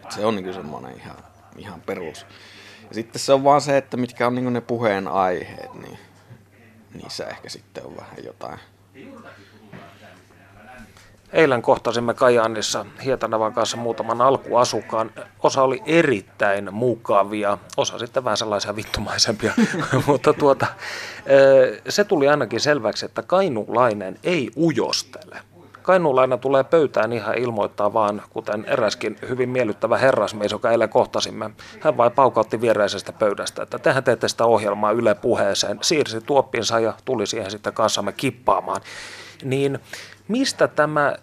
Se 0.09 0.25
on 0.25 0.35
niin 0.35 0.53
semmoinen 0.53 0.97
ihan, 0.97 1.17
ihan 1.57 1.81
perus. 1.81 2.25
Ja 2.89 2.95
sitten 2.95 3.19
se 3.19 3.33
on 3.33 3.43
vaan 3.43 3.61
se, 3.61 3.77
että 3.77 3.97
mitkä 3.97 4.27
on 4.27 4.35
niin 4.35 4.53
ne 4.53 4.61
puheen 4.61 5.07
aiheet, 5.07 5.73
niin 5.73 5.99
niissä 6.93 7.25
ehkä 7.25 7.49
sitten 7.49 7.85
on 7.85 7.97
vähän 7.97 8.17
jotain. 8.25 8.59
Eilen 11.33 11.61
kohtasimme 11.61 12.13
Kajaanissa 12.13 12.85
Hietanavan 13.05 13.53
kanssa 13.53 13.77
muutaman 13.77 14.21
alkuasukkaan. 14.21 15.11
Osa 15.43 15.61
oli 15.61 15.83
erittäin 15.85 16.73
mukavia, 16.73 17.57
osa 17.77 17.99
sitten 17.99 18.23
vähän 18.23 18.37
sellaisia 18.37 18.75
vittumaisempia, 18.75 19.53
mutta 20.07 20.33
tuota, 20.33 20.67
se 21.89 22.03
tuli 22.03 22.27
ainakin 22.27 22.59
selväksi, 22.59 23.05
että 23.05 23.21
kainulainen 23.21 24.19
ei 24.23 24.51
ujostele. 24.57 25.48
Kainuulainen 25.81 26.39
tulee 26.39 26.63
pöytään 26.63 27.13
ihan 27.13 27.37
ilmoittaa 27.37 27.93
vaan, 27.93 28.21
kuten 28.29 28.65
eräskin 28.65 29.17
hyvin 29.29 29.49
miellyttävä 29.49 29.97
herrasmies, 29.97 30.51
joka 30.51 30.71
eilen 30.71 30.89
kohtasimme. 30.89 31.49
Hän 31.79 31.97
vain 31.97 32.11
paukautti 32.11 32.61
viereisestä 32.61 33.11
pöydästä, 33.11 33.63
että 33.63 33.79
tehän 33.79 34.03
teette 34.03 34.27
sitä 34.27 34.45
ohjelmaa 34.45 34.91
Yle 34.91 35.15
puheeseen. 35.15 35.79
Siirsi 35.81 36.21
tuoppinsa 36.21 36.79
ja 36.79 36.93
tuli 37.05 37.27
siihen 37.27 37.51
sitten 37.51 37.73
kanssamme 37.73 38.11
kippaamaan. 38.11 38.81
Niin 39.43 39.79
mistä 40.27 40.67
tämä 40.67 41.15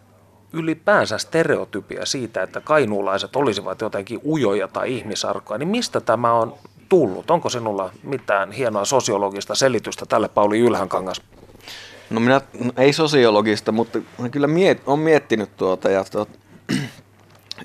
ylipäänsä 0.53 1.19
stereotypia 1.19 2.07
siitä, 2.07 2.43
että 2.43 2.61
kainuulaiset 2.61 3.37
olisivat 3.37 3.81
jotenkin 3.81 4.21
ujoja 4.25 4.69
tai 4.69 4.97
ihmisarkoja, 4.97 5.59
niin 5.59 5.69
mistä 5.69 6.01
tämä 6.01 6.33
on 6.33 6.55
tullut? 6.89 7.31
Onko 7.31 7.49
sinulla 7.49 7.91
mitään 8.03 8.53
hienoa 8.53 8.85
sosiologista 8.85 9.55
selitystä 9.55 10.07
tälle 10.07 10.29
Pauli 10.29 10.59
Ylhänkangas? 10.59 11.23
No 12.11 12.21
minä, 12.21 12.41
no 12.61 12.73
ei 12.77 12.93
sosiologista, 12.93 13.73
mutta 13.73 13.99
kyllä 14.31 14.47
miet, 14.47 14.83
on 14.87 14.99
miettinyt 14.99 15.57
tuota 15.57 15.91
ja 15.91 16.05
tuota, 16.05 16.39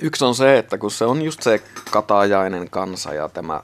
yksi 0.01 0.25
on 0.25 0.35
se, 0.35 0.57
että 0.57 0.77
kun 0.77 0.91
se 0.91 1.05
on 1.05 1.21
just 1.21 1.41
se 1.41 1.61
katajainen 1.91 2.69
kansa 2.69 3.13
ja 3.13 3.29
tämä, 3.29 3.63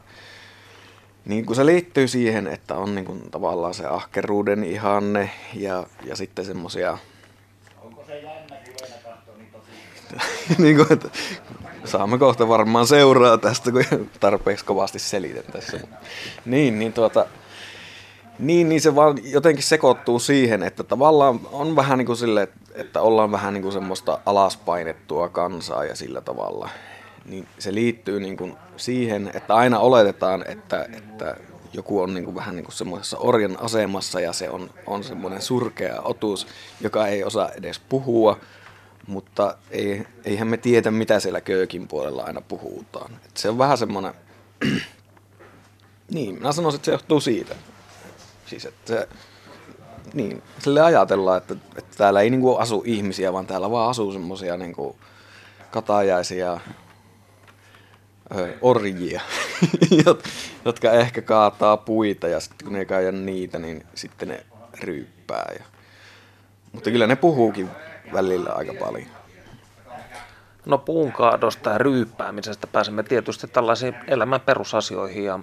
niin 1.26 1.46
kun 1.46 1.56
se 1.56 1.66
liittyy 1.66 2.08
siihen, 2.08 2.48
että 2.48 2.76
on 2.76 2.96
niin 2.96 3.06
kuin 3.06 3.32
tavallaan 3.32 3.74
se 3.74 3.86
ahkeruuden 3.86 4.63
ihanne 4.63 5.32
ja, 5.54 5.84
ja 6.06 6.16
sitten 6.16 6.46
semmoisia... 6.46 6.98
Onko 7.82 8.04
se 8.08 8.20
jännä, 8.20 8.58
kun 9.26 10.66
niin 10.66 10.76
kuin, 10.76 10.94
että 10.94 11.10
saamme 11.86 12.18
kohta 12.18 12.48
varmaan 12.48 12.88
seuraa 12.88 13.38
tästä, 13.38 13.72
kun 13.72 14.10
tarpeeksi 14.20 14.66
kovasti 14.66 15.00
selitän 15.00 15.52
tässä. 15.52 15.80
Niin, 16.46 16.80
niin 16.80 16.94
tuota, 16.94 17.26
niin, 18.39 18.69
niin 18.69 18.82
se 18.82 18.95
vaan 18.95 19.17
jotenkin 19.23 19.63
sekoittuu 19.63 20.19
siihen, 20.19 20.63
että 20.63 20.84
tavallaan 20.84 21.39
on 21.52 21.76
vähän 21.76 21.97
niin 21.97 22.06
kuin 22.06 22.17
sille, 22.17 22.47
että 22.76 23.02
ollaan 23.02 23.32
vähän 23.32 23.54
niin 23.54 23.62
kuin 23.62 23.73
semmoista 23.73 24.19
alaspainettua 24.26 25.30
kansaa 25.30 25.86
ja 25.86 25.95
sillä 25.95 26.21
tavalla. 26.21 26.69
Niin 27.26 27.47
se 27.60 27.73
liittyy 27.73 28.19
niin 28.19 28.38
kuin 28.38 28.58
siihen, 28.78 29.32
että 29.34 29.56
aina 29.56 29.80
oletetaan, 29.80 30.43
että, 30.47 30.88
että 30.97 31.36
joku 31.73 32.02
on 32.02 32.13
niin 32.13 32.26
kuin 32.26 32.36
vähän 32.36 32.56
niin 32.56 32.65
kuin 32.65 32.76
semmoisessa 32.76 33.17
orjan 33.17 33.60
asemassa 33.60 34.19
ja 34.19 34.34
se 34.34 34.50
on, 34.50 34.69
on 34.86 35.04
semmoinen 35.04 35.41
surkea 35.41 36.02
otus, 36.02 36.47
joka 36.82 37.08
ei 37.08 37.23
osaa 37.23 37.50
edes 37.50 37.80
puhua, 37.80 38.39
mutta 39.08 39.58
ei, 39.71 40.08
eihän 40.26 40.47
me 40.47 40.58
tiedä, 40.58 40.91
mitä 40.91 41.19
siellä 41.19 41.41
köökin 41.41 41.88
puolella 41.88 42.23
aina 42.23 42.41
puhutaan. 42.41 43.13
Et 43.26 43.38
se 43.38 43.50
on 43.50 43.58
vähän 43.58 43.78
semmoinen, 43.78 44.13
niin, 46.12 46.35
minä 46.35 46.52
sanoisin, 46.52 46.77
että 46.77 46.85
se 46.85 46.92
johtuu 46.92 47.19
siitä. 47.19 47.56
Siis 48.48 48.65
että 48.65 49.08
niin, 50.13 50.43
sille 50.60 50.81
ajatellaan, 50.81 51.37
että, 51.37 51.56
että 51.77 51.98
täällä 51.98 52.21
ei 52.21 52.29
niinku 52.29 52.56
asu 52.56 52.83
ihmisiä, 52.85 53.33
vaan 53.33 53.48
täällä 53.48 53.71
vaan 53.71 53.89
asuu 53.89 54.12
semmosia 54.12 54.58
niinku 54.58 54.98
katajaisia 55.71 56.60
ö, 58.35 58.54
orjia, 58.62 59.21
jotka 60.65 60.91
ehkä 60.91 61.21
kaataa 61.21 61.77
puita 61.77 62.27
ja 62.27 62.39
sitten 62.39 62.65
kun 62.67 62.73
ne 62.73 62.79
ei 62.79 63.12
niitä, 63.12 63.60
niin 63.60 63.85
sitten 63.95 64.27
ne 64.27 64.45
ryyppää. 64.79 65.52
Ja... 65.60 65.65
Mutta 66.71 66.91
kyllä 66.91 67.08
ne 67.08 67.15
puhuukin 67.15 67.69
välillä 68.13 68.54
aika 68.54 68.73
paljon. 68.73 69.17
No 70.68 70.78
puunkaadosta 70.78 71.70
ja 71.70 71.78
ryyppäämisestä 71.78 72.68
pääsemme 72.68 73.04
tietysti 73.04 73.48
tällaisiin 73.48 73.96
elämän 74.08 74.42
perusasioihin 74.42 75.24
ja 75.24 75.40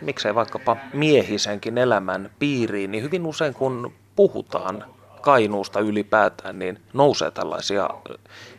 miksei 0.00 0.34
vaikkapa 0.34 0.76
miehisenkin 0.92 1.78
elämän 1.78 2.30
piiriin, 2.38 2.90
niin 2.90 3.04
hyvin 3.04 3.26
usein 3.26 3.54
kun 3.54 3.92
puhutaan 4.16 4.84
Kainuusta 5.20 5.80
ylipäätään, 5.80 6.58
niin 6.58 6.80
nousee 6.92 7.30
tällaisia 7.30 7.90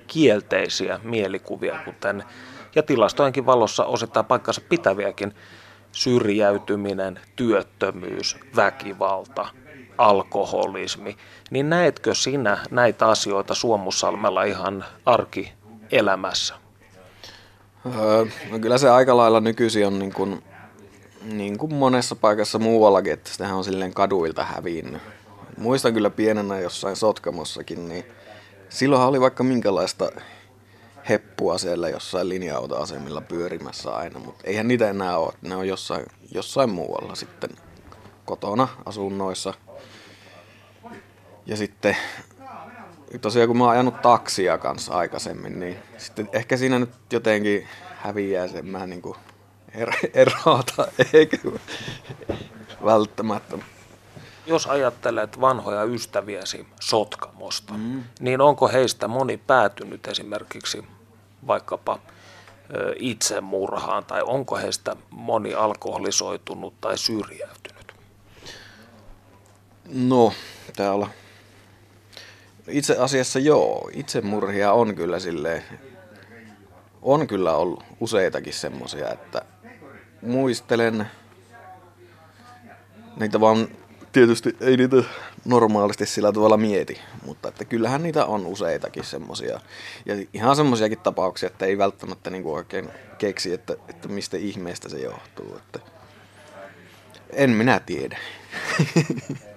kielteisiä 0.07 0.99
mielikuvia, 1.03 1.79
kuten 1.85 2.23
ja 2.75 2.83
tilastojenkin 2.83 3.45
valossa 3.45 3.85
osittain 3.85 4.25
paikkansa 4.25 4.61
pitäviäkin. 4.69 5.35
syrjäytyminen, 5.91 7.19
työttömyys, 7.35 8.37
väkivalta, 8.55 9.47
alkoholismi, 9.97 11.17
niin 11.49 11.69
näetkö 11.69 12.15
sinä 12.15 12.57
näitä 12.71 13.07
asioita 13.07 13.53
Suomussalmella 13.53 14.43
ihan 14.43 14.85
arkielämässä? 15.85 16.55
Öö, 17.85 18.25
no 18.51 18.59
kyllä 18.59 18.77
se 18.77 18.89
aika 18.89 19.17
lailla 19.17 19.39
nykyisin 19.39 19.87
on 19.87 19.99
niin 19.99 20.13
kuin, 20.13 20.43
niin 21.21 21.57
kuin 21.57 21.73
monessa 21.73 22.15
paikassa 22.15 22.59
muuallakin, 22.59 23.13
että 23.13 23.29
sitähän 23.29 23.57
on 23.57 23.63
silleen 23.63 23.93
kaduilta 23.93 24.43
hävinnyt. 24.43 25.01
Muistan 25.57 25.93
kyllä 25.93 26.09
pienenä 26.09 26.59
jossain 26.59 26.95
Sotkamossakin, 26.95 27.87
niin 27.87 28.05
silloinhan 28.69 29.09
oli 29.09 29.21
vaikka 29.21 29.43
minkälaista 29.43 30.11
heppua 31.09 31.57
siellä 31.57 31.89
jossain 31.89 32.29
linja-autoasemilla 32.29 33.21
pyörimässä 33.21 33.95
aina, 33.95 34.19
mutta 34.19 34.43
eihän 34.43 34.67
niitä 34.67 34.89
enää 34.89 35.17
ole. 35.17 35.33
Ne 35.41 35.55
on 35.55 35.67
jossain, 35.67 36.05
jossain 36.31 36.69
muualla 36.69 37.15
sitten 37.15 37.49
kotona, 38.25 38.67
asunnoissa. 38.85 39.53
Ja 41.45 41.57
sitten 41.57 41.97
tosiaan 43.21 43.47
kun 43.47 43.57
mä 43.57 43.63
oon 43.63 43.73
ajanut 43.73 44.01
taksia 44.01 44.57
kanssa 44.57 44.93
aikaisemmin, 44.93 45.59
niin 45.59 45.77
sitten 45.97 46.29
ehkä 46.33 46.57
siinä 46.57 46.79
nyt 46.79 46.89
jotenkin 47.13 47.67
häviää 47.95 48.47
sen 48.47 48.65
mä 48.65 48.85
niin 48.85 49.01
kuin 49.01 49.17
er- 49.71 50.09
erota, 50.13 50.87
eikä 51.13 51.37
välttämättä. 52.85 53.57
Jos 54.45 54.67
ajattelet 54.67 55.41
vanhoja 55.41 55.83
ystäviäsi 55.83 56.67
Sotkamosta, 56.79 57.73
mm. 57.73 58.03
niin 58.19 58.41
onko 58.41 58.67
heistä 58.67 59.07
moni 59.07 59.37
päätynyt 59.37 60.07
esimerkiksi 60.07 60.83
vaikkapa 61.47 61.99
itsemurhaan 62.95 64.05
tai 64.05 64.21
onko 64.25 64.55
heistä 64.55 64.95
moni 65.09 65.53
alkoholisoitunut 65.53 66.81
tai 66.81 66.97
syrjäytynyt? 66.97 67.93
No, 69.85 70.33
täällä 70.75 71.07
itse 72.67 72.97
asiassa 72.97 73.39
joo, 73.39 73.89
itsemurhia 73.93 74.73
on 74.73 74.95
kyllä 74.95 75.19
silleen, 75.19 75.63
on 77.01 77.27
kyllä 77.27 77.55
ollut 77.55 77.83
useitakin 77.99 78.53
semmoisia, 78.53 79.09
että 79.09 79.41
muistelen 80.21 81.07
niitä 83.19 83.39
vaan 83.39 83.67
tietysti 84.11 84.57
ei 84.61 84.77
niitä 84.77 84.95
normaalisti 85.45 86.05
sillä 86.05 86.31
tavalla 86.31 86.57
mieti, 86.57 87.01
mutta 87.25 87.49
että 87.49 87.65
kyllähän 87.65 88.03
niitä 88.03 88.25
on 88.25 88.45
useitakin 88.45 89.03
semmoisia. 89.03 89.59
Ja 90.05 90.15
ihan 90.33 90.55
semmoisiakin 90.55 90.99
tapauksia, 90.99 91.47
että 91.47 91.65
ei 91.65 91.77
välttämättä 91.77 92.29
niinku 92.29 92.53
oikein 92.53 92.89
keksi, 93.17 93.53
että, 93.53 93.73
että 93.87 94.07
mistä 94.07 94.37
ihmeestä 94.37 94.89
se 94.89 94.99
johtuu. 94.99 95.55
Että 95.55 95.79
en 97.33 97.49
minä 97.49 97.79
tiedä. 97.79 98.17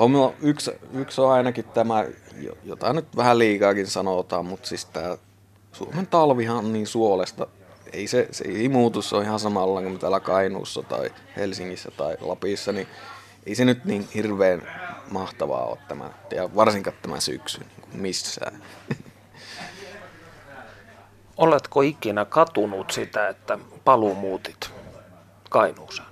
on 0.00 0.34
yksi, 0.42 0.70
yksi 0.92 1.20
on 1.20 1.32
ainakin 1.32 1.64
tämä, 1.64 2.04
jota 2.64 2.92
nyt 2.92 3.16
vähän 3.16 3.38
liikaakin 3.38 3.86
sanotaan, 3.86 4.46
mutta 4.46 4.68
siis 4.68 4.84
tämä 4.84 5.16
Suomen 5.72 6.06
talvihan 6.06 6.56
on 6.56 6.72
niin 6.72 6.86
suolesta. 6.86 7.46
Ei 7.92 8.06
se, 8.06 8.28
se 8.30 8.44
ei 8.48 8.68
muutu, 8.68 9.02
se 9.02 9.16
on 9.16 9.22
ihan 9.22 9.40
samalla 9.40 9.82
kuin 9.82 9.98
täällä 9.98 10.20
Kainuussa 10.20 10.82
tai 10.82 11.10
Helsingissä 11.36 11.90
tai 11.96 12.16
Lapissa, 12.20 12.72
niin 12.72 12.86
ei 13.46 13.54
se 13.54 13.64
nyt 13.64 13.84
niin 13.84 14.08
hirveän 14.14 14.62
mahtavaa 15.10 15.64
ole 15.64 15.78
tämä, 15.88 16.10
ja 16.30 16.54
varsinkaan 16.54 16.96
tämä 17.02 17.20
syksy 17.20 17.60
niin 17.60 18.02
missään. 18.02 18.62
Oletko 21.36 21.82
ikinä 21.82 22.24
katunut 22.24 22.90
sitä, 22.90 23.28
että 23.28 23.58
paluumuutit 23.84 24.70
Kainuuseen? 25.50 26.08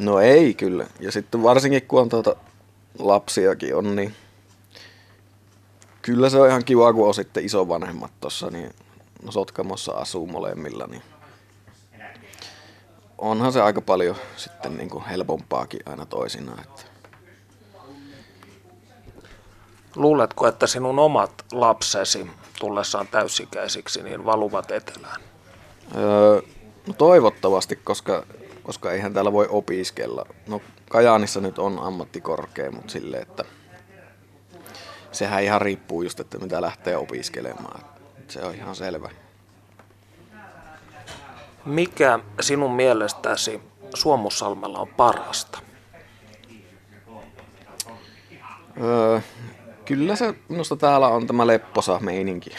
No 0.00 0.20
ei 0.20 0.54
kyllä. 0.54 0.86
Ja 1.00 1.12
sitten 1.12 1.42
varsinkin 1.42 1.82
kun 1.82 2.00
on 2.00 2.08
tuota 2.08 2.36
lapsiakin 2.98 3.76
on, 3.76 3.96
niin 3.96 4.14
kyllä 6.02 6.30
se 6.30 6.38
on 6.38 6.48
ihan 6.48 6.64
kiva, 6.64 6.92
kun 6.92 7.08
on 7.08 7.14
sitten 7.14 7.44
isovanhemmat 7.44 8.12
tuossa, 8.20 8.50
niin 8.50 8.70
no 9.22 9.32
Sotkamossa 9.32 9.92
asuu 9.92 10.26
molemmilla, 10.26 10.86
niin 10.86 11.02
onhan 13.18 13.52
se 13.52 13.62
aika 13.62 13.80
paljon 13.80 14.16
sitten 14.36 14.76
niin 14.76 14.90
kuin 14.90 15.04
helpompaakin 15.04 15.80
aina 15.86 16.06
toisinaan. 16.06 16.60
Että. 16.60 16.82
Luuletko, 19.96 20.46
että 20.46 20.66
sinun 20.66 20.98
omat 20.98 21.44
lapsesi 21.52 22.30
tullessaan 22.60 23.08
täysikäisiksi 23.08 24.02
niin 24.02 24.24
valuvat 24.24 24.70
etelään? 24.70 25.20
Öö, 25.96 26.42
no 26.86 26.94
toivottavasti, 26.98 27.76
koska, 27.76 28.24
koska 28.62 28.92
eihän 28.92 29.14
täällä 29.14 29.32
voi 29.32 29.46
opiskella. 29.50 30.26
No 30.46 30.60
Kajaanissa 30.90 31.40
nyt 31.40 31.58
on 31.58 31.78
ammattikorkea, 31.78 32.70
mutta 32.70 32.92
silleen, 32.92 33.22
että 33.22 33.44
sehän 35.12 35.42
ihan 35.42 35.60
riippuu 35.60 36.02
just, 36.02 36.20
että 36.20 36.38
mitä 36.38 36.62
lähtee 36.62 36.96
opiskelemaan. 36.96 37.80
Se 38.28 38.42
on 38.42 38.54
ihan 38.54 38.76
selvä. 38.76 39.10
Mikä 41.64 42.18
sinun 42.40 42.72
mielestäsi 42.72 43.60
Suomussalmella 43.94 44.78
on 44.78 44.88
parasta? 44.88 45.58
Öö, 48.82 49.20
kyllä 49.84 50.16
se 50.16 50.34
minusta 50.48 50.76
täällä 50.76 51.08
on 51.08 51.26
tämä 51.26 51.46
lepposa 51.46 51.98
meininki. 52.00 52.50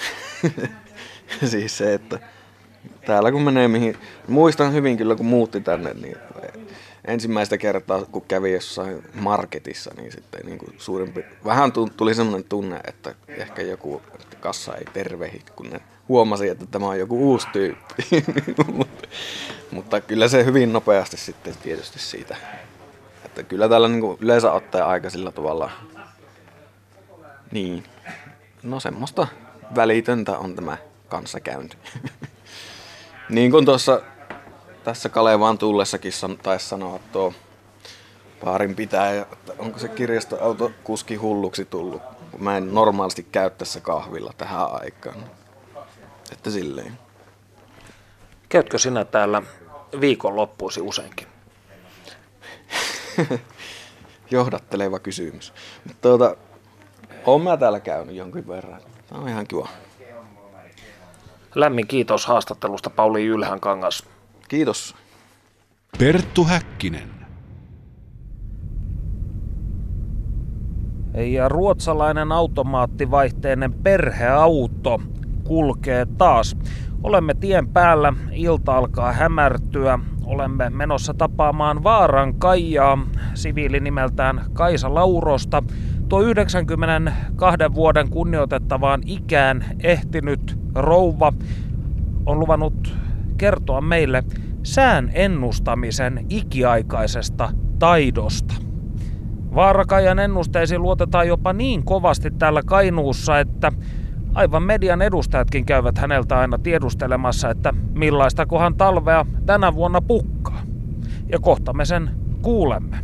siis 1.51 1.77
se, 1.77 1.93
että 1.93 2.19
täällä 3.05 3.31
kun 3.31 3.41
menee 3.41 3.67
mihin... 3.67 3.97
Muistan 4.27 4.73
hyvin 4.73 4.97
kyllä 4.97 5.15
kun 5.15 5.25
muutti 5.25 5.61
tänne, 5.61 5.93
niin 5.93 6.17
ensimmäistä 7.05 7.57
kertaa 7.57 8.05
kun 8.05 8.25
kävi 8.27 8.53
jossain 8.53 9.03
marketissa, 9.13 9.91
niin 9.97 10.11
sitten 10.11 10.45
niin 10.45 10.57
kuin 10.57 10.75
suurin, 10.77 11.25
vähän 11.45 11.71
tuli 11.97 12.15
sellainen 12.15 12.43
tunne, 12.49 12.79
että 12.87 13.15
ehkä 13.27 13.61
joku 13.61 14.01
kassa 14.39 14.75
ei 14.75 14.85
tervehi, 14.93 15.41
kun 15.55 15.69
ne 15.69 15.81
huomasi, 16.09 16.49
että 16.49 16.65
tämä 16.65 16.87
on 16.87 16.99
joku 16.99 17.31
uusi 17.31 17.47
tyyppi. 17.53 18.03
mutta, 18.73 19.07
mutta 19.71 20.01
kyllä 20.01 20.27
se 20.27 20.45
hyvin 20.45 20.73
nopeasti 20.73 21.17
sitten 21.17 21.53
tietysti 21.63 21.99
siitä. 21.99 22.37
Että 23.25 23.43
kyllä 23.43 23.69
täällä 23.69 23.87
niin 23.87 24.01
kuin 24.01 24.17
yleensä 24.21 24.51
ottaa 24.51 24.87
aika 24.87 25.09
sillä 25.09 25.31
tavalla, 25.31 25.71
niin, 27.51 27.83
no 28.63 28.79
semmoista 28.79 29.27
välitöntä 29.75 30.37
on 30.37 30.55
tämä 30.55 30.77
kanssakäynti. 31.09 31.77
niin 33.29 33.51
kuin 33.51 33.65
tuossa 33.65 34.01
tässä 34.83 35.09
Kalevaan 35.09 35.57
tullessakin 35.57 36.11
taisi 36.43 36.67
sanoa 36.67 36.99
tuo 37.11 37.33
paarin 38.43 38.75
pitää, 38.75 39.11
että 39.13 39.53
onko 39.59 39.79
se 39.79 39.87
kirjastoauto 39.87 40.71
kuski 40.83 41.15
hulluksi 41.15 41.65
tullut. 41.65 42.01
Mä 42.37 42.57
en 42.57 42.73
normaalisti 42.73 43.23
käy 43.23 43.49
tässä 43.49 43.79
kahvilla 43.79 44.33
tähän 44.37 44.67
aikaan. 44.71 45.23
Että 46.31 46.49
silleen. 46.49 46.99
Käytkö 48.49 48.77
sinä 48.77 49.05
täällä 49.05 49.41
viikonloppuisi 50.01 50.81
useinkin? 50.81 51.27
Johdatteleva 54.31 54.99
kysymys. 54.99 55.53
Mutta 55.85 56.01
tuota, 56.01 56.35
olen 57.25 57.41
mä 57.41 57.57
täällä 57.57 57.79
käynyt 57.79 58.15
jonkin 58.15 58.47
verran. 58.47 58.81
Tämä 59.09 59.21
on 59.21 59.29
ihan 59.29 59.47
kiva. 59.47 59.67
Lämmin 61.55 61.87
kiitos 61.87 62.25
haastattelusta 62.25 62.89
Pauli 62.89 63.25
Ylhän 63.25 63.59
kangas. 63.59 64.03
Kiitos. 64.49 64.95
Perttu 65.99 66.43
Häkkinen. 66.43 67.09
Ja 71.13 71.49
ruotsalainen 71.49 72.31
automaattivaihteinen 72.31 73.73
perheauto 73.73 75.01
kulkee 75.43 76.05
taas. 76.17 76.57
Olemme 77.03 77.33
tien 77.33 77.67
päällä, 77.67 78.13
ilta 78.31 78.77
alkaa 78.77 79.11
hämärtyä. 79.13 79.99
Olemme 80.23 80.69
menossa 80.69 81.13
tapaamaan 81.13 81.83
Vaaran 81.83 82.35
Kaijaa, 82.35 83.07
siviili 83.33 83.79
nimeltään 83.79 84.45
Kaisa 84.53 84.93
Laurosta. 84.93 85.63
Tuo 86.09 86.21
92 86.21 87.57
vuoden 87.73 88.09
kunnioitettavaan 88.09 89.01
ikään 89.05 89.65
ehtinyt 89.83 90.59
rouva 90.75 91.33
on 92.25 92.39
luvannut 92.39 92.93
kertoa 93.39 93.81
meille 93.81 94.23
sään 94.63 95.11
ennustamisen 95.13 96.25
ikiaikaisesta 96.29 97.49
taidosta. 97.79 98.53
Vaarakajan 99.55 100.19
ennusteisiin 100.19 100.81
luotetaan 100.81 101.27
jopa 101.27 101.53
niin 101.53 101.83
kovasti 101.83 102.31
täällä 102.31 102.61
Kainuussa, 102.65 103.39
että 103.39 103.71
aivan 104.33 104.63
median 104.63 105.01
edustajatkin 105.01 105.65
käyvät 105.65 105.97
häneltä 105.97 106.39
aina 106.39 106.57
tiedustelemassa, 106.57 107.49
että 107.49 107.73
millaista 107.93 108.45
kohan 108.45 108.75
talvea 108.75 109.25
tänä 109.45 109.73
vuonna 109.73 110.01
pukkaa. 110.01 110.61
Ja 111.31 111.39
kohta 111.39 111.73
me 111.73 111.85
sen 111.85 112.09
kuulemme. 112.41 112.97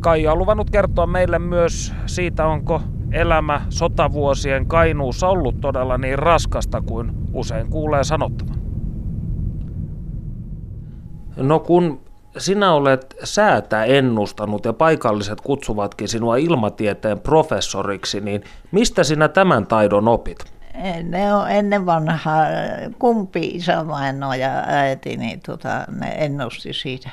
Kaija 0.00 0.32
on 0.32 0.38
luvannut 0.38 0.70
kertoa 0.70 1.06
meille 1.06 1.38
myös 1.38 1.94
siitä, 2.06 2.46
onko 2.46 2.82
elämä 3.12 3.60
sotavuosien 3.68 4.66
Kainuussa 4.66 5.28
ollut 5.28 5.60
todella 5.60 5.98
niin 5.98 6.18
raskasta 6.18 6.80
kuin 6.80 7.12
usein 7.32 7.70
kuulee 7.70 8.04
sanottavan. 8.04 8.61
No 11.36 11.58
kun 11.58 12.00
sinä 12.38 12.72
olet 12.72 13.16
säätä 13.24 13.84
ennustanut 13.84 14.64
ja 14.64 14.72
paikalliset 14.72 15.40
kutsuvatkin 15.40 16.08
sinua 16.08 16.36
ilmatieteen 16.36 17.20
professoriksi, 17.20 18.20
niin 18.20 18.44
mistä 18.70 19.04
sinä 19.04 19.28
tämän 19.28 19.66
taidon 19.66 20.08
opit? 20.08 20.38
Ne 21.02 21.34
on 21.34 21.50
ennen 21.50 21.86
vanhaa, 21.86 22.44
kumpi 22.98 23.40
isävaino 23.40 24.34
ja 24.34 24.62
äiti, 24.66 25.16
niin 25.16 25.40
tota, 25.40 25.84
ne 26.00 26.14
ennusti 26.18 26.72
siitä 26.72 27.10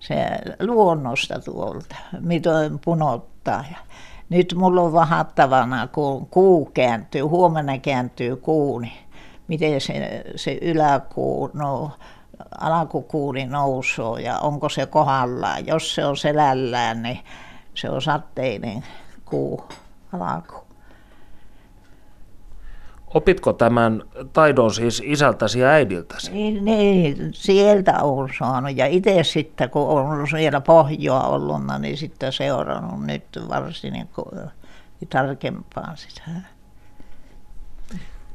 se 0.00 0.26
luonnosta 0.60 1.38
tuolta, 1.38 1.96
miten 2.20 2.78
punottaa. 2.78 3.64
Ja 3.70 3.76
nyt 4.28 4.54
mulla 4.56 4.80
on 4.80 4.92
vahattavana, 4.92 5.86
kun 5.86 6.26
kuu 6.26 6.70
kääntyy, 6.74 7.22
huomenna 7.22 7.78
kääntyy 7.78 8.36
kuu, 8.36 8.78
niin 8.78 8.98
miten 9.48 9.80
se, 9.80 10.24
se 10.36 10.58
yläkuu, 10.62 11.50
no 11.54 11.90
alkukuuni 12.60 13.46
nousuu 13.46 14.16
ja 14.16 14.38
onko 14.38 14.68
se 14.68 14.86
kohdallaan. 14.86 15.66
Jos 15.66 15.94
se 15.94 16.06
on 16.06 16.16
selällään, 16.16 17.02
niin 17.02 17.18
se 17.74 17.90
on 17.90 18.02
sateinen 18.02 18.84
kuu 19.24 19.68
alku. 20.20 20.54
Opitko 23.14 23.52
tämän 23.52 24.02
taidon 24.32 24.74
siis 24.74 25.02
isältäsi 25.04 25.60
ja 25.60 25.68
äidiltäsi? 25.68 26.32
Niin, 26.32 26.64
niin 26.64 27.30
sieltä 27.34 28.02
olen 28.02 28.30
saanut. 28.38 28.76
Ja 28.76 28.86
itse 28.86 29.24
sitten, 29.24 29.70
kun 29.70 29.88
on 29.88 30.28
siellä 30.28 30.60
pohjoa 30.60 31.22
ollut, 31.26 31.60
niin 31.78 31.96
sitten 31.96 32.32
seurannut 32.32 33.06
nyt 33.06 33.24
varsin 33.48 33.92
niin 33.92 34.08
kuin, 34.14 34.40
tarkempaan 35.10 35.96
sitä. 35.96 36.22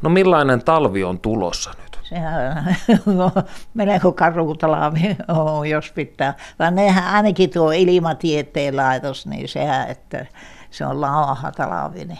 No 0.01 0.09
millainen 0.09 0.63
talvi 0.63 1.03
on 1.03 1.19
tulossa 1.19 1.71
nyt? 1.83 1.96
Sehän 2.09 2.77
on 3.05 3.43
melko 3.73 4.11
karutalvi 4.11 5.17
on, 5.27 5.69
jos 5.69 5.91
pitää. 5.91 6.33
Vaan 6.59 6.75
nehän 6.75 7.13
ainakin 7.13 7.49
tuo 7.49 7.71
ilmatieteen 7.71 8.77
laitos, 8.77 9.27
niin 9.27 9.47
sehän, 9.47 9.89
että 9.89 10.25
se 10.71 10.85
on 10.85 11.01
lauha 11.01 11.51
talvi, 11.51 12.05
niin 12.05 12.19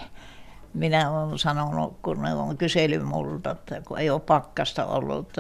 minä 0.74 1.12
olen 1.12 1.38
sanonut, 1.38 1.98
kun 2.02 2.22
ne 2.22 2.34
on 2.34 2.58
kysellyt 2.58 3.04
multa, 3.04 3.52
että 3.52 3.82
kun 3.88 4.00
ei 4.00 4.10
ole 4.10 4.20
pakkasta 4.20 4.86
ollut, 4.86 5.38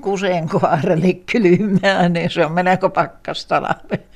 kuseen 0.00 0.48
kohdelle 0.48 1.12
kylmää, 1.32 2.08
niin 2.08 2.30
se 2.30 2.46
on 2.46 2.52
melko 2.52 2.90
pakkasta 2.90 3.60
talvi. 3.60 4.08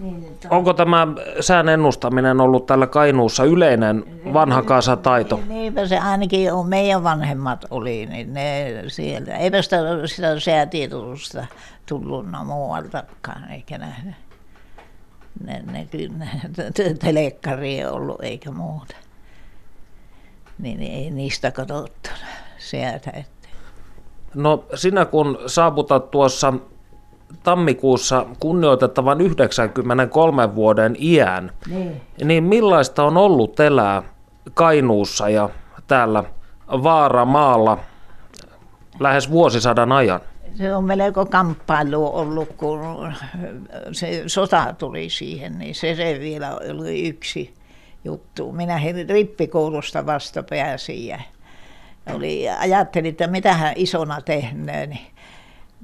Niin, 0.00 0.38
Onko 0.50 0.72
tämä 0.74 1.06
sään 1.40 1.68
ennustaminen 1.68 2.40
ollut 2.40 2.66
tällä 2.66 2.86
Kainuussa 2.86 3.44
yleinen 3.44 4.04
vanha 4.34 4.62
taito? 5.02 5.36
Niin, 5.36 5.48
niinpä 5.48 5.86
se 5.86 5.98
ainakin 5.98 6.52
on, 6.52 6.68
meidän 6.68 7.04
vanhemmat 7.04 7.64
oli, 7.70 8.06
niin 8.06 8.34
ne 8.34 8.74
sieltä. 8.88 9.36
Eipä 9.36 9.62
sitä, 9.62 9.76
sitä 10.06 10.40
säätiedotusta 10.40 11.46
tullut 11.86 12.26
muualtakaan, 12.44 13.50
eikä 13.50 13.78
nähdä. 13.78 14.14
Ne, 15.44 15.62
ne, 15.72 15.88
ne 16.18 16.94
telekkari 16.98 17.78
ei 17.78 17.86
ollut 17.86 18.22
eikä 18.22 18.50
muuta. 18.50 18.96
Niin, 20.58 20.80
niin 20.80 20.92
ei 20.92 21.10
niistä 21.10 21.50
katsottu 21.50 22.10
sieltä. 22.58 23.10
Että. 23.10 23.48
No 24.34 24.64
sinä 24.74 25.04
kun 25.04 25.38
saavutat 25.46 26.10
tuossa 26.10 26.54
tammikuussa 27.42 28.26
kunnioitettavan 28.40 29.20
93 29.20 30.54
vuoden 30.54 30.96
iän, 30.98 31.52
niin. 31.70 32.00
niin 32.24 32.44
millaista 32.44 33.04
on 33.04 33.16
ollut 33.16 33.60
elää 33.60 34.02
Kainuussa 34.54 35.28
ja 35.28 35.48
täällä 35.86 36.24
Vaaramaalla 36.68 37.78
lähes 39.00 39.30
vuosisadan 39.30 39.92
ajan? 39.92 40.20
Se 40.54 40.74
on 40.74 40.84
melko 40.84 41.26
kamppailu 41.26 42.16
ollut, 42.16 42.48
kun 42.56 42.80
se 43.92 44.22
sota 44.26 44.74
tuli 44.78 45.10
siihen, 45.10 45.58
niin 45.58 45.74
se, 45.74 45.94
se 45.94 46.16
vielä 46.20 46.56
oli 46.70 47.08
yksi 47.08 47.54
juttu. 48.04 48.52
Minä 48.52 48.80
rippikoulusta 49.08 50.06
vasta 50.06 50.42
pääsin 50.42 51.06
ja 51.06 51.20
oli, 52.14 52.48
ajattelin, 52.48 53.08
että 53.08 53.26
mitä 53.26 53.54
hän 53.54 53.72
isona 53.76 54.20
tehnyt, 54.20 54.88
niin 54.88 55.00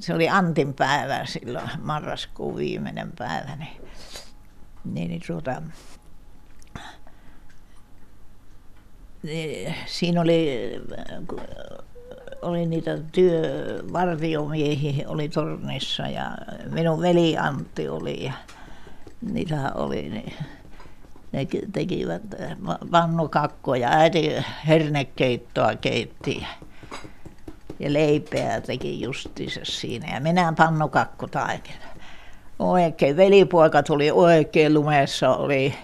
se 0.01 0.14
oli 0.14 0.28
Antin 0.28 0.74
päivä 0.74 1.24
silloin, 1.26 1.70
marraskuun 1.82 2.57
viimeinen 2.57 3.12
päivä, 3.18 3.57
niin, 3.57 3.80
niin, 4.84 5.09
niin 5.09 5.22
tuota, 5.26 5.62
niin, 9.22 9.74
siinä 9.86 10.20
oli, 10.20 10.72
oli 12.42 12.66
niitä 12.66 12.99
työvartiomiehiä 13.12 15.09
oli 15.09 15.28
tornissa 15.28 16.03
ja 16.03 16.30
minun 16.70 17.03
veli 17.03 17.38
Antti 17.38 17.88
oli 17.88 18.24
ja 18.24 18.32
niitä 19.32 19.72
oli, 19.74 20.09
niin 20.09 20.32
ne 21.32 21.47
tekivät 21.72 22.22
pannukakkoja, 22.90 23.88
äiti 23.90 24.32
hernekeittoa 24.66 25.76
keitti 25.76 26.47
ja 27.79 27.93
leipää 27.93 28.61
teki 28.61 29.01
justiinsa 29.01 29.61
siinä. 29.64 30.14
Ja 30.14 30.20
minä 30.20 30.53
pannukakku 30.57 31.27
taikina. 31.27 31.85
Oikein, 32.59 33.16
velipoika 33.16 33.83
tuli 33.83 34.11
oikein 34.11 34.74
lumessa 34.74 35.37
oli 35.37 35.74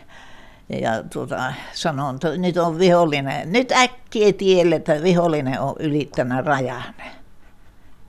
ja 0.81 1.03
tuota, 1.13 1.53
sanon, 1.73 2.15
että 2.15 2.37
nyt 2.37 2.57
on 2.57 2.79
vihollinen, 2.79 3.53
nyt 3.53 3.73
äkkiä 3.73 4.33
tielle, 4.33 4.75
että 4.75 5.03
vihollinen 5.03 5.61
on 5.61 5.75
ylittänyt 5.79 6.47
rajan. 6.47 6.83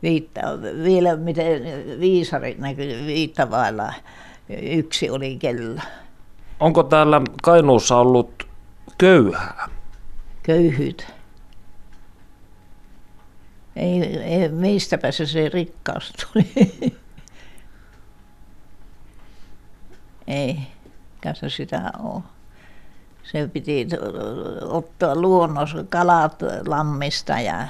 Viitta, 0.04 0.42
vielä 0.84 1.16
miten 1.16 1.64
viisarit 2.00 2.60
näkyy 2.60 3.06
viittavailla, 3.06 3.94
yksi 4.62 5.10
oli 5.10 5.38
kello. 5.38 5.82
Onko 6.60 6.84
täällä 6.84 7.22
Kainuussa 7.44 7.98
ollut 7.98 8.48
köyhää? 8.98 9.70
Köyhyyttä. 10.44 11.12
Ei, 13.76 14.17
ei, 14.17 14.49
mistäpä 14.49 15.11
se 15.11 15.26
se 15.26 15.49
rikkaus 15.49 16.13
tuli. 16.13 16.51
ei, 20.28 20.59
kanssa 21.24 21.49
sitä 21.49 21.91
ole. 22.03 22.24
Se 23.24 23.47
piti 23.47 23.88
ottaa 24.61 25.15
luonnossa 25.15 25.84
kalat 25.89 26.39
lammista 26.67 27.39
ja 27.39 27.67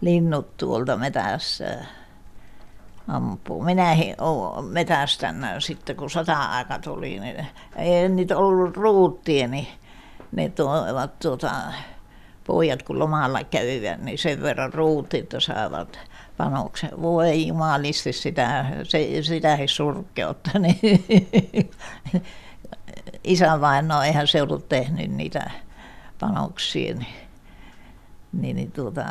linnut 0.00 0.56
tuolta 0.56 0.96
metässä 0.96 1.84
ampuu. 3.08 3.62
Minä 3.62 3.96
olen 4.20 4.64
metästänyt 4.64 5.64
sitten, 5.64 5.96
kun 5.96 6.10
sota-aika 6.10 6.78
tuli, 6.78 7.20
niin 7.20 7.46
ei 7.76 8.08
niitä 8.08 8.36
ollut 8.36 8.76
ruuttia, 8.76 9.48
niin 9.48 9.68
ne 10.32 10.48
tuovat 10.48 11.18
tuota, 11.18 11.50
pojat 12.52 12.82
kun 12.82 12.98
lomalla 12.98 13.44
kävivät, 13.44 14.02
niin 14.02 14.18
sen 14.18 14.42
verran 14.42 14.72
ruutit 14.72 15.30
saavat 15.38 15.98
panoksen. 16.36 17.02
Voi 17.02 17.46
jumalisti 17.46 18.12
sitä, 18.12 18.66
se, 18.82 19.22
sitä 19.22 19.54
ei 19.54 19.68
surkeutta. 19.68 20.50
Niin 20.58 21.70
isä 23.24 23.60
vain, 23.60 23.88
no 23.88 24.02
eihän 24.02 24.26
se 24.26 24.42
ollut 24.42 24.68
tehnyt 24.68 25.10
niitä 25.10 25.50
panoksia, 26.20 26.94
niin, 26.94 27.14
niin, 28.32 28.56
niin 28.56 28.72
tuota, 28.72 29.04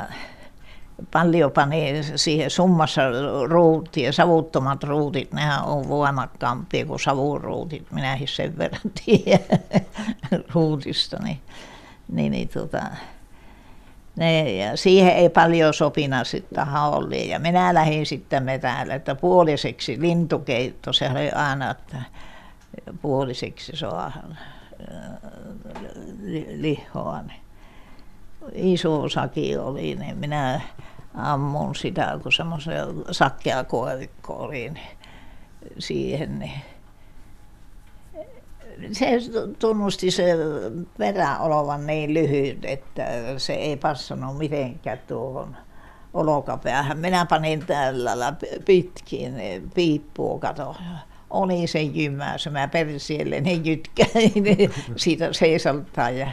paljon 1.11 1.51
pani 1.51 2.03
siihen 2.15 2.49
summassa 2.49 3.01
ruutia, 3.47 4.11
savuttomat 4.11 4.83
ruutit, 4.83 5.33
nehän 5.33 5.63
on 5.63 5.89
voimakkaampia 5.89 6.85
kuin 6.85 6.99
savuruutit, 6.99 7.91
minäkin 7.91 8.27
sen 8.27 8.57
verran 8.57 8.91
tiedän 9.05 10.45
ruutista, 10.53 11.17
niin, 11.23 11.39
niin, 12.11 12.31
niin 12.31 12.49
tuota, 12.49 12.81
ne, 14.15 14.51
ja 14.51 14.77
siihen 14.77 15.15
ei 15.15 15.29
paljon 15.29 15.73
sopina 15.73 16.23
sitten 16.23 16.67
haulliin. 16.67 17.29
Ja 17.29 17.39
minä 17.39 17.73
lähdin 17.73 18.05
sitten 18.05 18.43
metälle, 18.43 18.95
että 18.95 19.15
puoliseksi 19.15 20.01
lintukeitto, 20.01 20.93
se 20.93 21.09
oli 21.09 21.31
aina, 21.31 21.71
että 21.71 21.97
puoliseksi 23.01 23.71
saa 23.75 24.11
lihoa. 26.47 27.21
Niin. 27.21 27.41
Iso 28.53 29.09
saki 29.09 29.57
oli, 29.57 29.95
niin 29.95 30.17
minä 30.17 30.61
ammun 31.15 31.75
sitä, 31.75 32.19
kun 32.23 32.31
semmoisen 32.31 32.75
sakkea 33.11 33.63
koivikko 33.63 34.33
oli 34.33 34.69
niin 34.69 34.97
siihen. 35.79 36.39
Niin 36.39 36.61
se 38.91 39.17
tunnusti 39.59 40.11
se 40.11 40.35
perä 40.97 41.39
olevan 41.39 41.87
niin 41.87 42.13
lyhyt, 42.13 42.65
että 42.65 43.07
se 43.37 43.53
ei 43.53 43.77
passannut 43.77 44.37
mitenkään 44.37 44.99
tuohon 45.07 45.57
olokapäähän. 46.13 46.97
Minä 46.97 47.25
panin 47.25 47.65
tällä 47.65 48.33
pitkin 48.65 49.33
piippua, 49.73 50.39
kato. 50.39 50.75
Oli 51.29 51.67
se 51.67 51.81
jymässä, 51.81 52.49
mä 52.49 52.67
persielle 52.67 53.41
ne 53.41 53.53
jytkäin 53.53 54.33
siitä 54.95 55.33
seisaltaa 55.33 56.09
ja 56.09 56.27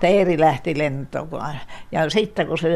teeri 0.00 0.40
lähti 0.40 0.78
lentoon. 0.78 1.54
Ja 1.92 2.10
sitten 2.10 2.46
kun 2.46 2.58
se, 2.58 2.70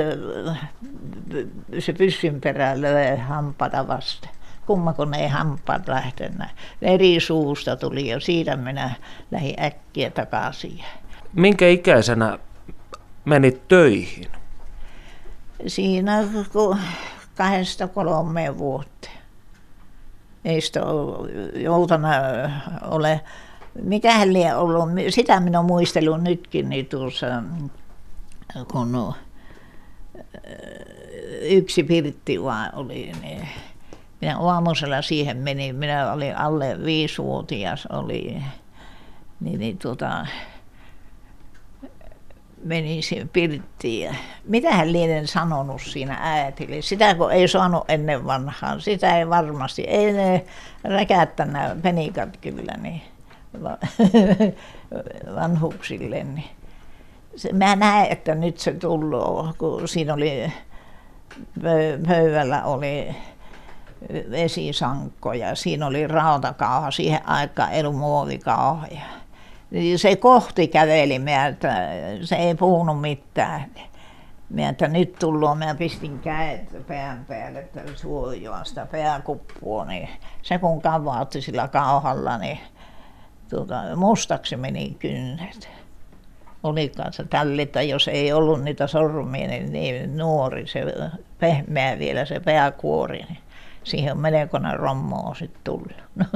se 1.79 1.93
pyssyn 1.93 2.41
perään 2.41 2.83
löi 2.83 3.17
hampata 3.17 3.89
vasta, 3.89 4.29
kumma 4.67 4.93
kun 4.93 5.15
ei 5.15 5.29
hampaat 5.29 5.89
lähtenyt. 5.89 6.49
Eri 6.83 7.21
suusta 7.21 7.77
tuli 7.77 8.09
ja 8.09 8.21
siitä 8.21 8.57
minä 8.57 8.95
lähdin 9.31 9.63
äkkiä 9.63 10.11
takaisin. 10.11 10.85
Minkä 11.33 11.69
ikäisenä 11.69 12.39
menit 13.25 13.69
töihin? 13.69 14.29
Siinä 15.67 16.25
kun 16.53 16.79
kahdesta 17.37 17.89
kolmeen 17.89 18.59
vuotta. 18.59 19.11
Ei 20.45 20.61
sitä 20.61 20.81
joutana 21.55 22.11
ole 22.83 23.21
mikähän 23.83 24.33
lie 24.33 24.55
ollut, 24.55 24.89
sitä 25.09 25.41
minä 25.41 25.59
olen 25.59 25.67
muistellut 25.67 26.23
nytkin, 26.23 26.69
niin 26.69 26.87
tuossa, 26.87 27.27
kun 28.73 29.15
yksi 31.41 31.83
pirtti 31.83 32.43
vaan 32.43 32.75
oli, 32.75 33.13
niin 33.23 33.49
minä 34.25 34.39
aamusella 34.39 35.03
siihen 35.03 35.37
menin, 35.37 35.77
minä 35.77 36.13
olin 36.13 36.37
alle 36.37 36.85
viisivuotias, 36.85 37.87
oli, 37.87 38.43
niin, 39.41 39.61
niin 39.61 39.79
tuota, 39.79 40.27
menin 42.65 43.03
siihen 43.03 43.29
pirttiin 43.29 44.05
ja 44.05 44.15
mitähän 44.45 44.93
lienen 44.93 45.29
sanonut 45.29 45.83
siinä 45.83 46.19
äitille. 46.21 46.83
Sitä 46.83 47.15
kun 47.15 47.33
ei 47.33 47.49
saanut 47.49 47.85
ennen 47.89 48.27
vanhaan, 48.27 48.81
sitä 48.81 49.19
ei 49.19 49.29
varmasti, 49.29 49.83
ei 49.83 50.13
ne 50.13 50.45
räkättänyt 50.85 51.83
penikat 51.83 52.37
kyllä, 52.37 52.75
niin 52.83 53.03
vanhuksille. 55.37 56.25
Niin 56.25 56.45
se, 57.37 57.53
mä 57.53 57.77
näen, 57.77 58.13
että 58.13 58.35
nyt 58.35 58.59
se 58.59 58.73
tulee, 58.73 59.53
kun 59.59 59.89
siinä 59.89 60.15
oli 60.15 60.53
pöydällä 62.07 62.65
oli 62.65 63.15
vesisankko 64.31 65.33
ja 65.33 65.55
siinä 65.55 65.87
oli 65.87 66.07
rautakauha, 66.07 66.91
siihen 66.91 67.29
aikaan 67.29 67.73
ei 67.73 67.81
ollut 67.81 68.01
muovikauha. 68.01 68.87
Niin 69.71 69.99
se 69.99 70.17
kohti 70.17 70.69
käveli 70.69 71.21
että 71.49 71.89
se 72.23 72.37
ei 72.37 72.55
puhunut 72.55 73.01
mitään. 73.01 73.71
Mä 74.51 74.89
nyt 74.89 75.17
tullaan, 75.19 75.59
mä 75.59 75.75
pistin 75.75 76.19
kädet 76.19 76.87
pään 76.87 77.25
päälle, 77.29 77.59
että 77.59 77.81
suojaa 77.95 78.65
sitä 78.65 78.87
pääkuppua, 78.87 79.85
niin 79.85 80.09
se 80.43 80.59
kun 80.59 80.83
kavautti 80.83 81.41
sillä 81.41 81.69
kauhalla, 81.69 82.39
niin 82.39 82.59
tuota, 83.51 83.97
mustaksi 83.97 84.57
meni 84.57 84.97
kynnet. 84.99 85.69
Oli 86.63 86.89
kanssa 86.89 87.25
tällitä, 87.25 87.83
jos 87.83 88.09
ei 88.09 88.33
ollut 88.33 88.63
niitä 88.63 88.87
sormia, 88.87 89.49
niin, 89.49 89.73
niin 89.73 90.17
nuori, 90.17 90.67
se 90.67 90.85
pehmeä 91.39 91.99
vielä 91.99 92.25
se 92.25 92.41
pääkuori, 92.41 93.19
niin 93.19 93.39
siihen 93.85 94.13
on 94.13 94.19
melkoinen 94.19 94.79
rommoa 94.79 95.35
sitten 95.35 95.61
tullut. 95.65 95.93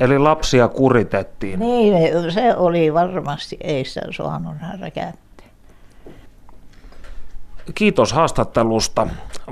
Eli 0.00 0.18
lapsia 0.18 0.68
kuritettiin. 0.68 1.58
Niin, 1.58 1.94
se 2.32 2.56
oli 2.56 2.94
varmasti, 2.94 3.56
ei 3.60 3.84
sitä 3.84 4.00
saanut 4.16 4.54
nähdä 4.60 4.90
kättä. 4.90 5.44
Kiitos 7.74 8.12
haastattelusta, 8.12 9.06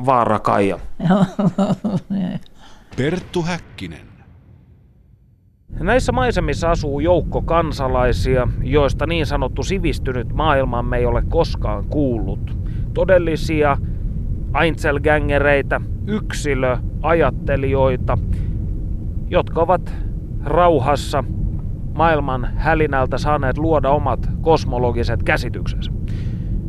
Vaara 0.07 0.39
Kaija. 0.39 0.79
Perttu 2.97 3.43
Häkkinen. 3.43 4.13
Näissä 5.81 6.13
maisemissa 6.13 6.71
asuu 6.71 7.01
joukko 7.01 7.43
kansalaisia, 7.43 8.49
joista 8.63 9.07
niin 9.07 9.27
sanottu 9.27 9.63
sivistynyt 9.63 10.33
maailmamme 10.33 10.97
ei 10.97 11.07
ole 11.07 11.23
koskaan 11.29 11.85
kuullut. 11.85 12.57
Todellisia 12.95 13.77
Einzelgängereitä, 14.61 15.81
yksilöajattelijoita, 16.07 18.19
jotka 19.29 19.61
ovat 19.61 19.95
rauhassa 20.45 21.25
maailman 21.95 22.49
hälinältä 22.57 23.19
saaneet 23.19 23.59
luoda 23.59 23.91
omat 23.91 24.31
kosmologiset 24.41 25.23
käsityksensä. 25.23 25.93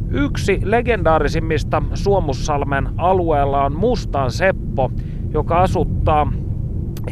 Yksi 0.09 0.59
legendaarisimmista 0.63 1.83
Suomussalmen 1.93 2.89
alueella 2.97 3.65
on 3.65 3.75
Mustan 3.75 4.31
Seppo, 4.31 4.91
joka 5.33 5.61
asuttaa 5.61 6.31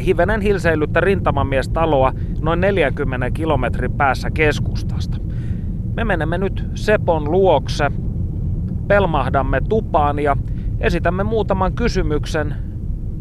hivenen 0.06 0.42
hilseilyttä 0.42 1.00
rintamamiestaloa 1.00 2.14
noin 2.42 2.62
40 2.62 3.32
kilometrin 3.32 3.92
päässä 3.92 4.32
keskustasta. 4.32 5.18
Me 5.96 6.04
menemme 6.04 6.38
nyt 6.38 6.66
Sepon 6.76 7.32
luokse, 7.32 7.92
pelmahdamme 8.88 9.62
tupaan 9.70 10.20
ja 10.20 10.38
esitämme 10.82 11.24
muutaman 11.24 11.74
kysymyksen, 11.74 12.56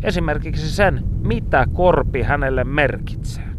esimerkiksi 0.03 0.71
sen, 0.71 1.05
mitä 1.19 1.67
korpi 1.73 2.23
hänelle 2.23 2.65
merkitsee. 2.65 3.51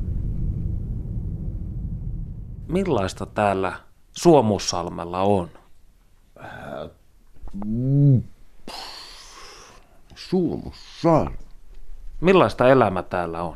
Millaista 2.68 3.26
täällä 3.26 3.74
Suomussalmella 4.12 5.22
on? 5.22 5.49
Suomussalmi. 10.16 11.38
Millaista 12.22 12.70
elämä 12.70 13.04
täällä 13.04 13.43
on? 13.43 13.56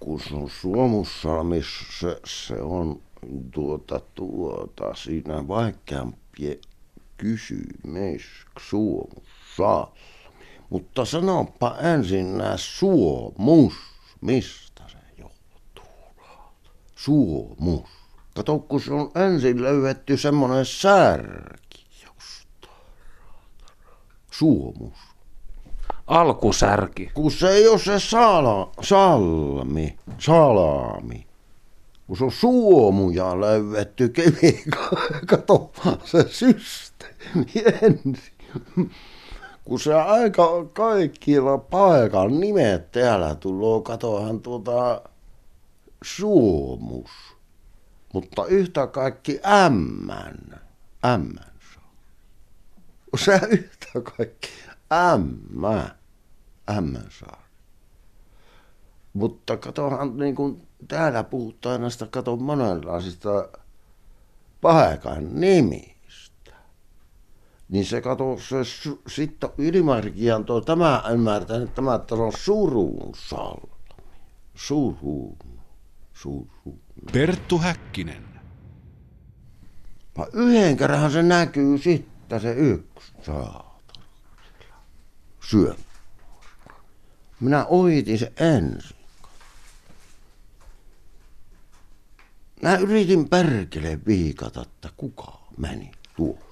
Kun 0.00 0.20
se 0.20 0.34
on 0.34 0.50
Suomussalmi, 0.50 1.60
se, 2.00 2.20
se 2.24 2.62
on 2.62 3.00
tuota, 3.50 4.00
tuota, 4.14 4.94
siinä 4.94 5.48
vaikeampia 5.48 6.54
kysymys 7.16 8.46
Suomussalmi. 9.56 9.96
Mutta 10.70 11.04
sanoppa 11.04 11.76
ensin 11.78 12.38
nämä 12.38 12.56
suomus, 12.56 13.74
mistä 14.20 14.82
se 14.88 14.98
johtuu? 15.18 15.92
Suomus. 16.96 17.90
Kato, 18.34 18.58
kun 18.58 18.80
se 18.80 18.92
on 18.92 19.10
ensin 19.14 19.62
löydetty 19.62 20.16
semmoinen 20.16 20.66
särki. 20.66 21.86
Suomus 24.30 24.92
alkusärki. 26.06 27.10
Kun 27.14 27.30
se 27.30 27.48
ei 27.48 27.68
ole 27.68 27.78
se 27.78 28.00
sala, 28.00 28.72
salmi, 28.82 29.96
salami. 30.18 31.26
Kun 32.06 32.16
se 32.16 32.24
on 32.24 32.32
suomuja 32.32 33.40
löydetty 33.40 34.08
kivi, 34.08 34.64
kato 35.30 35.72
se 36.04 36.28
systeemi 36.28 37.46
ensin. 37.82 38.90
Kun 39.66 39.80
se 39.80 39.94
aika 39.94 40.64
kaikilla 40.72 41.58
paikan 41.58 42.40
nimet 42.40 42.92
täällä 42.92 43.34
tulee, 43.34 43.82
katohan 43.82 44.40
tuota 44.40 45.02
suomus. 46.04 47.10
Mutta 48.12 48.46
yhtä 48.46 48.86
kaikki 48.86 49.40
ämmän, 49.46 50.60
ämmän 51.04 51.52
saa. 51.74 51.92
Se 53.16 53.40
yhtä 53.50 54.00
kaikki 54.16 54.48
ämmä, 54.92 55.96
ämmänsaari. 56.70 57.46
Mutta 59.12 59.56
katohan 59.56 60.16
niin 60.16 60.34
kuin 60.34 60.68
täällä 60.88 61.24
puhutaan 61.24 61.80
näistä 61.80 62.06
kato 62.06 62.36
monenlaisista 62.36 63.48
paikan 64.60 65.40
nimistä. 65.40 65.95
Niin 67.68 67.86
se 67.86 68.00
kato, 68.00 68.38
se 68.38 68.56
sitten 69.08 69.50
ylimarkian 69.58 70.44
tuo 70.44 70.60
tämä 70.60 71.02
ymmärtänyt, 71.12 71.68
että 71.68 71.74
tämä 71.76 71.94
että 71.94 72.14
on 72.14 72.32
surun 72.32 73.12
salmi. 73.14 73.76
Surun. 74.54 75.36
Surun. 76.12 76.80
Perttu 77.12 77.58
Häkkinen. 77.58 78.24
Yhden 80.32 80.76
kerran 80.76 81.10
se 81.10 81.22
näkyy 81.22 81.78
sitten 81.78 82.40
se 82.40 82.52
yksi 82.52 83.12
saa 83.22 83.80
syö. 85.40 85.74
Minä 87.40 87.64
ohitin 87.64 88.18
se 88.18 88.32
ensin. 88.40 88.96
Mä 92.62 92.76
yritin 92.76 93.28
perkele 93.28 93.98
viikata, 94.06 94.62
että 94.62 94.88
kuka 94.96 95.40
meni 95.56 95.90
tuosta. 96.16 96.45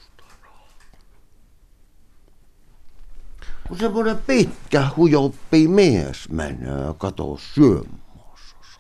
Kun 3.68 3.78
semmoinen 3.78 4.18
pitkä 4.18 4.88
hujoppi 4.96 5.68
mies 5.68 6.28
menee 6.28 6.94
kato 6.98 7.38
syömässä. 7.54 8.76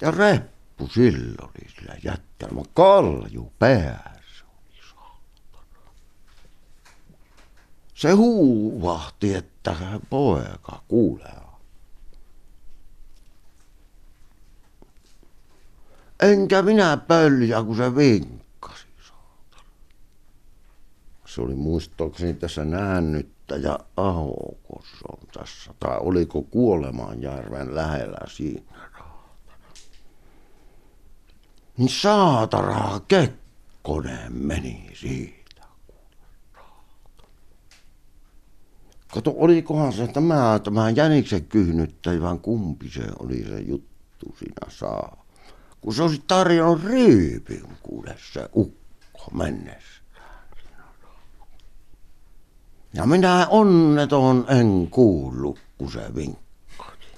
Ja 0.00 0.10
reppu 0.10 0.88
silloin 0.88 1.36
oli 1.42 1.70
sillä 1.78 1.96
jättelmä 2.04 2.62
kalju 2.74 3.52
pää. 3.58 4.18
Se 7.94 8.12
huuvahti, 8.12 9.34
että 9.34 9.76
poika 10.10 10.82
kuulee. 10.88 11.40
Enkä 16.22 16.62
minä 16.62 16.96
pölliä, 16.96 17.62
kun 17.62 17.76
se 17.76 17.96
vinkkasi. 17.96 18.47
Se 21.28 21.40
oli 21.40 21.54
muistaakseni 21.54 22.34
tässä 22.34 22.64
näännyttä 22.64 23.56
ja 23.56 23.78
Ahokos 23.96 24.86
on 25.12 25.18
tässä. 25.34 25.74
Tai 25.80 25.98
oliko 26.00 26.42
Kuolemaanjärven 26.42 27.74
lähellä 27.74 28.18
siinä. 28.26 28.62
Niin 31.76 31.88
saataraa 31.88 33.00
Kekkonen 33.00 34.32
meni 34.32 34.90
siitä. 34.94 35.62
Kato, 39.08 39.34
olikohan 39.36 39.92
se 39.92 40.06
tämä, 40.06 40.60
tämä 40.64 40.90
jäniksen 40.90 41.44
kyhnyttäjä, 41.44 42.20
vaan 42.20 42.40
kumpi 42.40 42.90
se 42.90 43.02
oli 43.18 43.44
se 43.44 43.60
juttu 43.60 44.36
siinä 44.38 44.68
saa. 44.70 45.24
Kun 45.80 45.94
se 45.94 46.02
olisi 46.02 46.22
tarjonnut 46.26 46.84
ryypin 46.84 47.76
kuule 47.82 48.16
se 48.32 48.48
ukko 48.54 49.30
mennessä. 49.32 49.97
Ja 52.94 53.06
minä 53.06 53.46
onneton 53.50 54.44
en 54.48 54.88
kuullut, 54.90 55.58
kun 55.78 55.92
se 55.92 56.14
vinkkasi. 56.14 57.08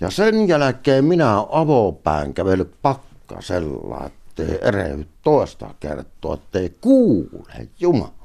Ja 0.00 0.10
sen 0.10 0.48
jälkeen 0.48 1.04
minä 1.04 1.38
avopään 1.50 2.34
kävellyt 2.34 2.74
pakkasella, 2.82 4.06
ettei 4.06 4.58
erehdy 4.62 5.06
toista 5.22 5.74
kertoa, 5.80 6.34
ettei 6.34 6.76
kuule 6.80 7.68
Jumala. 7.80 8.24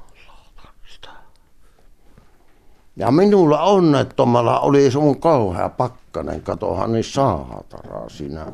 Ja 2.96 3.10
minulla 3.10 3.62
onnettomalla 3.62 4.60
oli 4.60 4.90
sun 4.90 5.20
kauhea 5.20 5.68
pakkanen, 5.68 6.42
katohan 6.42 6.92
niin 6.92 7.04
saatara 7.04 8.08
siinä 8.08 8.46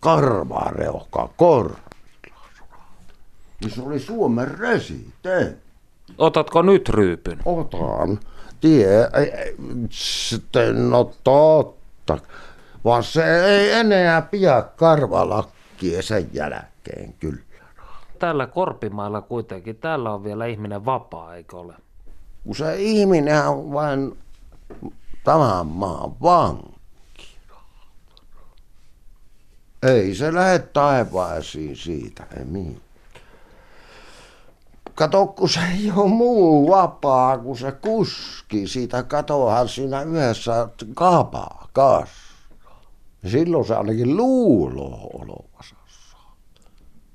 karvareuhka 0.00 1.28
korvilla. 1.36 1.90
Niin 3.60 3.70
se 3.74 3.82
oli 3.82 4.00
Suomen 4.00 4.58
resite. 4.58 5.56
Otatko 6.18 6.62
nyt 6.62 6.88
ryypyn? 6.88 7.38
Otan. 7.44 8.20
Tie, 8.60 8.88
sitten 9.90 10.90
no 10.90 11.12
totta. 11.24 12.18
Vaan 12.84 13.04
se 13.04 13.44
ei 13.46 13.72
enää 13.72 14.22
pidä 14.22 14.62
karvalakkia 14.76 16.02
sen 16.02 16.28
jälkeen 16.32 17.14
kyllä. 17.20 17.40
Täällä 18.18 18.46
Korpimailla 18.46 19.20
kuitenkin, 19.20 19.76
täällä 19.76 20.14
on 20.14 20.24
vielä 20.24 20.46
ihminen 20.46 20.84
vapaa, 20.84 21.34
eikö 21.34 21.56
ole? 21.58 21.74
Kun 22.44 22.56
se 22.56 22.76
ihminen 22.76 23.46
on 23.46 23.72
vain 23.72 24.18
tämän 25.24 25.66
maan 25.66 26.20
vanki. 26.22 26.80
Ei 29.82 30.14
se 30.14 30.34
lähde 30.34 30.58
taivaisiin 30.58 31.76
siitä, 31.76 32.26
ei 32.38 32.44
mihin. 32.44 32.80
Kato, 35.00 35.26
kun 35.26 35.48
se 35.48 35.60
ei 35.60 35.92
ole 35.96 36.08
muu 36.08 36.70
vapaa 36.70 37.38
kuin 37.38 37.58
se 37.58 37.72
kuski. 37.72 38.66
Siitä 38.66 39.02
katoahan 39.02 39.68
siinä 39.68 40.02
yhdessä 40.02 40.68
kapaa 40.94 41.68
kas. 41.72 42.08
Silloin 43.26 43.64
se 43.64 43.74
ainakin 43.74 44.16
luuloo 44.16 45.10
olevansa. 45.12 45.76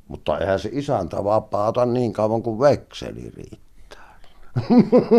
Mutta 0.08 0.38
eihän 0.38 0.60
se 0.60 0.70
isäntä 0.72 1.24
vapaata 1.24 1.86
niin 1.86 2.14
kauan 2.14 2.44
kuin 2.44 2.60
vekseli 2.60 3.32
riittää. 3.36 4.20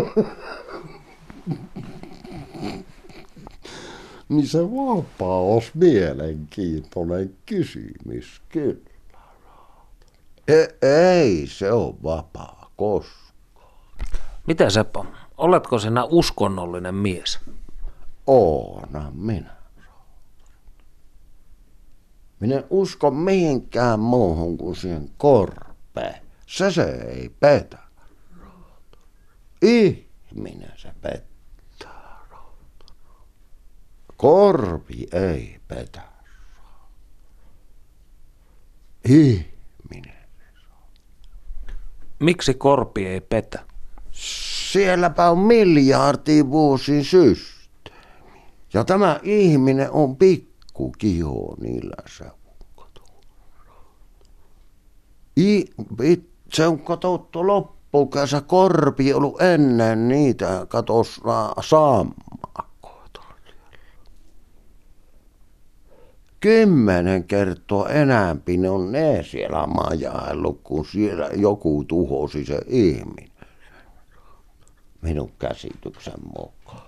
niin 4.28 4.48
se 4.48 4.62
vapaus 4.62 5.74
mielenkiintoinen 5.74 7.34
kysymys 7.46 8.42
kyllä. 8.48 8.90
E- 10.48 10.76
ei 10.82 11.46
se 11.46 11.72
ole 11.72 11.94
vapaa 12.02 12.55
koskaan. 12.76 13.26
Miten 14.46 14.70
Seppo, 14.70 15.06
oletko 15.36 15.78
sinä 15.78 16.04
uskonnollinen 16.04 16.94
mies? 16.94 17.38
Oona 18.26 19.10
minä. 19.14 19.56
Minä 22.40 22.56
en 22.56 22.64
usko 22.70 23.10
mihinkään 23.10 24.00
muuhun 24.00 24.58
kuin 24.58 24.76
siihen 24.76 25.10
korpeen. 25.18 26.22
Se 26.46 26.70
se 26.70 26.82
ei 26.84 27.28
petä. 27.40 27.78
Ihminen 29.62 30.72
se 30.76 30.92
pettää. 31.00 32.18
Korpi 34.16 35.06
ei 35.12 35.60
petä. 35.68 36.02
Ihminen. 39.04 39.55
Miksi 42.18 42.54
korpi 42.54 43.06
ei 43.06 43.20
petä? 43.20 43.62
Sielläpä 44.12 45.30
on 45.30 45.38
miljardi 45.38 46.44
vuosin 46.50 47.04
systeemi. 47.04 47.56
Ja 48.74 48.84
tämä 48.84 49.20
ihminen 49.22 49.90
on 49.90 50.16
pikku 50.16 50.92
kiho 50.98 51.56
niillä. 51.60 51.96
I, 55.38 55.64
se 56.52 56.66
on 56.66 56.78
katsottu 56.78 57.46
loppukesä 57.46 58.40
korpi 58.40 59.14
ollut 59.14 59.42
ennen 59.42 60.08
niitä 60.08 60.66
katos 60.68 61.20
sammakoita. 61.60 62.25
Kymmenen 66.46 67.24
kertaa 67.24 67.88
enämpi 67.88 68.56
ne 68.56 68.70
on 68.70 68.92
ne 68.92 69.22
siellä 69.22 69.66
majaillut, 69.66 70.60
kun 70.64 70.86
siellä 70.86 71.30
joku 71.36 71.84
tuhosi 71.88 72.44
se 72.44 72.60
ihminen. 72.66 73.46
Minun 75.02 75.32
käsityksen 75.38 76.20
mukaan. 76.38 76.86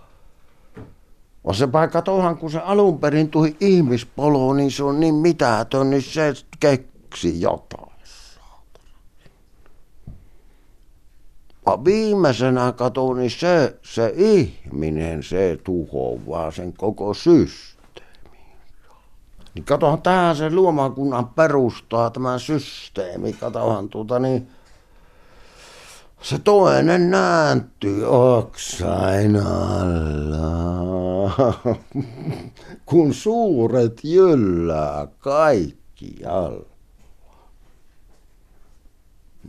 On 1.44 1.54
se 1.54 1.66
paikka 1.66 2.02
tuohan, 2.02 2.38
kun 2.38 2.50
se 2.50 2.58
alun 2.58 2.98
perin 2.98 3.30
tuli 3.30 3.56
ihmispolo, 3.60 4.54
niin 4.54 4.70
se 4.70 4.84
on 4.84 5.00
niin 5.00 5.14
mitätön, 5.14 5.90
niin 5.90 6.02
se 6.02 6.34
keksi 6.60 7.40
jotain. 7.40 7.92
Ja 11.66 11.84
viimeisenä 11.84 12.72
kato, 12.72 13.14
niin 13.14 13.30
se, 13.30 13.78
se 13.82 14.12
ihminen, 14.16 15.22
se 15.22 15.58
tuhoaa 15.64 16.50
sen 16.50 16.72
koko 16.72 17.14
systeemi. 17.14 17.67
Niin 19.58 19.64
katohan 19.64 20.02
tähän 20.02 20.36
se 20.36 20.50
luomakunnan 20.50 21.28
perustaa 21.28 22.10
tämä 22.10 22.38
systeemi. 22.38 23.32
Katohan 23.32 23.88
tuota 23.88 24.18
niin, 24.18 24.48
se 26.22 26.38
toinen 26.38 27.10
nääntyy 27.10 28.04
oksain 28.04 29.36
alla, 29.36 31.30
kun 32.86 33.14
suuret 33.14 34.00
jyllää 34.04 35.06
kaikkialla. 35.18 36.66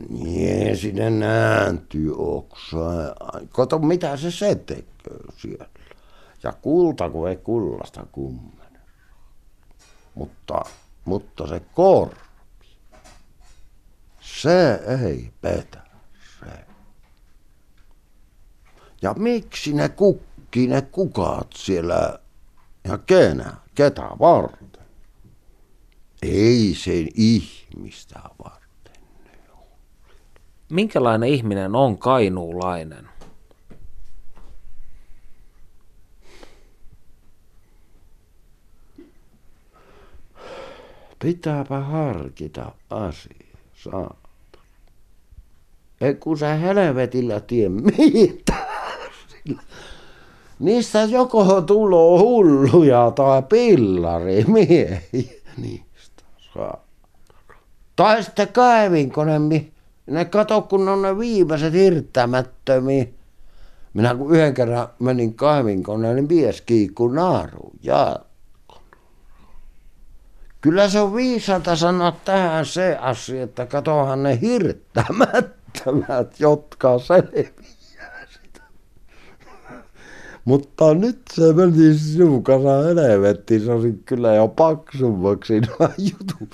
Niin 0.08 0.76
sinne 0.76 1.10
nääntyy 1.10 2.14
oksain. 2.16 3.10
Kato 3.48 3.78
mitä 3.78 4.16
se 4.16 4.30
se 4.30 4.54
tekee 4.54 5.18
siellä. 5.36 5.68
Ja 6.42 6.52
kulta 6.52 7.10
kun 7.10 7.28
ei 7.28 7.36
kullasta 7.36 8.06
kummene. 8.12 8.59
Mutta, 10.20 10.64
mutta 11.04 11.46
se 11.46 11.60
korpi, 11.74 12.16
se 14.20 14.74
ei 15.04 15.32
petä. 15.40 15.82
Ja 19.02 19.14
miksi 19.14 19.72
ne 19.72 19.88
kukkii 19.88 20.66
ne 20.66 20.82
kukat 20.82 21.52
siellä 21.54 22.18
ja 22.84 22.98
kenä, 22.98 23.56
ketä 23.74 24.02
varten? 24.20 24.86
Ei 26.22 26.74
sen 26.74 27.08
ihmistä 27.14 28.20
varten. 28.44 29.02
Minkälainen 30.70 31.28
ihminen 31.28 31.74
on 31.74 31.98
kainuulainen? 31.98 33.09
Pitääpä 41.22 41.80
harkita 41.80 42.72
asiaa, 42.90 43.58
saa. 43.74 44.16
Ei 46.00 46.14
kun 46.14 46.38
sä 46.38 46.54
helvetillä 46.54 47.40
tie 47.40 47.68
mitään. 47.68 48.70
Niistä 50.58 51.02
joko 51.02 51.60
tuloo 51.60 52.18
hulluja 52.18 53.12
tai 53.14 53.42
pillarimiehiä 53.42 55.00
niistä 55.56 56.22
saa. 56.54 56.84
Tai 57.96 58.22
sitten 58.22 58.48
kaivinkone, 58.48 59.38
ne 60.06 60.24
kato 60.24 60.62
kun 60.62 60.88
on 60.88 61.02
ne 61.02 61.18
viimeiset 61.18 61.72
hirttämättömiä. 61.72 63.04
Minä 63.94 64.14
kun 64.14 64.36
yhden 64.36 64.54
kerran 64.54 64.88
menin 64.98 65.34
kaivinkoneen, 65.34 66.16
niin 66.16 66.28
mies 66.28 66.60
kiikkui 66.60 67.14
naaruun 67.14 67.72
jalkoon. 67.82 68.29
Kyllä 70.60 70.88
se 70.88 71.00
on 71.00 71.14
viisata 71.14 71.76
sanoa 71.76 72.12
tähän 72.24 72.66
se 72.66 72.98
asia, 73.00 73.42
että 73.42 73.66
katohan 73.66 74.22
ne 74.22 74.38
hirttämättömät, 74.40 76.40
jotka 76.40 76.98
selviää 76.98 78.26
sitä. 78.26 78.60
Mutta 80.44 80.94
nyt 80.94 81.20
se 81.32 81.52
meni 81.52 81.94
sinun 81.94 82.44
kanssa 82.44 83.02
helvettiin, 83.08 83.60
se 83.60 83.72
olisi 83.72 84.02
kyllä 84.04 84.34
jo 84.34 84.48
paksummaksi 84.48 85.60
nämä 85.60 85.92
jutut. 85.98 86.48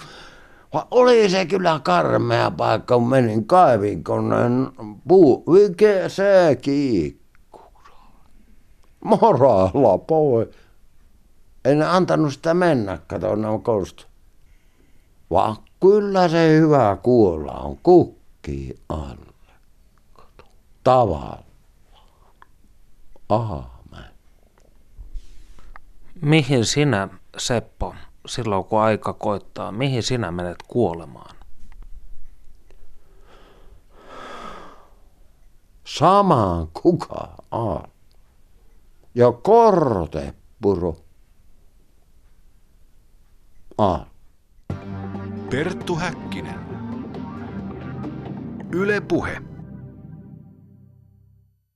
Vaan 0.72 0.86
oli 0.90 1.30
se 1.30 1.46
kyllä 1.46 1.80
karmea 1.84 2.50
paikka, 2.50 2.94
kun 2.94 3.08
menin 3.08 3.46
kaivinkoneen 3.46 4.68
puu, 5.08 5.44
mikä 5.48 6.08
se 6.08 6.58
kiikku. 6.60 7.60
Moralla 9.04 9.98
pois. 9.98 10.48
En 11.66 11.82
antanut 11.82 12.32
sitä 12.32 12.54
mennä, 12.54 12.98
kato 13.06 13.34
nämä 13.34 13.58
kosta. 13.58 14.06
Vaan 15.30 15.56
kyllä 15.80 16.28
se 16.28 16.48
hyvä 16.48 16.96
kuolla 17.02 17.52
on 17.52 17.78
kukki 17.82 18.80
alle. 18.88 19.32
Kato. 20.12 20.44
Tavallaan. 20.84 21.44
Aamen. 23.28 24.10
Mihin 26.20 26.64
sinä, 26.64 27.08
Seppo, 27.38 27.94
silloin 28.26 28.64
kun 28.64 28.80
aika 28.80 29.12
koittaa, 29.12 29.72
mihin 29.72 30.02
sinä 30.02 30.30
menet 30.30 30.58
kuolemaan? 30.68 31.36
Samaan 35.84 36.68
kuka 36.82 37.28
on. 37.50 37.82
Ja 39.14 39.32
kortepuro. 39.32 41.05
On. 43.78 44.06
Perttu 45.50 45.98
Häkkinen. 46.00 46.60
Yle 48.72 49.00
Puhe. 49.00 49.55